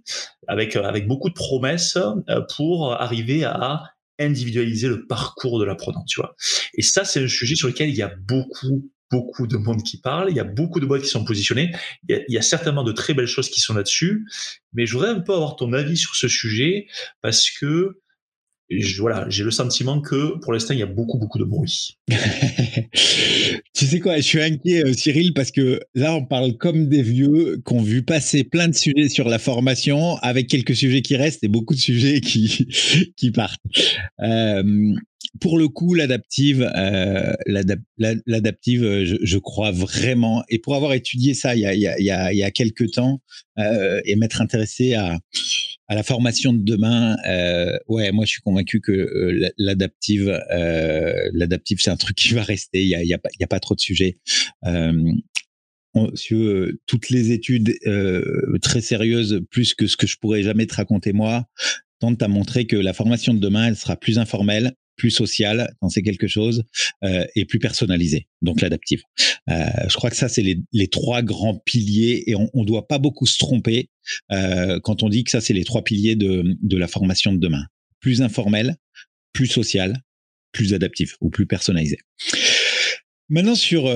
avec 0.46 0.76
avec 0.76 1.06
beaucoup 1.06 1.28
de 1.28 1.34
promesses 1.34 1.98
pour 2.54 2.92
arriver 2.92 3.44
à 3.44 3.82
individualiser 4.20 4.88
le 4.88 5.06
parcours 5.06 5.58
de 5.58 5.64
l'apprenant, 5.64 6.04
tu 6.04 6.20
vois. 6.20 6.36
Et 6.74 6.82
ça, 6.82 7.04
c'est 7.04 7.24
un 7.24 7.28
sujet 7.28 7.56
sur 7.56 7.68
lequel 7.68 7.88
il 7.88 7.96
y 7.96 8.02
a 8.02 8.12
beaucoup, 8.14 8.90
beaucoup 9.10 9.46
de 9.46 9.56
monde 9.56 9.82
qui 9.82 9.98
parle, 9.98 10.30
il 10.30 10.36
y 10.36 10.40
a 10.40 10.44
beaucoup 10.44 10.80
de 10.80 10.86
boîtes 10.86 11.02
qui 11.02 11.08
sont 11.08 11.24
positionnées, 11.24 11.72
il 12.08 12.24
y 12.28 12.38
a, 12.38 12.42
certainement 12.42 12.84
de 12.84 12.92
très 12.92 13.14
belles 13.14 13.26
choses 13.26 13.50
qui 13.50 13.60
sont 13.60 13.74
là-dessus, 13.74 14.26
mais 14.72 14.86
je 14.86 14.92
voudrais 14.92 15.10
un 15.10 15.20
peu 15.20 15.34
avoir 15.34 15.56
ton 15.56 15.72
avis 15.72 15.96
sur 15.96 16.14
ce 16.14 16.28
sujet 16.28 16.86
parce 17.20 17.50
que 17.50 18.00
voilà, 18.98 19.26
j'ai 19.28 19.42
le 19.42 19.50
sentiment 19.50 20.00
que 20.00 20.38
pour 20.38 20.52
l'instant, 20.52 20.74
il 20.74 20.80
y 20.80 20.82
a 20.82 20.86
beaucoup, 20.86 21.18
beaucoup 21.18 21.38
de 21.38 21.44
bruit. 21.44 21.98
tu 23.74 23.86
sais 23.86 23.98
quoi, 23.98 24.16
je 24.18 24.22
suis 24.22 24.40
inquiet, 24.40 24.84
euh, 24.84 24.92
Cyril, 24.92 25.34
parce 25.34 25.50
que 25.50 25.80
là, 25.94 26.14
on 26.14 26.24
parle 26.24 26.56
comme 26.56 26.88
des 26.88 27.02
vieux 27.02 27.60
qui 27.66 27.74
ont 27.74 27.82
vu 27.82 28.02
passer 28.04 28.44
plein 28.44 28.68
de 28.68 28.74
sujets 28.74 29.08
sur 29.08 29.28
la 29.28 29.38
formation, 29.38 30.16
avec 30.18 30.46
quelques 30.46 30.76
sujets 30.76 31.02
qui 31.02 31.16
restent 31.16 31.42
et 31.42 31.48
beaucoup 31.48 31.74
de 31.74 31.80
sujets 31.80 32.20
qui, 32.20 32.68
qui 33.16 33.30
partent. 33.32 33.60
Euh, 34.20 34.94
pour 35.40 35.58
le 35.58 35.68
coup, 35.68 35.94
l'adaptive, 35.94 36.68
euh, 36.74 37.32
l'adaptive, 37.46 39.04
je, 39.04 39.16
je, 39.22 39.38
crois 39.38 39.70
vraiment, 39.70 40.42
et 40.48 40.58
pour 40.58 40.74
avoir 40.74 40.92
étudié 40.92 41.34
ça 41.34 41.54
il 41.54 41.60
y 41.60 41.66
a, 42.10 42.32
il 42.32 42.52
quelques 42.52 42.90
temps 42.92 43.20
euh, 43.58 44.00
et 44.04 44.16
m'être 44.16 44.40
intéressé 44.40 44.94
à, 44.94 45.18
à 45.90 45.96
la 45.96 46.04
formation 46.04 46.52
de 46.52 46.62
demain, 46.62 47.16
euh, 47.26 47.76
ouais, 47.88 48.12
moi 48.12 48.24
je 48.24 48.30
suis 48.30 48.40
convaincu 48.42 48.80
que 48.80 48.92
euh, 48.92 49.50
l'adaptive, 49.58 50.40
euh, 50.52 51.12
l'adaptive, 51.32 51.80
c'est 51.80 51.90
un 51.90 51.96
truc 51.96 52.16
qui 52.16 52.32
va 52.32 52.44
rester. 52.44 52.80
Il 52.80 52.88
y 52.88 52.94
a, 52.94 53.02
y 53.02 53.12
a, 53.12 53.18
pas, 53.18 53.28
y 53.40 53.42
a 53.42 53.48
pas 53.48 53.58
trop 53.58 53.74
de 53.74 53.80
sujets. 53.80 54.18
Euh, 54.66 55.12
toutes 56.86 57.10
les 57.10 57.32
études 57.32 57.76
très 58.62 58.80
sérieuses, 58.80 59.40
plus 59.50 59.74
que 59.74 59.88
ce 59.88 59.96
que 59.96 60.06
je 60.06 60.16
pourrais 60.16 60.44
jamais 60.44 60.66
te 60.66 60.76
raconter 60.76 61.12
moi, 61.12 61.48
tentent 61.98 62.22
à 62.22 62.28
montrer 62.28 62.68
que 62.68 62.76
la 62.76 62.92
formation 62.92 63.34
de 63.34 63.40
demain, 63.40 63.66
elle 63.66 63.76
sera 63.76 63.96
plus 63.96 64.20
informelle, 64.20 64.74
plus 65.00 65.10
social 65.10 65.74
quand 65.80 65.88
c'est 65.88 66.02
quelque 66.02 66.26
chose 66.26 66.64
euh, 67.04 67.24
et 67.34 67.46
plus 67.46 67.58
personnalisé, 67.58 68.28
donc 68.42 68.60
l'adaptive. 68.60 69.00
Euh, 69.48 69.64
je 69.88 69.94
crois 69.94 70.10
que 70.10 70.16
ça, 70.16 70.28
c'est 70.28 70.42
les, 70.42 70.88
trois 70.88 71.22
grands 71.22 71.56
piliers 71.56 72.22
et 72.26 72.34
on 72.34 72.50
ne 72.54 72.64
doit 72.66 72.86
pas 72.86 72.98
beaucoup 72.98 73.26
se 73.26 73.38
tromper 73.38 73.88
euh, 74.30 74.78
quand 74.80 75.02
on 75.02 75.08
dit 75.08 75.24
que 75.24 75.30
ça, 75.30 75.40
c'est 75.40 75.54
les 75.54 75.64
trois 75.64 75.82
piliers 75.84 76.16
de, 76.16 76.54
de 76.62 76.76
la 76.76 76.86
formation 76.86 77.32
de 77.32 77.38
demain. 77.38 77.64
Plus 78.00 78.20
informel, 78.20 78.76
plus 79.32 79.46
social, 79.46 80.02
plus 80.52 80.74
adaptif 80.74 81.16
ou 81.22 81.30
plus 81.30 81.46
personnalisé. 81.46 81.96
Maintenant 83.30 83.54
sur 83.54 83.90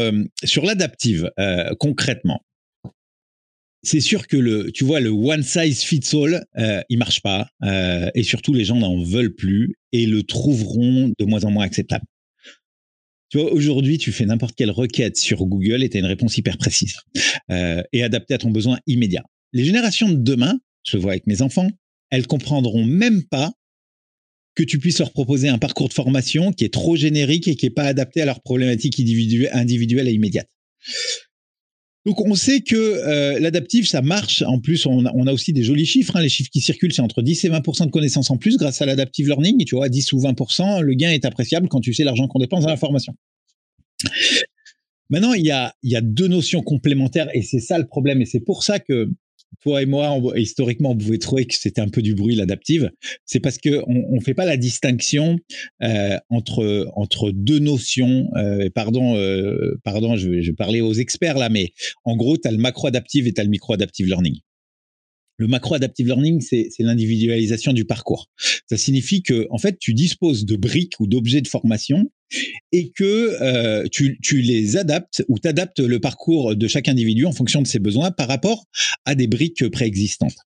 sur 0.44 0.64
l'adaptive 0.64 1.30
concrètement, 1.80 2.40
c'est 3.84 4.00
sûr 4.00 4.26
que 4.26 4.36
le, 4.36 4.72
tu 4.72 4.84
vois, 4.84 5.00
le 5.00 5.10
one 5.10 5.42
size 5.42 5.82
fits 5.82 6.14
all, 6.14 6.44
euh, 6.58 6.82
il 6.88 6.98
marche 6.98 7.20
pas, 7.20 7.48
euh, 7.62 8.10
et 8.14 8.22
surtout 8.22 8.54
les 8.54 8.64
gens 8.64 8.76
n'en 8.76 9.02
veulent 9.02 9.34
plus 9.34 9.76
et 9.92 10.06
le 10.06 10.22
trouveront 10.22 11.12
de 11.18 11.24
moins 11.24 11.44
en 11.44 11.50
moins 11.50 11.64
acceptable. 11.64 12.04
Tu 13.28 13.38
vois, 13.38 13.52
aujourd'hui, 13.52 13.98
tu 13.98 14.12
fais 14.12 14.26
n'importe 14.26 14.54
quelle 14.54 14.70
requête 14.70 15.16
sur 15.16 15.44
Google 15.46 15.82
et 15.82 15.88
tu 15.88 15.96
as 15.96 16.00
une 16.00 16.06
réponse 16.06 16.36
hyper 16.38 16.56
précise 16.58 16.96
euh, 17.50 17.82
et 17.92 18.02
adaptée 18.02 18.34
à 18.34 18.38
ton 18.38 18.50
besoin 18.50 18.78
immédiat. 18.86 19.24
Les 19.52 19.64
générations 19.64 20.08
de 20.08 20.16
demain, 20.16 20.58
je 20.84 20.96
le 20.96 21.02
vois 21.02 21.12
avec 21.12 21.26
mes 21.26 21.42
enfants, 21.42 21.70
elles 22.10 22.26
comprendront 22.26 22.84
même 22.84 23.24
pas 23.24 23.52
que 24.54 24.62
tu 24.62 24.78
puisses 24.78 25.00
leur 25.00 25.10
proposer 25.10 25.48
un 25.48 25.58
parcours 25.58 25.88
de 25.88 25.94
formation 25.94 26.52
qui 26.52 26.64
est 26.64 26.72
trop 26.72 26.96
générique 26.96 27.48
et 27.48 27.56
qui 27.56 27.66
est 27.66 27.70
pas 27.70 27.84
adapté 27.84 28.22
à 28.22 28.24
leurs 28.24 28.40
problématiques 28.40 29.00
individuelles 29.00 30.08
et 30.08 30.12
immédiates. 30.12 30.50
Donc 32.06 32.20
on 32.20 32.34
sait 32.34 32.60
que 32.60 32.76
euh, 32.76 33.40
l'adaptif, 33.40 33.88
ça 33.88 34.02
marche. 34.02 34.42
En 34.42 34.60
plus, 34.60 34.84
on 34.84 35.06
a, 35.06 35.32
aussi 35.32 35.52
des 35.52 35.62
jolis 35.62 35.86
chiffres. 35.86 36.16
Hein. 36.16 36.22
Les 36.22 36.28
chiffres 36.28 36.50
qui 36.50 36.60
circulent, 36.60 36.92
c'est 36.92 37.02
entre 37.02 37.22
10 37.22 37.44
et 37.44 37.50
20% 37.50 37.86
de 37.86 37.90
connaissances 37.90 38.30
en 38.30 38.36
plus 38.36 38.58
grâce 38.58 38.82
à 38.82 38.86
l'adaptive 38.86 39.26
learning. 39.26 39.64
tu 39.64 39.74
vois, 39.74 39.88
10 39.88 40.12
ou 40.12 40.20
20% 40.20 40.80
le 40.80 40.94
gain 40.94 41.10
est 41.10 41.24
appréciable 41.24 41.68
quand 41.68 41.80
tu 41.80 41.94
sais 41.94 42.04
l'argent 42.04 42.28
qu'on 42.28 42.38
dépense 42.38 42.64
dans 42.64 42.70
la 42.70 42.76
formation. 42.76 43.14
Maintenant, 45.10 45.32
il 45.32 45.44
y 45.44 45.50
a, 45.50 45.74
il 45.82 45.92
y 45.92 45.96
a 45.96 46.00
deux 46.00 46.28
notions 46.28 46.62
complémentaires 46.62 47.28
et 47.34 47.42
c'est 47.42 47.60
ça 47.60 47.78
le 47.78 47.86
problème. 47.86 48.20
Et 48.20 48.26
c'est 48.26 48.40
pour 48.40 48.64
ça 48.64 48.78
que 48.78 49.10
toi 49.60 49.82
et 49.82 49.86
moi, 49.86 50.20
historiquement, 50.36 50.90
on 50.90 50.96
pouvait 50.96 51.18
trouver 51.18 51.46
que 51.46 51.54
c'était 51.54 51.80
un 51.80 51.88
peu 51.88 52.02
du 52.02 52.14
bruit 52.14 52.34
l'adaptive. 52.34 52.90
C'est 53.24 53.40
parce 53.40 53.58
que 53.58 53.82
on, 53.86 54.16
on 54.16 54.20
fait 54.20 54.34
pas 54.34 54.44
la 54.44 54.56
distinction 54.56 55.38
euh, 55.82 56.18
entre 56.28 57.30
deux 57.30 57.58
notions. 57.58 58.28
Euh, 58.36 58.68
pardon, 58.74 59.16
euh, 59.16 59.78
pardon, 59.84 60.16
je 60.16 60.28
vais, 60.28 60.80
aux 60.80 60.94
experts 60.94 61.38
là, 61.38 61.48
mais 61.48 61.72
en 62.04 62.16
gros, 62.16 62.36
tu 62.36 62.48
as 62.48 62.52
le 62.52 62.58
macro 62.58 62.88
adaptive 62.88 63.26
et 63.26 63.32
tu 63.32 63.40
as 63.40 63.44
le 63.44 63.50
micro 63.50 63.74
adaptive 63.74 64.06
learning. 64.06 64.40
Le 65.36 65.48
macro 65.48 65.74
adaptive 65.74 66.06
learning, 66.06 66.40
c'est 66.40 66.70
l'individualisation 66.78 67.72
du 67.72 67.84
parcours. 67.84 68.30
Ça 68.70 68.76
signifie 68.76 69.22
que, 69.22 69.46
en 69.50 69.58
fait, 69.58 69.78
tu 69.78 69.92
disposes 69.92 70.44
de 70.44 70.56
briques 70.56 71.00
ou 71.00 71.06
d'objets 71.06 71.40
de 71.40 71.48
formation 71.48 72.10
et 72.72 72.90
que 72.90 73.36
euh, 73.42 73.86
tu, 73.90 74.18
tu, 74.22 74.40
les 74.40 74.76
adaptes 74.76 75.24
ou 75.28 75.38
t'adaptes 75.38 75.80
le 75.80 75.98
parcours 75.98 76.54
de 76.54 76.68
chaque 76.68 76.88
individu 76.88 77.26
en 77.26 77.32
fonction 77.32 77.62
de 77.62 77.66
ses 77.66 77.78
besoins 77.80 78.10
par 78.10 78.28
rapport 78.28 78.64
à 79.04 79.14
des 79.14 79.26
briques 79.26 79.68
préexistantes. 79.70 80.36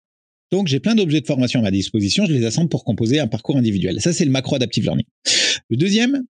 Donc, 0.50 0.66
j'ai 0.66 0.80
plein 0.80 0.94
d'objets 0.94 1.20
de 1.20 1.26
formation 1.26 1.60
à 1.60 1.62
ma 1.62 1.70
disposition, 1.70 2.24
je 2.24 2.32
les 2.32 2.46
assemble 2.46 2.70
pour 2.70 2.84
composer 2.84 3.18
un 3.20 3.26
parcours 3.26 3.58
individuel. 3.58 4.00
Ça, 4.00 4.14
c'est 4.14 4.24
le 4.24 4.30
macro 4.30 4.56
adaptive 4.56 4.84
learning. 4.84 5.04
Le 5.68 5.76
deuxième, 5.76 6.24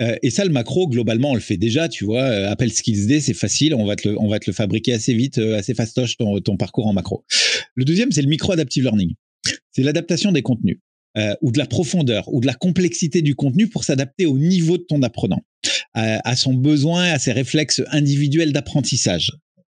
euh, 0.00 0.16
et 0.22 0.30
ça, 0.30 0.44
le 0.44 0.50
macro, 0.50 0.88
globalement, 0.88 1.32
on 1.32 1.34
le 1.34 1.40
fait 1.40 1.56
déjà, 1.56 1.88
tu 1.88 2.04
vois. 2.04 2.22
Euh, 2.22 2.50
Apple 2.50 2.70
Skills 2.70 3.06
Day, 3.06 3.20
c'est 3.20 3.34
facile, 3.34 3.74
on 3.74 3.86
va 3.86 3.96
te 3.96 4.08
le, 4.08 4.20
on 4.20 4.28
va 4.28 4.38
te 4.40 4.48
le 4.48 4.54
fabriquer 4.54 4.92
assez 4.92 5.14
vite, 5.14 5.38
euh, 5.38 5.56
assez 5.56 5.74
fastoche 5.74 6.16
ton, 6.16 6.40
ton 6.40 6.56
parcours 6.56 6.86
en 6.86 6.92
macro. 6.92 7.24
Le 7.74 7.84
deuxième, 7.84 8.10
c'est 8.10 8.22
le 8.22 8.28
micro 8.28 8.52
adaptive 8.52 8.84
learning. 8.84 9.14
C'est 9.70 9.82
l'adaptation 9.82 10.32
des 10.32 10.42
contenus. 10.42 10.78
ou 11.42 11.52
de 11.52 11.58
la 11.58 11.66
profondeur 11.66 12.32
ou 12.32 12.40
de 12.40 12.46
la 12.46 12.54
complexité 12.54 13.22
du 13.22 13.36
contenu 13.36 13.68
pour 13.68 13.84
s'adapter 13.84 14.26
au 14.26 14.36
niveau 14.36 14.78
de 14.78 14.82
ton 14.82 15.00
apprenant, 15.02 15.42
à 15.94 16.34
son 16.34 16.54
besoin, 16.54 17.04
à 17.04 17.18
ses 17.20 17.30
réflexes 17.32 17.82
individuels 17.90 18.52
d'apprentissage. 18.52 19.30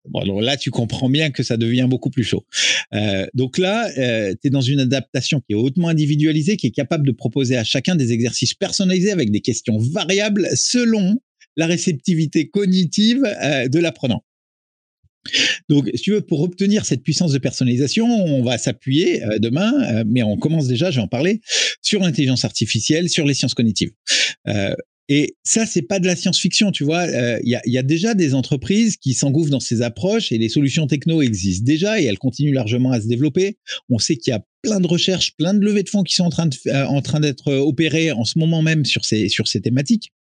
Bon, 0.08 0.22
alors 0.22 0.42
là, 0.42 0.58
tu 0.58 0.72
comprends 0.72 1.10
bien 1.10 1.30
que 1.30 1.44
ça 1.44 1.58
devient 1.58 1.88
beaucoup 1.90 2.10
plus 2.10 2.24
chaud. 2.24 2.46
Euh, 2.94 3.28
donc 3.34 3.58
là, 3.58 3.90
euh, 3.98 4.34
tu 4.42 4.48
es 4.48 4.50
dans 4.50 4.62
une 4.62 4.80
adaptation 4.80 5.42
qui 5.42 5.54
est 5.54 5.56
hautement 5.56 5.90
individualisée, 5.90 6.58
qui 6.58 6.68
est 6.68 6.72
capable 6.72 7.06
de 7.06 7.12
proposer 7.12 7.58
à 7.58 7.64
chacun 7.64 7.96
des 7.96 8.14
exercices 8.14 8.54
personnalisés 8.54 9.12
avec 9.12 9.32
des 9.32 9.42
questions 9.42 9.78
variables 9.78 10.48
selon 10.56 11.20
la 11.58 11.68
réceptivité 11.68 12.50
cognitive 12.50 13.24
euh, 13.26 13.68
de 13.68 13.80
l'apprenant. 13.80 14.24
Donc, 15.68 15.90
si 15.94 16.02
tu 16.02 16.12
veux, 16.12 16.22
pour 16.22 16.42
obtenir 16.42 16.86
cette 16.86 17.04
puissance 17.04 17.32
de 17.32 17.38
personnalisation, 17.38 18.08
on 18.08 18.44
va 18.44 18.58
s'appuyer 18.58 19.24
euh, 19.24 19.40
demain, 19.40 19.74
euh, 19.94 20.04
mais 20.08 20.24
on 20.24 20.38
commence 20.38 20.68
déjà, 20.68 20.92
je 20.92 20.98
vais 20.98 21.02
en 21.02 21.08
parler, 21.08 21.42
sur 21.82 22.02
l'intelligence 22.02 22.46
artificielle, 22.46 23.10
sur 23.10 23.26
les 23.26 23.34
sciences 23.34 23.54
cognitives. 23.54 23.92
Euh, 24.48 24.74
et 25.12 25.36
ça, 25.44 25.66
c'est 25.66 25.82
pas 25.82 26.00
de 26.00 26.06
la 26.06 26.16
science-fiction, 26.16 26.72
tu 26.72 26.84
vois. 26.84 27.08
Il 27.08 27.16
euh, 27.16 27.40
y, 27.44 27.56
a, 27.56 27.62
y, 27.66 27.80
a, 27.80 27.84
déjà 27.84 28.14
des 28.14 28.36
entreprises 28.36 28.96
qui 28.96 29.16
s'engouffrent 29.16 29.50
dans 29.50 29.60
ces 29.60 29.82
approches 29.82 30.32
et 30.32 30.38
les 30.38 30.50
solutions 30.50 30.86
techno 30.86 31.24
existent 31.24 31.66
déjà 31.66 32.00
et 32.00 32.06
elles 32.06 32.20
continuent 32.20 32.54
largement 32.54 32.92
à 32.92 33.02
se 33.02 33.08
développer. 33.08 33.58
On 33.90 33.98
sait 33.98 34.18
qu'il 34.18 34.30
y 34.32 34.36
a 34.36 34.46
plein 34.62 34.80
de 34.80 34.86
recherches, 34.86 35.36
plein 35.36 35.56
de 35.56 35.66
levées 35.66 35.82
de 35.82 35.90
fonds 35.90 36.04
qui 36.04 36.14
sont 36.14 36.26
en 36.26 36.30
train 36.30 36.48
euh, 36.68 37.20
d'être 37.22 37.48
euh, 37.48 37.58
opérées 37.58 38.12
en 38.12 38.24
ce 38.24 38.38
moment 38.38 38.62
même 38.62 38.86
sur 38.86 39.04
ces 39.04 39.62
thématiques. 39.64 40.14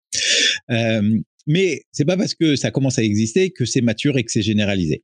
Mais 1.48 1.84
c'est 1.92 2.06
pas 2.06 2.18
parce 2.18 2.34
que 2.34 2.56
ça 2.56 2.72
commence 2.72 2.98
à 3.00 3.04
exister 3.04 3.52
que 3.52 3.66
c'est 3.66 3.82
mature 3.82 4.18
et 4.18 4.24
que 4.24 4.32
c'est 4.32 4.42
généralisé. 4.42 5.04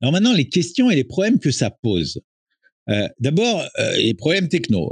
Alors 0.00 0.12
maintenant, 0.12 0.32
les 0.32 0.48
questions 0.48 0.90
et 0.90 0.96
les 0.96 1.04
problèmes 1.04 1.38
que 1.38 1.50
ça 1.50 1.70
pose. 1.70 2.20
D'abord, 3.20 3.64
les 3.98 4.14
problèmes 4.14 4.48
techno. 4.48 4.90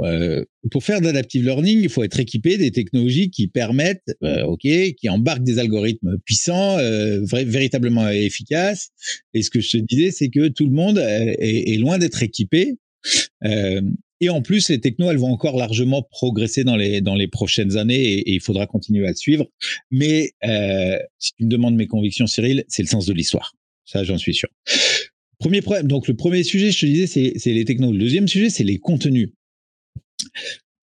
pour 0.71 0.83
faire 0.83 0.99
de 0.99 1.05
l'adaptive 1.05 1.43
learning, 1.43 1.79
il 1.81 1.89
faut 1.89 2.03
être 2.03 2.19
équipé 2.19 2.57
des 2.57 2.71
technologies 2.71 3.29
qui 3.31 3.47
permettent, 3.47 4.15
ok, 4.21 4.61
qui 4.61 5.09
embarquent 5.09 5.43
des 5.43 5.59
algorithmes 5.59 6.17
puissants, 6.25 6.77
véritablement 6.77 8.07
efficaces. 8.09 8.89
Et 9.33 9.41
ce 9.41 9.49
que 9.49 9.59
je 9.59 9.71
te 9.71 9.77
disais, 9.77 10.11
c'est 10.11 10.29
que 10.29 10.47
tout 10.47 10.65
le 10.65 10.73
monde 10.73 10.99
est, 10.99 11.79
loin 11.79 11.97
d'être 11.97 12.21
équipé. 12.21 12.75
Et 14.19 14.29
en 14.29 14.41
plus, 14.41 14.69
les 14.69 14.79
technos, 14.79 15.11
elles 15.11 15.17
vont 15.17 15.31
encore 15.31 15.57
largement 15.57 16.01
progresser 16.01 16.63
dans 16.63 16.75
les 16.75 17.01
dans 17.01 17.15
les 17.15 17.27
prochaines 17.27 17.77
années 17.77 18.13
et, 18.13 18.33
il 18.33 18.41
faudra 18.41 18.65
continuer 18.65 19.07
à 19.07 19.13
suivre. 19.13 19.45
Mais 19.91 20.31
euh, 20.43 20.97
si 21.19 21.33
tu 21.33 21.45
me 21.45 21.49
demandes 21.49 21.75
mes 21.75 21.87
convictions, 21.87 22.27
Cyril, 22.27 22.63
c'est 22.67 22.81
le 22.81 22.87
sens 22.87 23.05
de 23.05 23.13
l'histoire. 23.13 23.53
Ça, 23.85 24.03
j'en 24.03 24.17
suis 24.17 24.33
sûr. 24.33 24.49
Premier 25.39 25.61
problème. 25.61 25.87
Donc, 25.87 26.07
le 26.07 26.15
premier 26.15 26.43
sujet, 26.43 26.71
je 26.71 26.79
te 26.79 26.85
disais, 26.85 27.33
c'est 27.37 27.53
les 27.53 27.65
technos. 27.65 27.91
Le 27.91 27.99
deuxième 27.99 28.27
sujet, 28.27 28.49
c'est 28.49 28.63
les 28.63 28.79
contenus. 28.79 29.29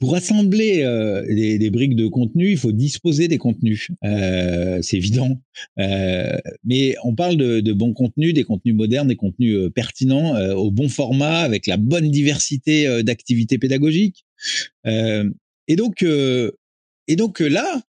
Pour 0.00 0.16
assembler 0.16 0.82
euh, 0.82 1.24
des, 1.26 1.70
briques 1.70 1.96
de 1.96 2.08
contenu, 2.08 2.50
il 2.50 2.58
faut 2.58 2.72
disposer 2.72 3.26
des 3.26 3.38
contenus. 3.38 3.88
Euh, 4.04 4.80
c'est 4.82 4.96
évident. 4.96 5.40
Euh, 5.78 6.36
mais 6.62 6.94
on 7.04 7.14
parle 7.14 7.36
de, 7.36 7.72
bons 7.72 7.94
contenus, 7.94 8.34
des 8.34 8.44
contenus 8.44 8.74
modernes, 8.74 9.08
des 9.08 9.16
contenus 9.16 9.70
pertinents, 9.74 10.38
au 10.52 10.70
bon 10.70 10.88
format, 10.88 11.38
avec 11.40 11.66
la 11.66 11.76
bonne 11.76 12.10
diversité 12.10 13.02
d'activités 13.02 13.56
pédagogiques. 13.58 14.26
et 14.84 15.76
donc, 15.76 16.02
et 16.02 17.16
donc 17.16 17.40
là, 17.40 17.82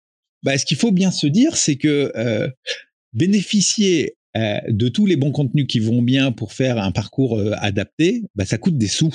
bah, 0.44 0.58
ce 0.58 0.66
qu'il 0.66 0.78
faut 0.78 0.92
bien 0.92 1.10
se 1.10 1.26
dire, 1.26 1.58
c'est 1.58 1.78
que 1.78 2.12
bénéficier 3.14 4.18
de 4.36 4.88
tous 4.90 5.06
les 5.06 5.16
bons 5.16 5.32
contenus 5.32 5.68
qui 5.68 5.80
vont 5.80 6.02
bien 6.02 6.32
pour 6.32 6.54
faire 6.54 6.78
un 6.78 6.92
parcours 6.92 7.40
adapté, 7.58 8.24
bah, 8.36 8.46
ça 8.46 8.58
coûte 8.58 8.78
des 8.78 8.88
sous. 8.88 9.14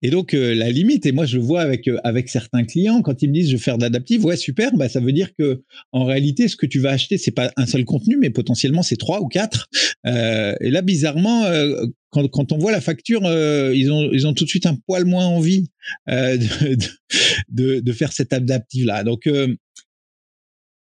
Et 0.00 0.10
donc 0.10 0.32
euh, 0.32 0.54
la 0.54 0.70
limite, 0.70 1.06
et 1.06 1.12
moi 1.12 1.26
je 1.26 1.36
le 1.38 1.42
vois 1.42 1.60
avec 1.60 1.88
euh, 1.88 1.98
avec 2.04 2.28
certains 2.28 2.64
clients 2.64 3.02
quand 3.02 3.20
ils 3.20 3.28
me 3.28 3.34
disent 3.34 3.48
je 3.48 3.56
veux 3.56 3.62
faire 3.62 3.78
de 3.78 3.82
l'adaptive, 3.82 4.24
ouais 4.24 4.36
super, 4.36 4.72
bah 4.76 4.88
ça 4.88 5.00
veut 5.00 5.10
dire 5.10 5.34
que 5.36 5.62
en 5.90 6.04
réalité 6.04 6.46
ce 6.46 6.54
que 6.54 6.66
tu 6.66 6.78
vas 6.78 6.90
acheter 6.90 7.18
c'est 7.18 7.32
pas 7.32 7.50
un 7.56 7.66
seul 7.66 7.84
contenu, 7.84 8.16
mais 8.16 8.30
potentiellement 8.30 8.82
c'est 8.82 8.96
trois 8.96 9.20
ou 9.20 9.26
quatre. 9.26 9.68
Euh, 10.06 10.54
et 10.60 10.70
là 10.70 10.82
bizarrement, 10.82 11.46
euh, 11.46 11.84
quand, 12.10 12.28
quand 12.28 12.52
on 12.52 12.58
voit 12.58 12.70
la 12.70 12.80
facture, 12.80 13.22
ils 13.24 13.90
ont 13.90 14.08
ils 14.12 14.26
ont 14.26 14.34
tout 14.34 14.44
de 14.44 14.48
suite 14.48 14.66
un 14.66 14.76
poil 14.86 15.04
moins 15.04 15.26
envie 15.26 15.66
de, 16.06 16.76
de, 17.50 17.80
de, 17.80 17.92
faire 17.92 18.12
cette 18.12 18.32
adaptive 18.32 18.86
là. 18.86 19.02
Donc 19.02 19.28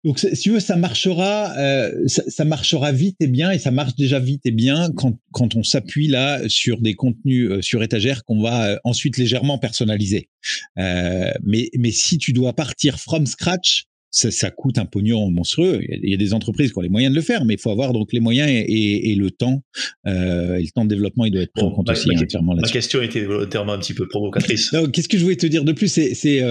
donc, 0.06 0.18
si 0.20 0.34
tu 0.34 0.52
veux, 0.52 0.62
ça 0.62 0.78
marchera, 0.78 1.54
euh, 1.58 2.08
ça, 2.08 2.45
marchera 2.45 2.93
vite 2.93 3.18
et 3.20 3.28
bien, 3.28 3.52
et 3.52 3.60
ça 3.60 3.70
marche 3.70 3.95
déjà 3.95 4.18
vite 4.20 4.45
et 4.45 4.52
bien 4.52 4.91
quand, 4.95 5.20
quand 5.34 5.58
on 5.58 5.64
s'appuie 5.64 6.08
là 6.08 6.39
sur 6.47 6.80
des 6.80 6.93
contenus 6.93 7.50
euh, 7.50 7.62
sur 7.62 7.84
étagère 7.84 8.24
qu'on 8.24 8.41
va 8.41 8.70
euh, 8.70 8.78
ensuite 8.86 9.18
légèrement 9.18 9.58
personnaliser. 9.58 10.30
mais, 10.78 11.70
mais 11.78 11.91
si 11.91 12.18
tu 12.18 12.32
dois 12.32 12.54
partir 12.54 12.97
from 12.97 13.26
scratch, 13.26 13.86
ça, 14.10 14.32
ça 14.32 14.52
coûte 14.52 14.78
un 14.78 14.86
pognon 14.86 15.30
monstrueux. 15.32 15.82
Il 15.84 16.10
y, 16.10 16.14
a, 16.14 16.18
des 16.18 16.34
entreprises 16.34 16.72
qui 16.72 16.78
ont 16.78 16.82
les 16.82 16.89
moyens 16.89 17.14
de 17.14 17.20
le 17.20 17.22
faire, 17.22 17.43
mais 17.43 17.56
il 17.56 17.60
faut 17.60 17.70
avoir 17.70 17.91
donc 17.91 18.14
les 18.14 18.22
moyens 18.22 18.50
et, 18.50 19.12
et, 19.12 19.16
le 19.16 19.30
temps. 19.30 19.62
Et 20.08 20.10
le 20.10 20.72
temps 20.72 20.86
de 20.86 20.89
développement, 20.89 21.26
il 21.26 21.32
doit 21.32 21.43
être 21.43 21.52
pris 21.52 21.64
en 21.64 21.72
compte 21.72 21.89
aussi 21.89 22.08
ma, 22.08 22.20
entièrement 22.20 22.54
là 22.54 22.62
Ma 22.64 22.70
question 22.70 23.04
était 23.04 23.24
volontairement 23.24 23.74
un 23.74 23.80
petit 23.80 23.93
peu 23.93 24.08
provocatrice. 24.08 24.72
Qu'est-ce 24.93 25.10
que 25.10 25.18
je 25.18 25.24
voulais 25.24 25.36
te 25.36 25.45
dire 25.45 25.64
de 25.64 25.74
plus 25.74 25.89
C'est 25.89 26.41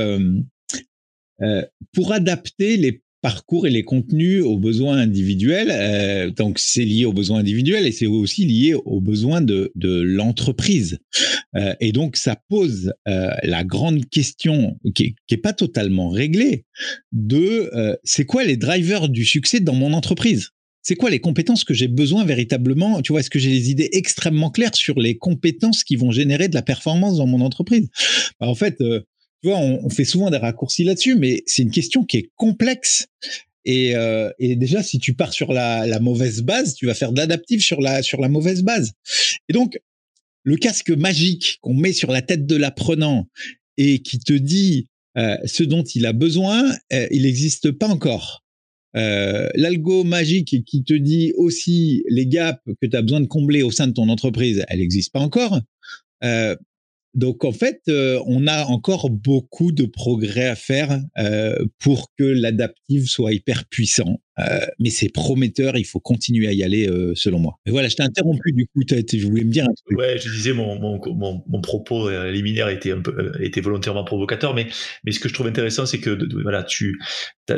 pour 1.92 2.12
adapter 2.12 2.76
les 2.76 3.02
parcours 3.20 3.66
et 3.66 3.70
les 3.70 3.82
contenus 3.82 4.42
aux 4.42 4.58
besoins 4.58 4.98
individuels. 4.98 5.70
Euh, 5.70 6.30
donc 6.30 6.58
c'est 6.58 6.84
lié 6.84 7.04
aux 7.04 7.12
besoins 7.12 7.40
individuels 7.40 7.86
et 7.86 7.92
c'est 7.92 8.06
aussi 8.06 8.44
lié 8.44 8.74
aux 8.74 9.00
besoins 9.00 9.40
de, 9.40 9.72
de 9.74 10.00
l'entreprise. 10.00 10.98
Euh, 11.56 11.74
et 11.80 11.92
donc 11.92 12.16
ça 12.16 12.36
pose 12.48 12.92
euh, 13.08 13.30
la 13.42 13.64
grande 13.64 14.08
question 14.08 14.78
qui, 14.94 15.16
qui 15.26 15.34
est 15.34 15.38
pas 15.38 15.52
totalement 15.52 16.08
réglée 16.08 16.64
de 17.12 17.70
c'est 18.04 18.24
quoi 18.24 18.44
les 18.44 18.56
drivers 18.56 19.08
du 19.08 19.24
succès 19.24 19.60
dans 19.60 19.74
mon 19.74 19.92
entreprise? 19.92 20.50
C'est 20.82 20.94
quoi 20.94 21.10
les 21.10 21.20
compétences 21.20 21.64
que 21.64 21.74
j'ai 21.74 21.88
besoin 21.88 22.24
véritablement? 22.24 23.02
Tu 23.02 23.12
vois, 23.12 23.20
est-ce 23.20 23.30
que 23.30 23.38
j'ai 23.38 23.50
les 23.50 23.70
idées 23.70 23.88
extrêmement 23.92 24.50
claires 24.50 24.74
sur 24.74 24.98
les 24.98 25.18
compétences 25.18 25.84
qui 25.84 25.96
vont 25.96 26.10
générer 26.10 26.48
de 26.48 26.54
la 26.54 26.62
performance 26.62 27.18
dans 27.18 27.26
mon 27.26 27.40
entreprise? 27.40 27.88
Bah, 28.40 28.46
En 28.46 28.54
fait, 28.54 28.80
tu 29.42 29.48
vois, 29.48 29.58
on, 29.58 29.88
fait 29.90 30.04
souvent 30.04 30.30
des 30.30 30.36
raccourcis 30.36 30.84
là-dessus, 30.84 31.14
mais 31.16 31.42
c'est 31.46 31.62
une 31.62 31.70
question 31.70 32.04
qui 32.04 32.16
est 32.16 32.30
complexe. 32.36 33.06
Et, 33.64 33.94
euh, 33.94 34.30
et 34.38 34.56
déjà, 34.56 34.82
si 34.82 34.98
tu 34.98 35.14
pars 35.14 35.32
sur 35.32 35.52
la, 35.52 35.86
la, 35.86 36.00
mauvaise 36.00 36.42
base, 36.42 36.74
tu 36.74 36.86
vas 36.86 36.94
faire 36.94 37.12
de 37.12 37.18
l'adaptif 37.18 37.62
sur 37.62 37.80
la, 37.80 38.02
sur 38.02 38.20
la 38.20 38.28
mauvaise 38.28 38.62
base. 38.62 38.92
Et 39.48 39.52
donc, 39.52 39.78
le 40.42 40.56
casque 40.56 40.90
magique 40.90 41.58
qu'on 41.60 41.74
met 41.74 41.92
sur 41.92 42.10
la 42.10 42.22
tête 42.22 42.46
de 42.46 42.56
l'apprenant 42.56 43.28
et 43.76 44.00
qui 44.00 44.18
te 44.18 44.32
dit 44.32 44.86
euh, 45.18 45.36
ce 45.44 45.62
dont 45.62 45.82
il 45.82 46.06
a 46.06 46.12
besoin, 46.12 46.70
euh, 46.92 47.06
il 47.10 47.22
n'existe 47.22 47.72
pas 47.72 47.88
encore. 47.88 48.44
Euh, 48.96 49.48
L'algo 49.54 50.04
magique 50.04 50.64
qui 50.64 50.84
te 50.84 50.94
dit 50.94 51.32
aussi 51.36 52.04
les 52.08 52.26
gaps 52.26 52.62
que 52.80 52.86
tu 52.86 52.96
as 52.96 53.02
besoin 53.02 53.20
de 53.20 53.26
combler 53.26 53.62
au 53.62 53.70
sein 53.70 53.86
de 53.86 53.92
ton 53.92 54.08
entreprise, 54.08 54.64
elle 54.68 54.78
n'existe 54.78 55.12
pas 55.12 55.20
encore. 55.20 55.60
Donc 57.14 57.44
en 57.44 57.52
fait, 57.52 57.82
euh, 57.88 58.22
on 58.26 58.46
a 58.46 58.64
encore 58.66 59.10
beaucoup 59.10 59.72
de 59.72 59.86
progrès 59.86 60.46
à 60.46 60.54
faire 60.54 61.00
euh, 61.18 61.56
pour 61.78 62.12
que 62.18 62.24
l'adaptive 62.24 63.06
soit 63.06 63.32
hyper 63.32 63.64
puissant. 63.66 64.20
Euh, 64.40 64.60
mais 64.78 64.90
c'est 64.90 65.08
prometteur, 65.08 65.76
il 65.76 65.84
faut 65.84 65.98
continuer 65.98 66.46
à 66.46 66.52
y 66.52 66.62
aller 66.62 66.88
euh, 66.88 67.12
selon 67.14 67.40
moi. 67.40 67.58
Voilà, 67.66 67.88
je 67.88 67.96
t'ai 67.96 68.04
interrompu 68.04 68.52
du 68.52 68.66
coup, 68.66 68.84
tu 68.84 69.18
voulais 69.20 69.44
me 69.44 69.50
dire 69.50 69.64
un 69.64 69.74
truc. 69.84 69.98
Ouais, 69.98 70.16
je 70.18 70.30
disais 70.30 70.52
mon, 70.52 70.78
mon, 70.78 71.00
mon, 71.14 71.42
mon 71.46 71.60
propos 71.60 72.08
liminaire 72.30 72.68
était 72.68 72.92
un 72.92 73.00
peu 73.00 73.32
était 73.40 73.60
volontairement 73.60 74.04
provocateur, 74.04 74.54
mais 74.54 74.68
mais 75.04 75.12
ce 75.12 75.18
que 75.18 75.28
je 75.28 75.34
trouve 75.34 75.48
intéressant, 75.48 75.86
c'est 75.86 75.98
que 75.98 76.16
voilà, 76.42 76.62
tu, 76.62 77.00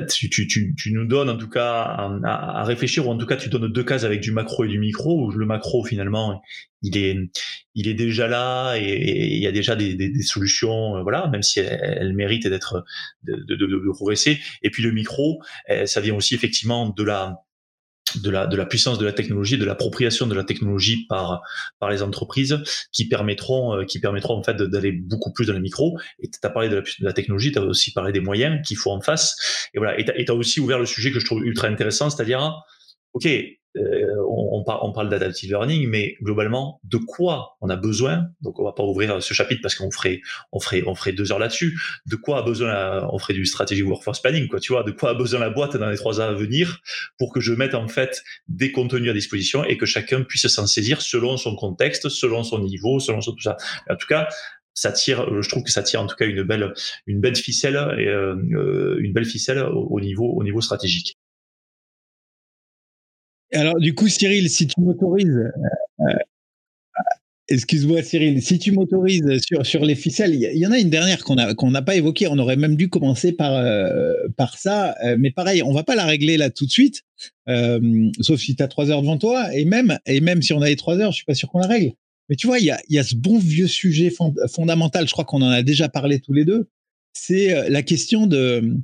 tu, 0.08 0.30
tu, 0.30 0.74
tu, 0.74 0.92
nous 0.92 1.04
donnes 1.04 1.28
en 1.28 1.36
tout 1.36 1.48
cas 1.48 1.82
à, 2.24 2.64
réfléchir 2.64 3.06
ou 3.06 3.10
en 3.10 3.18
tout 3.18 3.26
cas 3.26 3.36
tu 3.36 3.48
donnes 3.48 3.70
deux 3.70 3.84
cases 3.84 4.04
avec 4.04 4.20
du 4.20 4.32
macro 4.32 4.64
et 4.64 4.68
du 4.68 4.78
micro. 4.78 5.26
Où 5.26 5.30
le 5.30 5.46
macro 5.46 5.84
finalement 5.84 6.40
il 6.82 6.96
est 6.96 7.16
il 7.74 7.88
est 7.88 7.94
déjà 7.94 8.26
là 8.26 8.76
et, 8.76 9.34
il 9.34 9.38
y 9.38 9.46
a 9.46 9.52
déjà 9.52 9.76
des, 9.76 9.94
des, 9.94 10.22
solutions, 10.22 11.02
voilà, 11.02 11.28
même 11.28 11.42
si 11.42 11.60
elles, 11.60 11.78
elles 11.82 12.14
méritent 12.14 12.48
d'être 12.48 12.84
de 13.24 13.92
progresser. 13.92 14.38
Et 14.62 14.70
puis 14.70 14.82
le 14.82 14.92
micro, 14.92 15.40
ça 15.84 16.00
vient 16.00 16.14
aussi 16.14 16.34
effectivement 16.34 16.69
de 16.96 17.02
la 17.02 17.36
de 18.16 18.30
la, 18.30 18.46
de 18.46 18.56
la 18.56 18.66
puissance 18.66 18.98
de 18.98 19.04
la 19.04 19.12
technologie, 19.12 19.56
de 19.56 19.64
l'appropriation 19.64 20.26
de 20.26 20.34
la 20.34 20.44
technologie 20.44 21.06
par, 21.06 21.42
par 21.78 21.90
les 21.90 22.02
entreprises 22.02 22.58
qui 22.92 23.08
permettront, 23.08 23.76
euh, 23.76 23.84
qui 23.84 24.00
permettront 24.00 24.36
en 24.36 24.42
fait 24.42 24.56
d'aller 24.56 24.92
beaucoup 24.92 25.32
plus 25.32 25.46
dans 25.46 25.52
le 25.52 25.60
micro. 25.60 25.96
Et 26.18 26.28
tu 26.28 26.38
as 26.42 26.50
parlé 26.50 26.68
de 26.68 26.82
la, 27.00 27.12
technologie, 27.12 27.52
tu 27.52 27.58
as 27.58 27.62
aussi 27.62 27.92
parlé 27.92 28.12
des 28.12 28.20
moyens 28.20 28.66
qu'il 28.66 28.76
faut 28.76 28.90
en 28.90 29.00
face. 29.00 29.68
Et 29.74 29.78
voilà. 29.78 29.98
Et 30.00 30.24
tu 30.24 30.32
as 30.32 30.34
aussi 30.34 30.58
ouvert 30.60 30.78
le 30.78 30.86
sujet 30.86 31.12
que 31.12 31.20
je 31.20 31.24
trouve 31.24 31.44
ultra 31.44 31.68
intéressant, 31.68 32.10
c'est-à-dire, 32.10 32.64
OK, 33.12 33.28
on, 33.76 34.64
on, 34.66 34.92
parle 34.92 35.08
d'adaptive 35.08 35.50
learning, 35.50 35.88
mais 35.88 36.16
globalement, 36.22 36.80
de 36.84 36.96
quoi 36.96 37.56
on 37.60 37.68
a 37.68 37.76
besoin? 37.76 38.26
Donc, 38.40 38.58
on 38.58 38.64
va 38.64 38.72
pas 38.72 38.82
ouvrir 38.82 39.22
ce 39.22 39.34
chapitre 39.34 39.60
parce 39.62 39.74
qu'on 39.74 39.90
ferait, 39.90 40.20
on 40.52 40.60
ferait, 40.60 40.82
on 40.86 40.94
ferait 40.94 41.12
deux 41.12 41.32
heures 41.32 41.38
là-dessus. 41.38 41.78
De 42.06 42.16
quoi 42.16 42.38
a 42.38 42.42
besoin 42.42 43.06
On 43.12 43.18
ferait 43.18 43.34
du 43.34 43.46
strategy 43.46 43.82
workforce 43.82 44.20
planning, 44.20 44.48
quoi. 44.48 44.60
Tu 44.60 44.72
vois? 44.72 44.82
De 44.82 44.90
quoi 44.90 45.10
a 45.10 45.14
besoin 45.14 45.40
la 45.40 45.50
boîte 45.50 45.76
dans 45.76 45.88
les 45.88 45.96
trois 45.96 46.20
ans 46.20 46.28
à 46.28 46.32
venir 46.32 46.80
pour 47.18 47.32
que 47.32 47.40
je 47.40 47.52
mette 47.52 47.74
en 47.74 47.88
fait 47.88 48.22
des 48.48 48.72
contenus 48.72 49.10
à 49.10 49.14
disposition 49.14 49.64
et 49.64 49.76
que 49.76 49.86
chacun 49.86 50.22
puisse 50.22 50.46
s'en 50.48 50.66
saisir 50.66 51.00
selon 51.00 51.36
son 51.36 51.54
contexte, 51.54 52.08
selon 52.08 52.42
son 52.42 52.58
niveau, 52.58 53.00
selon 53.00 53.20
tout 53.20 53.40
ça. 53.40 53.56
En 53.88 53.96
tout 53.96 54.06
cas, 54.06 54.28
ça 54.74 54.92
tire, 54.92 55.42
je 55.42 55.48
trouve 55.48 55.62
que 55.62 55.70
ça 55.70 55.82
tire 55.82 56.00
en 56.00 56.06
tout 56.06 56.16
cas 56.16 56.26
une 56.26 56.42
belle, 56.42 56.72
une 57.06 57.20
belle 57.20 57.36
ficelle, 57.36 57.76
euh, 57.76 58.34
euh 58.54 58.96
une 59.00 59.12
belle 59.12 59.26
ficelle 59.26 59.62
au 59.62 60.00
niveau, 60.00 60.26
au 60.26 60.42
niveau 60.42 60.60
stratégique. 60.60 61.18
Alors, 63.52 63.78
du 63.78 63.94
coup, 63.94 64.08
Cyril, 64.08 64.48
si 64.48 64.66
tu 64.66 64.80
m'autorises, 64.80 65.26
euh, 65.26 65.50
euh, 66.00 66.18
excuse-moi, 67.48 68.02
Cyril, 68.02 68.40
si 68.42 68.58
tu 68.58 68.70
m'autorises 68.70 69.24
sur, 69.62 69.84
les 69.84 69.96
ficelles, 69.96 70.34
il 70.34 70.58
y, 70.58 70.66
en 70.66 70.72
a 70.72 70.78
une 70.78 70.90
dernière 70.90 71.24
qu'on 71.24 71.70
n'a 71.70 71.82
pas 71.82 71.96
évoquée. 71.96 72.28
On 72.28 72.38
aurait 72.38 72.56
même 72.56 72.76
dû 72.76 72.88
commencer 72.88 73.32
par 73.32 73.54
euh, 73.54 74.14
ça, 74.56 74.94
mais 75.18 75.32
pareil, 75.32 75.62
on 75.62 75.72
va 75.72 75.82
pas 75.82 75.96
la 75.96 76.04
régler 76.04 76.36
là 76.36 76.50
tout 76.50 76.66
de 76.66 76.70
suite, 76.70 77.02
sauf 78.20 78.38
si 78.40 78.54
tu 78.54 78.62
as 78.62 78.68
trois 78.68 78.90
heures 78.90 79.02
devant 79.02 79.18
toi. 79.18 79.52
Et 79.54 79.64
même 79.64 79.98
et 80.06 80.20
même 80.20 80.42
si 80.42 80.52
on 80.52 80.62
a 80.62 80.74
trois 80.76 80.98
heures, 80.98 81.10
je 81.10 81.16
suis 81.16 81.24
pas 81.24 81.34
sûr 81.34 81.50
qu'on 81.50 81.58
la 81.58 81.66
règle. 81.66 81.92
Mais 82.28 82.36
tu 82.36 82.46
vois, 82.46 82.60
il 82.60 82.66
y 82.66 82.70
a, 82.70 82.80
y 82.88 82.98
a 82.98 83.02
ce 83.02 83.16
bon 83.16 83.40
vieux 83.40 83.66
sujet 83.66 84.12
fondamental. 84.48 85.08
Je 85.08 85.12
crois 85.12 85.24
qu'on 85.24 85.42
en 85.42 85.50
a 85.50 85.64
déjà 85.64 85.88
parlé 85.88 86.20
tous 86.20 86.32
les 86.32 86.44
deux. 86.44 86.68
C'est 87.12 87.68
la 87.68 87.82
question 87.82 88.28
de 88.28 88.76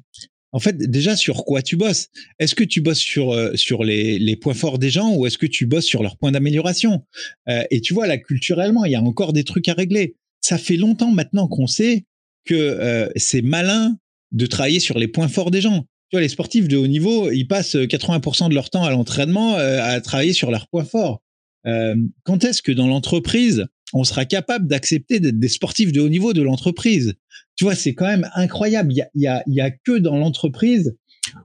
en 0.52 0.58
fait, 0.60 0.78
déjà, 0.78 1.16
sur 1.16 1.44
quoi 1.44 1.62
tu 1.62 1.76
bosses? 1.76 2.08
Est-ce 2.38 2.54
que 2.54 2.64
tu 2.64 2.80
bosses 2.80 3.00
sur, 3.00 3.32
euh, 3.32 3.52
les, 3.84 4.36
points 4.36 4.54
forts 4.54 4.78
des 4.78 4.90
gens 4.90 5.14
ou 5.14 5.26
est-ce 5.26 5.38
que 5.38 5.46
tu 5.46 5.66
bosses 5.66 5.84
sur 5.84 6.02
leurs 6.02 6.16
points 6.16 6.32
d'amélioration? 6.32 7.04
Euh, 7.48 7.64
Et 7.70 7.80
tu 7.80 7.94
vois, 7.94 8.06
là, 8.06 8.16
culturellement, 8.18 8.84
il 8.84 8.92
y 8.92 8.94
a 8.94 9.02
encore 9.02 9.32
des 9.32 9.44
trucs 9.44 9.68
à 9.68 9.74
régler. 9.74 10.16
Ça 10.40 10.58
fait 10.58 10.76
longtemps 10.76 11.10
maintenant 11.10 11.48
qu'on 11.48 11.66
sait 11.66 12.04
que 12.44 12.54
euh, 12.54 13.08
c'est 13.16 13.42
malin 13.42 13.98
de 14.32 14.46
travailler 14.46 14.80
sur 14.80 14.98
les 14.98 15.08
points 15.08 15.28
forts 15.28 15.50
des 15.50 15.60
gens. 15.60 15.82
Tu 16.10 16.16
vois, 16.16 16.20
les 16.20 16.28
sportifs 16.28 16.68
de 16.68 16.76
haut 16.76 16.86
niveau, 16.86 17.30
ils 17.32 17.48
passent 17.48 17.74
80% 17.74 18.48
de 18.48 18.54
leur 18.54 18.70
temps 18.70 18.84
à 18.84 18.90
l'entraînement 18.90 19.56
à 19.56 20.00
travailler 20.00 20.32
sur 20.32 20.52
leurs 20.52 20.68
points 20.68 20.84
forts. 20.84 21.20
quand 21.64 22.44
est-ce 22.44 22.62
que 22.62 22.70
dans 22.70 22.86
l'entreprise, 22.86 23.66
on 23.92 24.04
sera 24.04 24.24
capable 24.24 24.68
d'accepter 24.68 25.18
d'être 25.18 25.38
des 25.38 25.48
sportifs 25.48 25.90
de 25.90 26.00
haut 26.00 26.08
niveau 26.08 26.32
de 26.32 26.42
l'entreprise? 26.42 27.14
Tu 27.56 27.64
vois, 27.64 27.74
c'est 27.74 27.94
quand 27.94 28.06
même 28.06 28.30
incroyable. 28.34 28.92
Il 28.92 28.96
y 28.96 29.02
a, 29.02 29.10
y 29.14 29.26
a, 29.26 29.42
y 29.46 29.60
a 29.60 29.70
que 29.70 29.98
dans 29.98 30.16
l'entreprise 30.16 30.94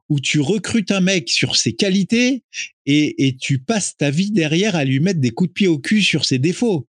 où 0.09 0.19
tu 0.19 0.39
recrutes 0.39 0.91
un 0.91 1.01
mec 1.01 1.29
sur 1.29 1.55
ses 1.55 1.73
qualités 1.73 2.43
et, 2.85 3.37
tu 3.39 3.59
passes 3.59 3.95
ta 3.97 4.09
vie 4.09 4.31
derrière 4.31 4.75
à 4.75 4.85
lui 4.85 4.99
mettre 4.99 5.19
des 5.19 5.31
coups 5.31 5.49
de 5.49 5.53
pied 5.53 5.67
au 5.67 5.79
cul 5.79 6.01
sur 6.01 6.25
ses 6.25 6.39
défauts. 6.39 6.87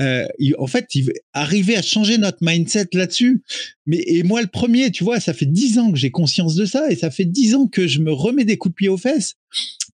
Euh, 0.00 0.26
en 0.58 0.66
fait, 0.66 0.94
il, 0.94 1.12
arriver 1.34 1.76
à 1.76 1.82
changer 1.82 2.16
notre 2.16 2.38
mindset 2.40 2.88
là-dessus. 2.94 3.42
Mais 3.86 4.02
et 4.06 4.22
moi 4.22 4.40
le 4.40 4.48
premier, 4.48 4.90
tu 4.90 5.04
vois, 5.04 5.20
ça 5.20 5.34
fait 5.34 5.46
dix 5.46 5.78
ans 5.78 5.92
que 5.92 5.98
j'ai 5.98 6.10
conscience 6.10 6.54
de 6.54 6.64
ça 6.64 6.90
et 6.90 6.96
ça 6.96 7.10
fait 7.10 7.26
dix 7.26 7.54
ans 7.54 7.66
que 7.66 7.86
je 7.86 8.00
me 8.00 8.12
remets 8.12 8.44
des 8.44 8.56
coups 8.56 8.72
de 8.72 8.76
pied 8.76 8.88
aux 8.88 8.96
fesses 8.96 9.34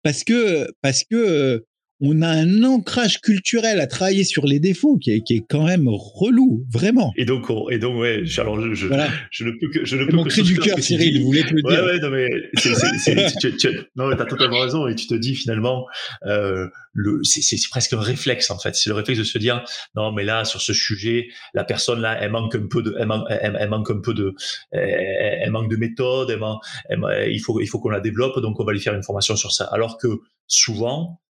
parce 0.02 0.22
que 0.22 0.70
parce 0.82 1.02
que 1.02 1.16
euh, 1.16 1.66
on 2.00 2.22
a 2.22 2.28
un 2.28 2.62
ancrage 2.62 3.20
culturel 3.20 3.80
à 3.80 3.86
travailler 3.86 4.24
sur 4.24 4.46
les 4.46 4.60
défauts 4.60 4.98
qui 4.98 5.10
est, 5.10 5.20
qui 5.20 5.34
est 5.34 5.44
quand 5.48 5.64
même 5.64 5.88
relou, 5.88 6.64
vraiment. 6.72 7.12
Et 7.16 7.24
donc, 7.24 7.50
et 7.70 7.78
donc, 7.78 8.00
ouais, 8.00 8.22
alors 8.38 8.60
je, 8.60 8.74
je, 8.74 8.86
je 9.30 9.44
ne 9.44 9.50
peux 9.52 9.68
que, 9.70 9.84
je 9.84 9.96
ne 9.96 10.04
peux 10.04 10.14
mon 10.14 10.24
cri 10.24 10.42
du 10.42 10.58
cœur, 10.58 10.78
Cyril, 10.78 11.20
vous 11.20 11.26
voulez 11.26 11.42
te 11.42 11.54
le 11.54 11.62
ouais, 11.64 11.74
dire. 11.74 11.84
Ouais, 11.84 11.98
non, 11.98 12.10
mais 12.10 12.28
c'est, 12.54 12.74
c'est, 12.98 13.38
tu, 13.40 13.56
tu, 13.56 13.68
non, 13.96 14.14
t'as 14.16 14.26
totalement 14.26 14.60
raison 14.60 14.86
et 14.86 14.94
tu 14.94 15.08
te 15.08 15.14
dis 15.14 15.34
finalement, 15.34 15.86
euh, 16.26 16.68
le, 16.92 17.20
c'est, 17.24 17.56
presque 17.68 17.92
un 17.94 18.00
réflexe 18.00 18.50
en 18.50 18.58
fait. 18.58 18.76
C'est 18.76 18.90
le 18.90 18.96
réflexe 18.96 19.18
de 19.18 19.24
se 19.24 19.38
dire, 19.38 19.64
non, 19.96 20.12
mais 20.12 20.24
là, 20.24 20.44
sur 20.44 20.60
ce 20.60 20.72
sujet, 20.72 21.28
la 21.52 21.64
personne 21.64 22.00
là, 22.00 22.16
elle 22.20 22.30
manque 22.30 22.54
un 22.54 22.66
peu 22.68 22.82
de, 22.82 22.94
elle 22.98 23.06
manque, 23.06 23.26
elle, 23.28 23.68
manque 23.68 23.90
un 23.90 24.00
peu 24.00 24.14
de, 24.14 24.34
elle, 24.70 25.40
elle 25.42 25.50
manque 25.50 25.70
de 25.70 25.76
méthode, 25.76 26.30
elle 26.30 26.38
manque, 26.38 26.62
il 26.90 27.40
faut, 27.40 27.60
il 27.60 27.66
faut 27.66 27.80
qu'on 27.80 27.90
la 27.90 28.00
développe, 28.00 28.38
donc 28.40 28.60
on 28.60 28.64
va 28.64 28.72
lui 28.72 28.80
faire 28.80 28.94
une 28.94 29.02
formation 29.02 29.34
sur 29.34 29.50
ça. 29.50 29.64
Alors 29.64 29.98
que 29.98 30.08
souvent, 30.46 31.20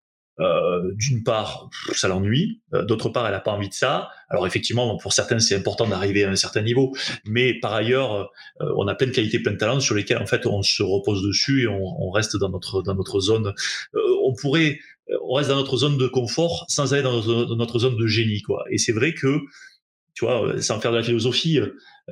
euh, 0.41 0.93
d'une 0.95 1.25
part, 1.25 1.69
ça 1.93 2.07
l'ennuie, 2.07 2.61
euh, 2.73 2.85
d'autre 2.85 3.09
part, 3.09 3.27
elle 3.27 3.33
n'a 3.33 3.41
pas 3.41 3.51
envie 3.51 3.69
de 3.69 3.75
ça. 3.75 4.09
Alors 4.29 4.47
effectivement, 4.47 4.97
pour 4.97 5.13
certains, 5.13 5.41
c'est 5.41 5.57
important 5.57 5.87
d'arriver 5.87 6.25
à 6.25 6.31
un 6.31 6.37
certain 6.37 6.63
niveau, 6.63 6.95
mais 7.25 7.55
par 7.55 7.75
ailleurs, 7.75 8.31
euh, 8.61 8.73
on 8.77 8.87
a 8.87 8.95
plein 8.95 9.09
de 9.09 9.13
qualités, 9.13 9.41
plein 9.41 9.53
de 9.53 9.57
talents 9.57 9.81
sur 9.81 9.97
lesquels 9.97 10.19
en 10.19 10.27
fait 10.27 10.47
on 10.47 10.63
se 10.63 10.83
repose 10.83 11.23
dessus 11.23 11.63
et 11.63 11.69
on, 11.69 11.83
on 11.83 12.11
reste 12.11 12.37
dans 12.37 12.51
notre 12.51 12.83
dans 12.83 12.95
notre 12.95 13.19
zone. 13.21 13.53
on 14.25 14.35
pourrait, 14.35 14.79
on 15.23 15.35
reste 15.35 15.49
dans 15.49 15.57
notre 15.57 15.77
zone 15.77 15.99
de 15.99 16.07
confort 16.07 16.67
sans 16.69 16.95
aller 16.95 17.03
dans 17.03 17.13
notre, 17.57 17.79
zone 17.79 17.97
de 17.97 18.07
génie, 18.07 18.43
quoi. 18.43 18.65
Et 18.71 18.79
c'est 18.79 18.93
vrai 18.93 19.15
que, 19.15 19.41
tu 20.15 20.25
vois, 20.25 20.61
sans 20.63 20.81
faire 20.81 20.93
de 20.93 20.99
la 20.99 21.03
philosophie, 21.03 21.61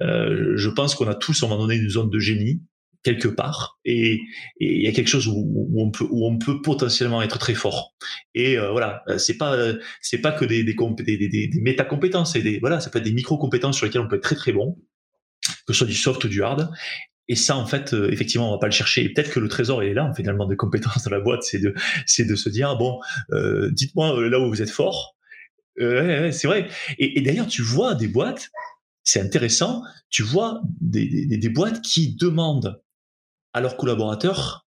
je 0.01 0.69
pense 0.71 0.95
qu'on 0.95 1.07
a 1.09 1.15
tous 1.15 1.43
à 1.43 1.47
un 1.47 1.49
moment 1.49 1.63
donné 1.63 1.77
une 1.77 1.91
zone 1.91 2.11
de 2.11 2.19
génie 2.19 2.61
quelque 3.07 3.29
part 3.29 3.79
et 3.85 4.21
il 4.59 4.83
y 4.83 4.89
a 4.89 4.93
quelque 4.93 5.07
chose 5.07 5.29
où, 5.29 5.77
on 5.77 5.93
peut 5.93 6.09
où 6.11 6.27
on 6.27 6.39
peut 6.39 6.61
potentiellement 6.61 7.23
être 7.23 7.39
très 7.39 7.55
fort. 7.55 7.95
Et 8.35 8.59
euh, 8.59 8.73
voilà 8.73 9.05
euh, 9.09 9.17
c'est 9.17 9.37
pas 9.37 9.57
c'est 10.01 10.19
pas 10.19 10.33
que 10.33 10.45
des 10.45 10.65
des, 10.65 11.51
méta 11.63 11.85
compétences 11.85 12.33
c'est 12.33 12.43
des 12.43 12.59
voilà 12.59 12.81
ça 12.81 12.91
peut 12.91 12.99
être 12.99 13.05
des 13.05 13.13
micro 13.13 13.39
compétences 13.39 13.77
sur 13.77 13.87
lesquelles 13.87 14.01
on 14.01 14.09
peut 14.09 14.17
être 14.17 14.25
très 14.25 14.35
très 14.35 14.53
bon 14.53 14.77
que 15.69 15.73
ce 15.73 15.75
soit 15.75 15.87
du 15.87 15.95
soft 15.95 16.25
ou 16.25 16.29
du 16.29 16.43
hard. 16.43 16.69
Et 17.29 17.37
ça 17.37 17.57
en 17.57 17.67
fait 17.67 17.95
euh, 17.95 18.11
effectivement 18.11 18.49
on 18.49 18.53
va 18.53 18.59
pas 18.59 18.67
le 18.67 18.73
chercher. 18.73 19.05
Et 19.05 19.13
peut-être 19.13 19.31
que 19.31 19.39
le 19.39 19.47
trésor 19.47 19.85
est 19.85 19.95
là 19.95 20.13
finalement 20.17 20.47
des 20.49 20.57
compétences 20.57 21.05
dans 21.05 21.11
la 21.13 21.21
boîte 21.21 21.45
c'est 21.45 21.61
de 21.61 21.75
c'est 22.07 22.25
de 22.25 22.35
se 22.35 22.49
dire 22.49 22.77
bon 22.77 22.99
dites-moi 23.71 24.29
là 24.29 24.41
où 24.41 24.49
vous 24.49 24.63
êtes 24.63 24.71
fort. 24.71 25.15
C'est 25.79 26.47
vrai. 26.47 26.67
Et, 26.99 27.21
et 27.21 27.23
d'ailleurs 27.23 27.47
tu 27.47 27.63
vois 27.63 27.95
des 27.95 28.09
boîtes 28.09 28.51
c'est 29.07 29.21
intéressant, 29.21 29.83
tu 30.11 30.25
vois 30.25 30.61
des, 30.81 31.27
des, 31.27 31.49
boîtes 31.49 31.81
qui 31.81 32.17
demandent 32.17 32.83
à 33.57 33.61
leurs 33.61 33.77
collaborateurs 33.77 34.67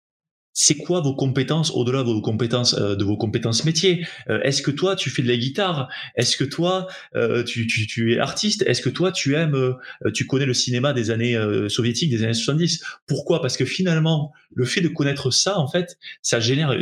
c'est 0.59 0.75
quoi 0.75 1.01
vos 1.01 1.13
compétences 1.13 1.69
au-delà 1.69 1.99
de 1.99 2.09
vos 2.09 2.19
compétences 2.19 2.73
euh, 2.73 2.95
de 2.95 3.03
vos 3.03 3.15
compétences 3.15 3.63
métiers? 3.63 4.07
Euh, 4.27 4.41
Est-ce 4.41 4.63
que 4.63 4.71
toi 4.71 4.95
tu 4.95 5.11
fais 5.11 5.21
de 5.21 5.27
la 5.27 5.37
guitare? 5.37 5.87
Est-ce 6.15 6.35
que 6.35 6.43
toi 6.43 6.87
euh, 7.15 7.43
tu, 7.43 7.67
tu, 7.67 7.85
tu, 7.85 8.15
es 8.15 8.17
artiste? 8.17 8.63
Est-ce 8.65 8.81
que 8.81 8.89
toi 8.89 9.11
tu 9.11 9.35
aimes 9.35 9.75
tu 10.15 10.25
connais 10.25 10.47
le 10.47 10.55
cinéma 10.55 10.93
des 10.93 11.11
années 11.11 11.39
soviétiques 11.69 12.09
des 12.09 12.23
années 12.23 12.33
70 12.33 12.83
Pourquoi? 13.05 13.39
Parce 13.39 13.55
que 13.55 13.65
finalement 13.65 14.33
le 14.55 14.65
fait 14.65 14.81
de 14.81 14.87
connaître 14.87 15.29
ça 15.29 15.59
en 15.59 15.67
fait 15.67 15.99
ça 16.23 16.39
génère 16.39 16.75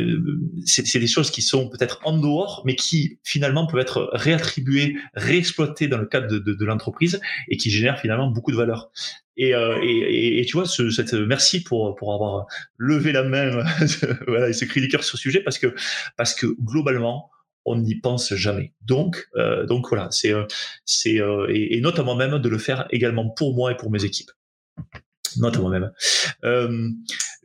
c'est 0.66 1.00
des 1.00 1.08
choses 1.08 1.30
qui 1.30 1.42
sont 1.42 1.68
peut-être 1.68 2.00
en 2.06 2.18
dehors 2.18 2.64
mais 2.66 2.76
qui 2.76 3.20
finalement 3.26 3.68
peuvent 3.68 3.82
être 3.82 4.10
réattribuées 4.14 4.96
réexploitées 5.16 5.90
dans 5.90 5.98
le 5.98 6.06
cadre 6.06 6.28
de, 6.28 6.40
de, 6.40 6.54
de 6.54 6.66
l'entreprise 6.66 7.20
et 7.50 7.58
qui 7.58 7.70
génèrent 7.70 8.00
finalement 8.00 8.32
beaucoup 8.32 8.52
de 8.52 8.58
valeur. 8.58 8.90
Et, 9.38 9.54
euh, 9.54 9.78
et, 9.82 10.40
et, 10.40 10.46
tu 10.46 10.58
vois, 10.58 10.66
ce, 10.66 10.90
cette, 10.90 11.14
merci 11.14 11.62
pour, 11.62 11.96
pour 11.96 12.14
avoir 12.14 12.46
levé 12.78 13.12
la 13.12 13.24
main 13.24 13.64
voilà, 14.28 14.50
et 14.50 14.54
ce 14.54 14.66
cri 14.66 14.82
du 14.82 14.88
cœur 14.88 15.04
sur 15.04 15.18
ce 15.18 15.22
sujet 15.22 15.42
parce 15.42 15.58
que, 15.58 15.76
parce 16.16 16.34
que 16.34 16.48
globalement, 16.62 17.30
on 17.66 17.78
n'y 17.78 17.96
pense 17.96 18.34
jamais. 18.36 18.74
Donc, 18.82 19.28
euh, 19.36 19.66
donc 19.66 19.90
voilà, 19.90 20.08
c'est, 20.12 20.32
euh, 20.32 20.46
c'est 20.86 21.20
euh, 21.20 21.48
et, 21.50 21.78
et, 21.78 21.82
notamment 21.82 22.16
même 22.16 22.38
de 22.38 22.50
le 22.50 22.58
faire 22.58 22.88
également 22.92 23.30
pour 23.30 23.56
moi 23.56 23.72
et 23.72 23.76
pour 23.76 23.92
mes 23.92 24.06
équipes. 24.06 24.32
Notamment 25.38 25.70
même. 25.70 25.92
Euh, 26.44 26.90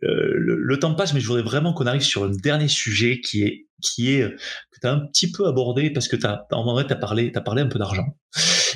le, 0.03 0.57
le, 0.57 0.79
temps 0.79 0.95
passe, 0.95 1.13
mais 1.13 1.21
je 1.21 1.27
voudrais 1.27 1.43
vraiment 1.43 1.73
qu'on 1.75 1.87
arrive 1.87 2.03
sur 2.03 2.25
un 2.25 2.31
dernier 2.31 2.69
sujet 2.69 3.21
qui 3.21 3.43
est 3.43 3.67
qui 3.83 4.13
est 4.13 4.23
que 4.71 4.81
tu 4.81 4.87
as 4.87 4.93
un 4.93 5.01
petit 5.01 5.31
peu 5.31 5.47
abordé 5.47 5.91
parce 5.91 6.09
que 6.09 6.17
tu 6.17 6.27
as 6.27 6.47
en 6.53 6.73
vrai 6.73 6.87
tu 6.87 6.93
as 6.93 6.97
parlé 6.97 7.33
as 7.35 7.41
parlé 7.41 7.63
un 7.63 7.69
peu 7.69 7.79
d'argent. 7.79 8.07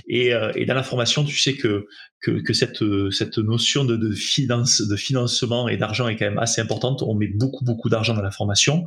Et, 0.07 0.35
euh, 0.35 0.53
et, 0.55 0.67
dans 0.67 0.75
la 0.75 0.83
formation, 0.83 1.25
tu 1.25 1.39
sais 1.39 1.55
que, 1.55 1.87
que, 2.21 2.43
que 2.43 2.53
cette, 2.53 2.83
cette 3.11 3.39
notion 3.39 3.85
de, 3.85 3.97
de, 3.97 4.13
finance, 4.13 4.83
de 4.83 4.97
financement 4.97 5.67
et 5.67 5.79
d'argent 5.79 6.09
est 6.09 6.17
quand 6.17 6.27
même 6.27 6.39
assez 6.39 6.61
importante. 6.61 7.03
On 7.03 7.15
met 7.15 7.29
beaucoup, 7.29 7.65
beaucoup 7.65 7.89
d'argent 7.89 8.13
dans 8.13 8.23
la 8.23 8.31
formation. 8.31 8.85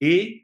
Et 0.00 0.43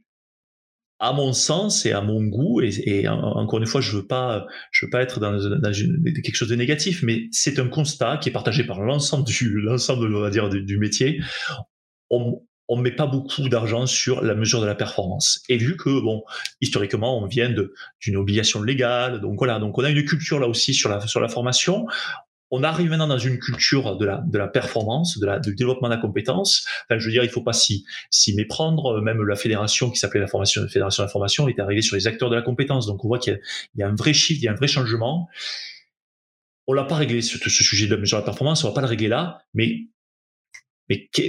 à 1.00 1.12
mon 1.14 1.32
sens 1.32 1.86
et 1.86 1.92
à 1.92 2.02
mon 2.02 2.22
goût, 2.22 2.60
et, 2.60 3.08
encore 3.08 3.58
une 3.58 3.66
fois, 3.66 3.80
je 3.80 3.96
veux 3.96 4.06
pas, 4.06 4.46
je 4.70 4.84
veux 4.84 4.90
pas 4.90 5.00
être 5.00 5.18
dans, 5.18 5.32
quelque 5.40 6.34
chose 6.34 6.50
de 6.50 6.56
négatif, 6.56 7.02
mais 7.02 7.22
c'est 7.32 7.58
un 7.58 7.68
constat 7.68 8.18
qui 8.18 8.28
est 8.28 8.32
partagé 8.32 8.64
par 8.64 8.82
l'ensemble 8.82 9.24
du, 9.24 9.60
l'ensemble, 9.62 10.14
on 10.14 10.20
va 10.20 10.30
dire, 10.30 10.50
du, 10.50 10.62
du 10.62 10.78
métier. 10.78 11.20
On, 12.10 12.42
on 12.70 12.76
met 12.76 12.92
pas 12.92 13.06
beaucoup 13.06 13.48
d'argent 13.48 13.86
sur 13.86 14.22
la 14.22 14.34
mesure 14.34 14.60
de 14.60 14.66
la 14.66 14.76
performance. 14.76 15.42
Et 15.48 15.56
vu 15.56 15.76
que, 15.76 16.00
bon, 16.00 16.22
historiquement, 16.60 17.18
on 17.20 17.26
vient 17.26 17.52
d'une 18.00 18.16
obligation 18.16 18.62
légale, 18.62 19.20
donc 19.20 19.38
voilà, 19.38 19.58
donc 19.58 19.76
on 19.76 19.82
a 19.82 19.90
une 19.90 20.04
culture 20.04 20.38
là 20.38 20.46
aussi 20.46 20.72
sur 20.72 20.88
la, 20.88 21.00
sur 21.00 21.18
la 21.18 21.28
formation. 21.28 21.86
On 22.50 22.62
arrive 22.62 22.90
maintenant 22.90 23.06
dans 23.06 23.18
une 23.18 23.38
culture 23.38 23.96
de 23.96 24.06
la, 24.06 24.48
performance, 24.48 25.18
de 25.18 25.40
du 25.40 25.54
développement 25.54 25.88
de 25.88 25.94
la 25.94 26.00
compétence. 26.00 26.66
Enfin, 26.84 26.98
je 26.98 27.06
veux 27.06 27.12
dire, 27.12 27.22
il 27.22 27.30
faut 27.30 27.42
pas 27.42 27.52
s'y, 27.52 27.84
méprendre. 28.34 29.00
Même 29.00 29.22
la 29.22 29.36
fédération 29.36 29.90
qui 29.90 29.98
s'appelait 29.98 30.20
la 30.20 30.26
fédération 30.26 30.62
de 31.02 31.06
la 31.06 31.08
formation 31.08 31.48
est 31.48 31.60
arrivée 31.60 31.82
sur 31.82 31.96
les 31.96 32.06
acteurs 32.06 32.30
de 32.30 32.36
la 32.36 32.42
compétence. 32.42 32.86
Donc, 32.86 33.04
on 33.04 33.08
voit 33.08 33.18
qu'il 33.18 33.40
y 33.76 33.82
a, 33.82 33.88
un 33.88 33.94
vrai 33.94 34.12
chiffre, 34.12 34.40
il 34.42 34.44
y 34.44 34.48
a 34.48 34.52
un 34.52 34.56
vrai 34.56 34.68
changement. 34.68 35.28
On 36.66 36.72
l'a 36.72 36.84
pas 36.84 36.96
réglé, 36.96 37.22
ce, 37.22 37.38
ce 37.38 37.64
sujet 37.64 37.86
de 37.86 37.94
la 37.94 38.00
mesure 38.00 38.18
de 38.18 38.22
la 38.22 38.26
performance, 38.26 38.64
on 38.64 38.68
va 38.68 38.74
pas 38.74 38.80
le 38.80 38.86
régler 38.86 39.08
là, 39.08 39.42
mais 39.54 39.86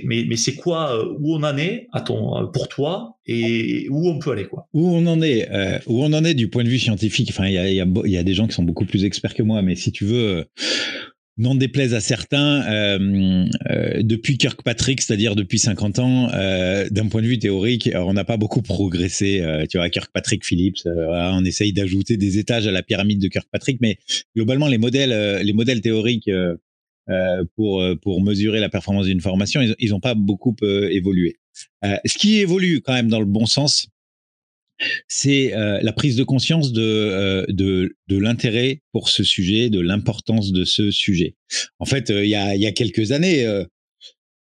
mais, 0.03 0.25
mais, 0.27 0.37
c'est 0.37 0.55
quoi 0.55 0.97
euh, 0.97 1.15
où 1.19 1.35
on 1.35 1.43
en 1.43 1.55
est 1.57 1.87
à 1.93 2.01
ton 2.01 2.35
euh, 2.35 2.45
pour 2.47 2.67
toi 2.67 3.17
et 3.27 3.87
où 3.89 4.09
on 4.09 4.17
peut 4.17 4.31
aller 4.31 4.47
Où 4.73 4.87
on 4.87 5.05
en 5.05 5.21
est 5.21 5.49
euh, 5.51 5.77
où 5.85 6.03
on 6.03 6.11
en 6.13 6.23
est 6.23 6.33
du 6.33 6.49
point 6.49 6.63
de 6.63 6.69
vue 6.69 6.79
scientifique? 6.79 7.29
Enfin, 7.29 7.47
il 7.47 7.53
y 7.53 8.17
a 8.17 8.23
des 8.23 8.33
gens 8.33 8.47
qui 8.47 8.53
sont 8.53 8.63
beaucoup 8.63 8.85
plus 8.85 9.05
experts 9.05 9.35
que 9.35 9.43
moi, 9.43 9.61
mais 9.61 9.75
si 9.75 9.91
tu 9.91 10.05
veux. 10.05 10.45
N'en 11.37 11.55
déplaise 11.55 11.93
à 11.93 12.01
certains, 12.01 12.61
euh, 12.69 13.45
euh, 13.69 14.01
depuis 14.03 14.37
Kirkpatrick, 14.37 15.01
c'est-à-dire 15.01 15.35
depuis 15.35 15.59
50 15.59 15.99
ans, 15.99 16.29
euh, 16.33 16.89
d'un 16.89 17.07
point 17.07 17.21
de 17.21 17.27
vue 17.27 17.39
théorique, 17.39 17.89
on 17.95 18.13
n'a 18.13 18.25
pas 18.25 18.37
beaucoup 18.37 18.61
progressé. 18.61 19.43
tu 19.69 19.77
vois, 19.77 19.89
Kirkpatrick, 19.89 20.45
Phillips, 20.45 20.81
on 20.85 21.43
essaye 21.45 21.73
d'ajouter 21.73 22.17
des 22.17 22.37
étages 22.37 22.67
à 22.67 22.71
la 22.71 22.83
pyramide 22.83 23.21
de 23.21 23.27
Kirkpatrick, 23.27 23.79
mais 23.81 23.97
globalement, 24.35 24.67
les 24.67 24.77
modèles, 24.77 25.41
les 25.43 25.53
modèles 25.53 25.81
théoriques 25.81 26.29
euh, 27.09 27.43
pour 27.55 27.81
euh, 27.81 27.95
pour 27.95 28.21
mesurer 28.21 28.59
la 28.59 28.69
performance 28.69 29.07
d'une 29.07 29.21
formation, 29.21 29.59
ils 29.79 29.89
n'ont 29.89 29.99
pas 29.99 30.13
beaucoup 30.13 30.55
euh, 30.61 30.87
évolué. 30.91 31.39
ce 31.83 32.17
qui 32.17 32.39
évolue 32.39 32.81
quand 32.81 32.93
même 32.93 33.09
dans 33.09 33.19
le 33.19 33.25
bon 33.25 33.47
sens, 33.47 33.87
c'est 35.07 35.51
la 35.55 35.93
prise 35.93 36.15
de 36.15 36.23
conscience 36.23 36.71
de 36.73 37.45
de, 37.49 37.95
de 38.07 38.17
l'intérêt 38.17 38.81
pour 38.91 39.09
ce 39.09 39.23
sujet, 39.23 39.69
de 39.69 39.79
l'importance 39.79 40.51
de 40.51 40.63
ce 40.63 40.91
sujet. 40.91 41.35
En 41.79 41.85
fait, 41.85 42.09
il 42.09 42.29
y 42.29 42.35
a 42.35 42.55
y 42.55 42.65
a 42.65 42.71
quelques 42.71 43.11
années. 43.11 43.43
il 43.43 43.67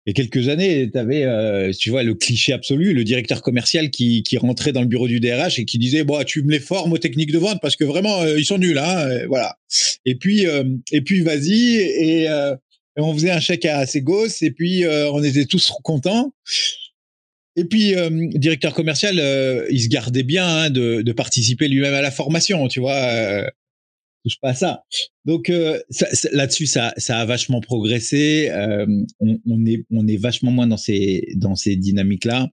y 0.07 0.11
a 0.11 0.13
quelques 0.13 0.49
années, 0.49 0.89
tu 0.91 0.97
avais, 0.97 1.71
tu 1.73 1.89
vois, 1.89 2.03
le 2.03 2.13
cliché 2.13 2.53
absolu, 2.53 2.93
le 2.93 3.03
directeur 3.03 3.41
commercial 3.41 3.89
qui, 3.89 4.23
qui 4.23 4.37
rentrait 4.37 4.71
dans 4.71 4.81
le 4.81 4.87
bureau 4.87 5.07
du 5.07 5.19
DRH 5.19 5.59
et 5.59 5.65
qui 5.65 5.79
disait, 5.79 6.03
bon, 6.03 6.23
tu 6.23 6.43
me 6.43 6.51
les 6.51 6.59
formes 6.59 6.93
aux 6.93 6.97
techniques 6.97 7.31
de 7.31 7.39
vente 7.39 7.59
parce 7.61 7.75
que 7.75 7.85
vraiment, 7.85 8.25
ils 8.25 8.45
sont 8.45 8.57
nuls, 8.57 8.77
hein, 8.77 9.25
voilà. 9.27 9.57
Et 10.05 10.15
puis, 10.15 10.45
et 10.91 11.01
puis, 11.01 11.21
vas-y, 11.21 11.77
et, 11.77 12.27
et 12.97 13.01
on 13.01 13.13
faisait 13.13 13.31
un 13.31 13.39
chèque 13.39 13.65
à 13.65 13.85
ses 13.85 14.01
gosses 14.01 14.41
et 14.41 14.51
puis 14.51 14.85
euh, 14.85 15.09
on 15.11 15.21
était 15.23 15.45
tous 15.45 15.71
contents. 15.83 16.33
Et 17.55 17.65
puis, 17.65 17.95
euh, 17.95 18.09
directeur 18.33 18.73
commercial, 18.73 19.17
euh, 19.19 19.65
il 19.69 19.81
se 19.81 19.87
gardait 19.87 20.23
bien 20.23 20.45
hein, 20.45 20.69
de, 20.69 21.01
de, 21.01 21.11
participer 21.13 21.67
lui-même 21.67 21.93
à 21.93 22.01
la 22.01 22.11
formation, 22.11 22.67
tu 22.67 22.81
vois. 22.81 22.95
Euh, 22.95 23.49
touche 24.23 24.39
pas 24.41 24.49
à 24.49 24.53
ça. 24.53 24.83
Donc 25.23 25.51
là-dessus, 26.31 26.65
ça, 26.65 26.93
ça 26.97 27.19
a 27.19 27.25
vachement 27.25 27.61
progressé. 27.61 28.49
On, 29.19 29.39
on, 29.45 29.65
est, 29.65 29.85
on 29.91 30.07
est 30.07 30.17
vachement 30.17 30.49
moins 30.49 30.65
dans 30.65 30.77
ces, 30.77 31.27
dans 31.35 31.55
ces 31.55 31.75
dynamiques-là. 31.75 32.49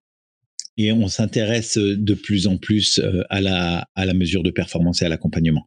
et 0.76 0.92
on 0.92 1.08
s'intéresse 1.08 1.78
de 1.78 2.14
plus 2.14 2.46
en 2.46 2.58
plus 2.58 3.00
à 3.30 3.40
la, 3.40 3.88
à 3.94 4.04
la 4.04 4.12
mesure 4.12 4.42
de 4.42 4.50
performance 4.50 5.00
et 5.00 5.06
à 5.06 5.08
l'accompagnement. 5.08 5.66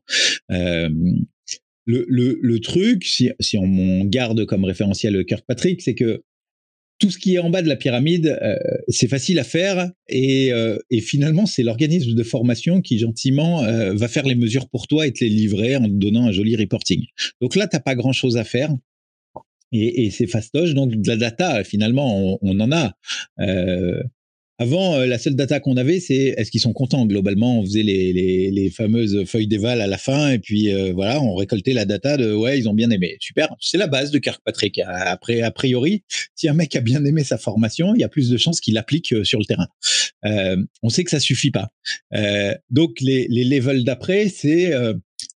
Le, 0.50 2.06
le, 2.08 2.38
le, 2.40 2.60
truc, 2.60 3.04
si, 3.04 3.32
si 3.40 3.58
on 3.58 4.06
garde 4.06 4.46
comme 4.46 4.64
référentiel 4.64 5.26
Kirkpatrick, 5.26 5.82
c'est 5.82 5.96
que 5.96 6.24
tout 7.00 7.12
ce 7.12 7.18
qui 7.18 7.36
est 7.36 7.39
en 7.39 7.50
bas 7.50 7.62
de 7.62 7.68
la 7.68 7.76
pyramide, 7.76 8.38
euh, 8.41 8.56
c'est 8.88 9.08
facile 9.08 9.39
à 9.39 9.43
faire 9.43 9.91
et, 10.08 10.52
euh, 10.54 10.78
finalement, 11.02 11.46
c'est 11.46 11.64
l'organisme 11.64 12.14
de 12.14 12.24
formation 12.24 12.82
qui 12.82 13.00
gentiment 13.00 13.64
euh, 13.64 13.93
va 13.93 14.08
faire 14.08 14.26
les 14.26 14.36
mesures 14.36 14.70
pour 14.70 14.88
toi 14.88 15.06
et 15.06 15.12
te 15.12 15.24
les 15.24 15.30
livrer 15.30 15.76
en 15.76 15.84
te 15.84 15.93
donnant 15.93 16.28
un 16.28 16.32
joli 16.32 16.56
reporting. 16.56 17.04
Donc 17.41 17.56
là, 17.56 17.68
t'as 17.68 17.80
pas 17.80 17.96
grand-chose 17.96 18.38
à 18.38 18.43
faire. 18.43 18.74
Et, 19.72 20.06
et 20.06 20.12
c'est 20.12 20.28
fastoche, 20.28 20.74
donc 20.74 20.96
de 20.96 21.08
la 21.08 21.18
data, 21.18 21.64
finalement, 21.64 22.18
on, 22.18 22.38
on 22.41 22.60
en 22.60 22.72
a. 22.72 22.93
Avant, 24.58 24.95
euh, 24.95 25.06
la 25.06 25.18
seule 25.18 25.36
data 25.36 25.60
qu'on 25.60 25.76
avait, 25.76 25.99
c'est 25.99 26.34
est-ce 26.38 26.49
qu'ils 26.49 26.62
sont 26.62 26.72
contents? 26.72 27.06
Globalement. 27.06 27.60
On 27.60 27.64
faisait 27.66 27.84
les, 27.84 28.14
les, 28.14 28.51
les 28.51 28.70
fameuses 28.70 29.26
feuilles 29.26 29.47
d'éval 29.47 29.82
à 29.82 29.88
la 29.88 29.97
fin 29.97 30.32
et 30.32 30.39
puis 30.39 30.72
euh, 30.72 30.93
voilà, 30.93 31.22
on 31.22 31.36
récoltait 31.36 31.74
la 31.74 31.84
data 31.84 32.16
de 32.16 32.34
ouais, 32.34 32.58
ils 32.58 32.70
ont 32.70 32.74
bien 32.74 32.89
aimé. 32.89 33.18
Super, 33.20 33.53
c'est 33.60 33.78
la 33.78 33.88
base 33.88 34.12
de 34.12 34.20
Kirkpatrick. 34.20 34.80
Après, 34.80 35.41
a 35.41 35.51
priori, 35.51 36.03
si 36.36 36.47
un 36.47 36.53
mec 36.53 36.76
a 36.76 36.82
bien 36.82 37.03
aimé 37.03 37.24
sa 37.24 37.38
formation, 37.38 37.93
il 37.95 38.01
y 38.01 38.03
a 38.06 38.10
plus 38.10 38.30
de 38.30 38.38
chances 38.38 38.62
qu'il 38.62 38.76
l'applique 38.76 39.12
euh, 39.12 39.24
sur 39.26 39.39
le 39.39 39.45
terrain. 39.45 39.68
Euh, 40.26 40.58
on 40.84 40.89
sait 40.89 41.03
que 41.03 41.12
ça 41.12 41.20
suffit 41.20 41.51
pas. 41.51 41.70
donc 42.70 43.01
les, 43.01 43.28
les 43.30 43.43
levels 43.43 43.84
d'après, 43.84 44.30
c'est 44.30 44.72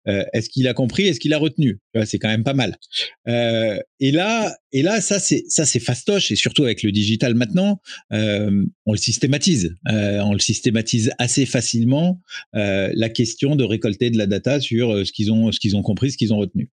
euh, 0.07 0.24
est-ce 0.32 0.49
qu'il 0.49 0.66
a 0.68 0.74
compris 0.74 1.07
Est-ce 1.07 1.20
qu'il 1.20 1.34
a 1.34 1.38
retenu? 1.38 1.80
C'est 2.05 2.18
quand 2.18 2.28
même 2.28 2.44
pas 2.44 2.55
mal. 2.55 2.78
Euh, 3.26 3.78
et 4.01 4.11
là, 4.11 4.57
et 4.72 4.82
là, 4.82 5.01
ça 5.01 5.18
c'est 5.18 5.44
ça 5.49 5.66
c'est 5.66 5.80
fastoche 5.80 6.30
et 6.30 6.36
surtout 6.36 6.64
avec 6.64 6.82
le 6.82 6.92
digital 6.92 7.34
maintenant, 7.34 7.80
euh, 8.12 8.64
on 8.86 8.92
le 8.92 8.99
systématise. 8.99 9.74
on 9.86 10.32
le 10.32 10.38
systématise 10.38 11.12
assez 11.18 11.46
facilement. 11.46 12.20
la 12.53 13.09
question 13.09 13.57
de 13.57 13.64
récolter 13.64 14.11
de 14.11 14.18
la 14.18 14.26
data 14.26 14.61
sur 14.61 15.07
ce 15.07 15.12
qu'ils 15.12 15.32
ont 15.32 15.53
ce 15.53 15.61
qu'ils 15.61 15.76
ont 15.76 15.82
compris, 15.82 16.12
ce 16.12 16.16
qu'ils 16.16 16.32
ont 16.32 16.38
retenu. 16.38 16.70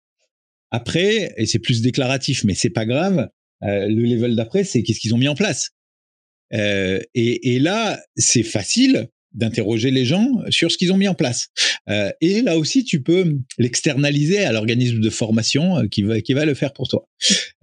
Après, 0.70 1.32
et 1.36 1.46
c'est 1.46 1.60
plus 1.60 1.82
déclaratif, 1.82 2.44
mais 2.44 2.54
c'est 2.54 2.70
pas 2.70 2.86
grave. 2.86 3.28
le 3.62 3.88
level 3.88 4.36
d'après, 4.36 4.64
c'est 4.64 4.82
qu'est-ce 4.82 5.00
qu'ils 5.00 5.14
ont 5.14 5.18
mis 5.18 5.28
en 5.28 5.34
place? 5.34 5.70
et, 6.52 7.54
et 7.54 7.58
là, 7.58 8.00
c'est 8.16 8.44
facile 8.44 9.08
d'interroger 9.34 9.90
les 9.90 10.04
gens 10.04 10.28
sur 10.50 10.70
ce 10.70 10.78
qu'ils 10.78 10.92
ont 10.92 10.96
mis 10.96 11.08
en 11.08 11.14
place. 11.14 11.48
Euh, 11.88 12.10
et 12.20 12.42
là 12.42 12.56
aussi, 12.56 12.84
tu 12.84 13.02
peux 13.02 13.36
l'externaliser 13.58 14.44
à 14.44 14.52
l'organisme 14.52 15.00
de 15.00 15.10
formation 15.10 15.78
euh, 15.78 15.86
qui 15.86 16.02
va 16.02 16.20
qui 16.20 16.32
va 16.32 16.44
le 16.44 16.54
faire 16.54 16.72
pour 16.72 16.88
toi. 16.88 17.06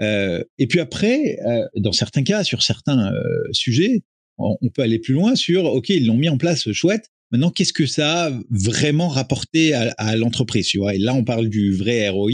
Euh, 0.02 0.44
et 0.58 0.68
puis 0.68 0.80
après, 0.80 1.38
euh, 1.46 1.66
dans 1.76 1.92
certains 1.92 2.24
cas, 2.24 2.44
sur 2.44 2.62
certains 2.62 3.14
euh, 3.14 3.22
sujets, 3.52 4.04
on, 4.38 4.58
peut 4.74 4.82
aller 4.82 4.98
plus 4.98 5.14
loin 5.14 5.36
sur 5.36 5.66
OK, 5.66 5.90
ils 5.90 6.08
l'ont 6.08 6.18
mis 6.18 6.30
en 6.30 6.38
place, 6.38 6.72
chouette. 6.72 7.12
Maintenant, 7.32 7.52
qu'est-ce 7.52 7.74
que 7.74 7.86
ça 7.86 8.26
a 8.26 8.32
vraiment 8.50 9.08
rapporté 9.08 9.74
à, 9.74 9.94
à 9.98 10.16
l'entreprise 10.16 10.68
tu 10.68 10.80
vois? 10.80 10.96
Et 10.96 10.98
là, 10.98 11.14
on 11.14 11.24
parle 11.24 11.48
du 11.48 11.74
vrai 11.74 12.10
ROI. 12.10 12.32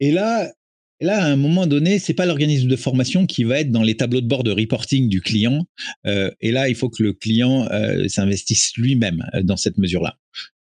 et 0.00 0.10
là, 0.10 0.50
là, 1.02 1.22
à 1.22 1.26
un 1.26 1.36
moment 1.36 1.66
donné, 1.66 1.98
c'est 1.98 2.14
pas 2.14 2.26
l'organisme 2.26 2.68
de 2.68 2.76
formation 2.76 3.26
qui 3.26 3.44
va 3.44 3.60
être 3.60 3.70
dans 3.70 3.82
les 3.82 3.96
tableaux 3.96 4.20
de 4.20 4.26
bord 4.26 4.44
de 4.44 4.50
reporting 4.50 5.08
du 5.08 5.20
client. 5.20 5.66
Euh, 6.06 6.30
et 6.40 6.52
là, 6.52 6.68
il 6.68 6.74
faut 6.74 6.88
que 6.88 7.02
le 7.02 7.12
client 7.12 7.68
euh, 7.70 8.08
s'investisse 8.08 8.72
lui-même 8.76 9.24
euh, 9.34 9.42
dans 9.42 9.56
cette 9.56 9.78
mesure-là. 9.78 10.16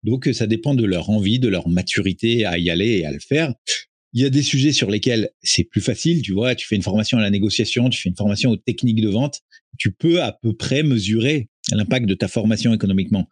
Donc, 0.04 0.30
ça 0.34 0.46
dépend 0.46 0.76
de 0.76 0.86
leur 0.86 1.10
envie, 1.10 1.40
de 1.40 1.48
leur 1.48 1.68
maturité 1.68 2.46
à 2.46 2.58
y 2.60 2.70
aller 2.70 3.00
et 3.00 3.06
à 3.06 3.12
le 3.12 3.20
faire. 3.20 3.54
Il 4.14 4.22
y 4.22 4.26
a 4.26 4.30
des 4.30 4.44
sujets 4.44 4.72
sur 4.72 4.90
lesquels 4.90 5.30
c'est 5.42 5.64
plus 5.64 5.82
facile, 5.82 6.22
tu 6.22 6.32
vois, 6.32 6.56
tu 6.56 6.68
fais 6.68 6.76
une 6.76 6.84
formation 6.84 7.18
à 7.18 7.22
la 7.22 7.30
négociation, 7.30 7.90
tu 7.90 8.00
fais 8.00 8.10
une 8.10 8.16
formation 8.16 8.52
aux 8.52 8.56
techniques 8.56 9.02
de 9.02 9.10
vente, 9.10 9.42
tu 9.78 9.92
peux 9.92 10.22
à 10.22 10.32
peu 10.32 10.56
près 10.56 10.84
mesurer 10.84 11.50
l'impact 11.72 12.05
de 12.05 12.13
ta 12.13 12.28
formation 12.28 12.74
économiquement. 12.74 13.28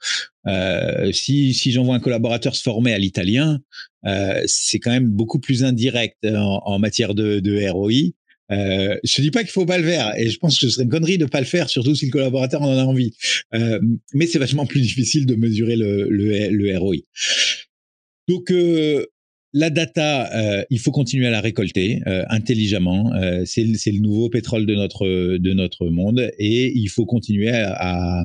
Euh, 0.48 1.12
si 1.12 1.54
si 1.54 1.72
j'envoie 1.72 1.96
un 1.96 2.00
collaborateur 2.00 2.56
se 2.56 2.62
former 2.62 2.94
à 2.94 2.98
l'italien, 2.98 3.60
euh, 4.06 4.42
c'est 4.46 4.80
quand 4.80 4.92
même 4.92 5.10
beaucoup 5.10 5.40
plus 5.40 5.64
indirect 5.64 6.26
en, 6.26 6.62
en 6.66 6.80
matière 6.80 7.14
de, 7.14 7.40
de 7.40 7.70
ROI. 7.70 8.14
Euh, 8.52 8.98
je 9.04 9.22
dis 9.22 9.32
pas 9.32 9.42
qu'il 9.42 9.52
faut 9.52 9.66
pas 9.66 9.78
le 9.78 9.86
faire, 9.86 10.14
et 10.18 10.30
je 10.30 10.38
pense 10.38 10.60
que 10.60 10.66
ce 10.68 10.74
serait 10.74 10.84
une 10.84 10.90
connerie 10.90 11.18
de 11.18 11.26
pas 11.26 11.40
le 11.40 11.46
faire, 11.46 11.70
surtout 11.70 11.96
si 11.96 12.06
le 12.08 12.12
collaborateur 12.12 12.62
en 12.62 12.78
a 12.78 12.84
envie. 12.84 13.14
Euh, 13.54 13.80
mais 14.14 14.28
c'est 14.28 14.40
vachement 14.40 14.66
plus 14.66 14.82
difficile 14.82 15.26
de 15.26 15.36
mesurer 15.36 15.76
le, 15.76 16.08
le, 16.10 16.50
le 16.50 16.78
ROI. 16.78 16.98
Donc, 18.28 18.52
euh, 18.52 19.06
la 19.54 19.70
data, 19.70 20.32
euh, 20.34 20.64
il 20.70 20.80
faut 20.80 20.92
continuer 20.92 21.28
à 21.28 21.30
la 21.30 21.40
récolter 21.40 22.02
euh, 22.08 22.24
intelligemment. 22.30 23.14
Euh, 23.14 23.44
c'est 23.46 23.64
le 23.64 24.00
nouveau 24.00 24.30
pétrole 24.30 24.66
de 24.66 24.74
notre 24.74 25.06
de 25.38 25.54
notre 25.54 25.88
monde 25.88 26.32
et 26.40 26.72
il 26.76 26.88
faut 26.88 27.06
continuer 27.06 27.52
à, 27.52 28.24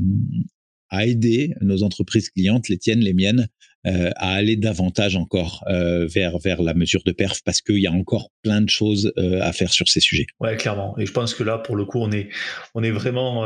à 0.88 1.06
aider 1.06 1.54
nos 1.60 1.82
entreprises 1.82 2.30
clientes, 2.30 2.68
les 2.68 2.78
tiennes, 2.78 3.00
les 3.00 3.14
miennes, 3.14 3.48
à 3.84 4.34
aller 4.34 4.56
davantage 4.56 5.16
encore 5.16 5.64
vers 5.66 6.38
vers 6.38 6.60
la 6.60 6.74
mesure 6.74 7.02
de 7.06 7.12
perf 7.12 7.40
parce 7.42 7.62
qu'il 7.62 7.78
y 7.78 7.86
a 7.86 7.92
encore 7.92 8.30
plein 8.42 8.60
de 8.60 8.68
choses 8.68 9.12
à 9.16 9.52
faire 9.52 9.72
sur 9.72 9.88
ces 9.88 10.00
sujets. 10.00 10.26
Ouais, 10.40 10.56
clairement. 10.56 10.98
Et 10.98 11.06
je 11.06 11.12
pense 11.12 11.32
que 11.32 11.42
là, 11.42 11.56
pour 11.56 11.74
le 11.74 11.86
coup, 11.86 11.98
on 11.98 12.12
est 12.12 12.28
on 12.74 12.82
est 12.82 12.90
vraiment 12.90 13.44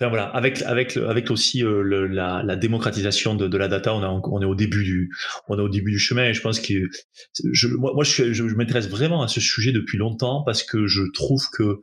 Enfin, 0.00 0.10
voilà, 0.10 0.26
avec 0.26 0.62
avec 0.62 0.96
avec 0.96 1.28
aussi 1.32 1.64
euh, 1.64 1.82
la, 2.08 2.44
la, 2.44 2.54
démocratisation 2.54 3.34
de, 3.34 3.48
de, 3.48 3.58
la 3.58 3.66
data, 3.66 3.92
on, 3.92 4.02
a, 4.04 4.08
on 4.08 4.40
est 4.40 4.44
au 4.44 4.54
début 4.54 4.84
du 4.84 5.10
on 5.48 5.58
est 5.58 5.62
au 5.62 5.68
début 5.68 5.90
du 5.90 5.98
chemin. 5.98 6.26
Et 6.26 6.34
je 6.34 6.40
pense 6.40 6.60
que 6.60 6.74
je, 7.52 7.66
moi, 7.66 7.92
moi 7.94 8.04
je, 8.04 8.32
je, 8.32 8.44
m'intéresse 8.54 8.88
vraiment 8.88 9.22
à 9.22 9.28
ce 9.28 9.40
sujet 9.40 9.72
depuis 9.72 9.98
longtemps 9.98 10.44
parce 10.44 10.62
que 10.62 10.86
je 10.86 11.02
trouve 11.12 11.42
que 11.52 11.82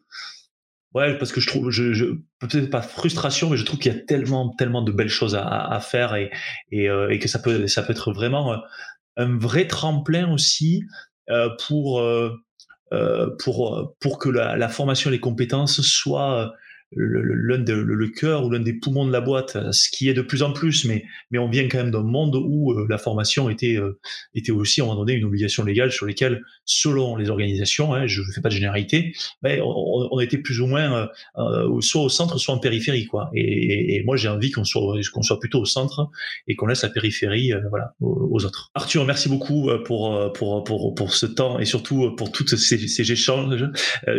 ouais 0.94 1.18
parce 1.18 1.34
que 1.34 1.42
je 1.42 1.48
trouve 1.48 1.72
je, 1.72 1.92
je 1.92 2.06
peut-être 2.40 2.70
pas 2.70 2.82
frustration 2.82 3.50
mais 3.50 3.58
je 3.58 3.66
trouve 3.66 3.80
qu'il 3.80 3.92
y 3.92 3.96
a 3.96 4.00
tellement 4.00 4.56
tellement 4.56 4.82
de 4.82 4.94
belles 4.94 5.10
choses 5.10 5.36
à, 5.36 5.46
à 5.46 5.80
faire 5.82 6.16
et 6.16 6.32
et, 6.72 6.90
euh, 6.90 7.10
et, 7.10 7.20
que 7.20 7.28
ça 7.28 7.40
peut 7.40 7.68
ça 7.68 7.84
peut 7.84 7.92
être 7.92 8.14
vraiment 8.14 8.62
un 9.18 9.38
vrai 9.38 9.68
tremplin 9.68 10.32
aussi 10.32 10.86
euh, 11.30 11.50
pour 11.68 12.00
euh, 12.00 12.32
pour 13.44 13.94
pour 14.00 14.20
que 14.20 14.30
la, 14.30 14.56
la 14.56 14.70
formation 14.70 15.10
et 15.10 15.14
les 15.14 15.20
compétences 15.20 15.82
soient 15.82 16.54
l'un 16.96 17.58
le, 17.58 17.84
le, 17.84 18.08
cœur 18.08 18.46
ou 18.46 18.50
l'un 18.50 18.60
des 18.60 18.74
poumons 18.74 19.06
de 19.06 19.12
la 19.12 19.22
boîte, 19.22 19.58
ce 19.72 19.90
qui 19.90 20.10
est 20.10 20.14
de 20.14 20.22
plus 20.22 20.44
en 20.44 20.54
plus, 20.54 20.86
mais, 20.86 21.04
mais 21.32 21.40
on 21.40 21.50
vient 21.50 21.68
quand 21.68 21.78
même 21.78 21.92
d'un 21.92 22.04
monde 22.04 22.36
où 22.36 22.72
euh, 22.72 22.86
la 22.90 22.98
formation 22.98 23.50
était, 23.50 23.78
euh, 23.78 24.00
était 24.34 24.52
aussi, 24.52 24.82
à 24.82 24.84
un 24.84 24.88
moment 24.88 25.00
donné, 25.00 25.14
une 25.14 25.26
obligation 25.26 25.64
légale 25.64 25.92
sur 25.92 26.06
lesquelles, 26.06 26.42
selon 26.64 27.18
les 27.18 27.30
organisations, 27.30 27.94
hein, 27.94 28.08
je 28.08 28.22
ne 28.22 28.32
fais 28.34 28.42
pas 28.42 28.50
de 28.50 28.54
généralité, 28.54 29.14
mais 29.44 29.60
on, 29.62 30.08
on, 30.12 30.20
était 30.20 30.38
plus 30.38 30.62
ou 30.62 30.68
moins 30.68 31.10
euh, 31.38 31.82
soit 31.82 32.02
au 32.02 32.10
centre, 32.10 32.38
soit 32.38 32.56
en 32.56 32.60
périphérie. 32.60 33.06
Quoi. 33.06 33.30
Et, 33.34 33.96
et 33.96 34.04
moi, 34.04 34.16
j'ai 34.16 34.30
envie 34.30 34.52
qu'on 34.52 34.64
soit, 34.64 34.98
qu'on 35.14 35.22
soit 35.22 35.40
plutôt 35.40 35.60
au 35.60 35.66
centre 35.66 36.10
et 36.48 36.56
qu'on 36.56 36.68
laisse 36.68 36.84
la 36.84 36.90
périphérie 36.90 37.52
voilà, 37.70 37.94
aux, 38.00 38.44
autres. 38.46 38.72
Arthur, 38.74 39.06
merci 39.06 39.30
beaucoup 39.30 39.70
pour, 39.84 40.32
pour, 40.34 40.64
pour, 40.64 40.96
pour 40.96 41.14
ce 41.14 41.26
temps 41.26 41.60
et 41.60 41.66
surtout 41.66 42.16
pour 42.16 42.32
toutes 42.32 42.56
ces, 42.56 42.88
ces 42.88 43.12
échanges. 43.12 43.70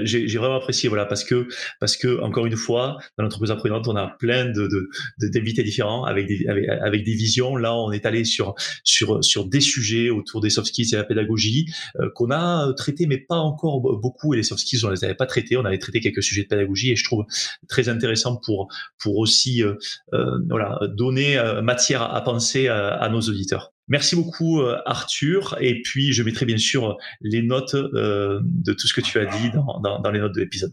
j'ai 0.02 0.38
vraiment 0.38 0.56
apprécié, 0.56 0.88
voilà, 0.88 1.06
parce 1.06 1.24
que, 1.24 1.48
parce 1.80 1.96
que 1.96 2.20
encore 2.22 2.46
une 2.46 2.56
fois, 2.56 2.65
fois, 2.66 2.98
dans 3.16 3.24
l'entreprise 3.24 3.50
apprenante, 3.50 3.86
on 3.88 3.96
a 3.96 4.08
plein 4.08 4.46
de, 4.46 4.88
d'invités 5.20 5.62
différents 5.62 6.04
avec 6.04 6.26
des, 6.26 6.46
avec, 6.48 7.04
des 7.04 7.14
visions. 7.14 7.56
Là, 7.56 7.74
on 7.76 7.92
est 7.92 8.04
allé 8.06 8.24
sur, 8.24 8.54
sur, 8.84 9.22
sur 9.24 9.46
des 9.46 9.60
sujets 9.60 10.10
autour 10.10 10.40
des 10.40 10.50
soft 10.50 10.68
skills 10.68 10.92
et 10.92 10.96
la 10.96 11.04
pédagogie 11.04 11.66
euh, 12.00 12.10
qu'on 12.14 12.30
a 12.30 12.72
traités, 12.74 13.06
mais 13.06 13.18
pas 13.18 13.38
encore 13.38 13.80
beaucoup. 13.80 14.34
Et 14.34 14.36
les 14.36 14.42
soft 14.42 14.60
skills, 14.60 14.84
on 14.84 14.90
les 14.90 15.04
avait 15.04 15.14
pas 15.14 15.26
traités. 15.26 15.56
On 15.56 15.64
avait 15.64 15.78
traité 15.78 16.00
quelques 16.00 16.22
sujets 16.22 16.42
de 16.42 16.48
pédagogie 16.48 16.90
et 16.90 16.96
je 16.96 17.04
trouve 17.04 17.24
très 17.68 17.88
intéressant 17.88 18.36
pour, 18.36 18.68
pour 18.98 19.16
aussi 19.18 19.62
euh, 19.62 19.74
euh, 20.14 20.38
voilà, 20.50 20.78
donner 20.96 21.36
matière 21.62 22.02
à 22.02 22.20
penser 22.22 22.68
à, 22.68 23.08
nos 23.10 23.20
auditeurs. 23.20 23.72
Merci 23.88 24.16
beaucoup 24.16 24.60
Arthur 24.84 25.56
et 25.60 25.80
puis 25.82 26.12
je 26.12 26.22
mettrai 26.22 26.44
bien 26.44 26.58
sûr 26.58 26.96
les 27.20 27.42
notes 27.42 27.76
de 27.76 28.72
tout 28.72 28.86
ce 28.86 28.94
que 28.94 29.00
tu 29.00 29.18
as 29.18 29.26
dit 29.26 29.50
dans, 29.50 30.00
dans 30.00 30.10
les 30.10 30.18
notes 30.18 30.34
de 30.34 30.40
l'épisode. 30.40 30.72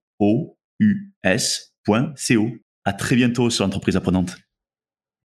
o 0.21 0.57
us.co. 0.81 2.47
À 2.85 2.93
très 2.93 3.15
bientôt 3.15 3.49
sur 3.49 3.65
l'entreprise 3.65 3.97
apprenante. 3.97 4.37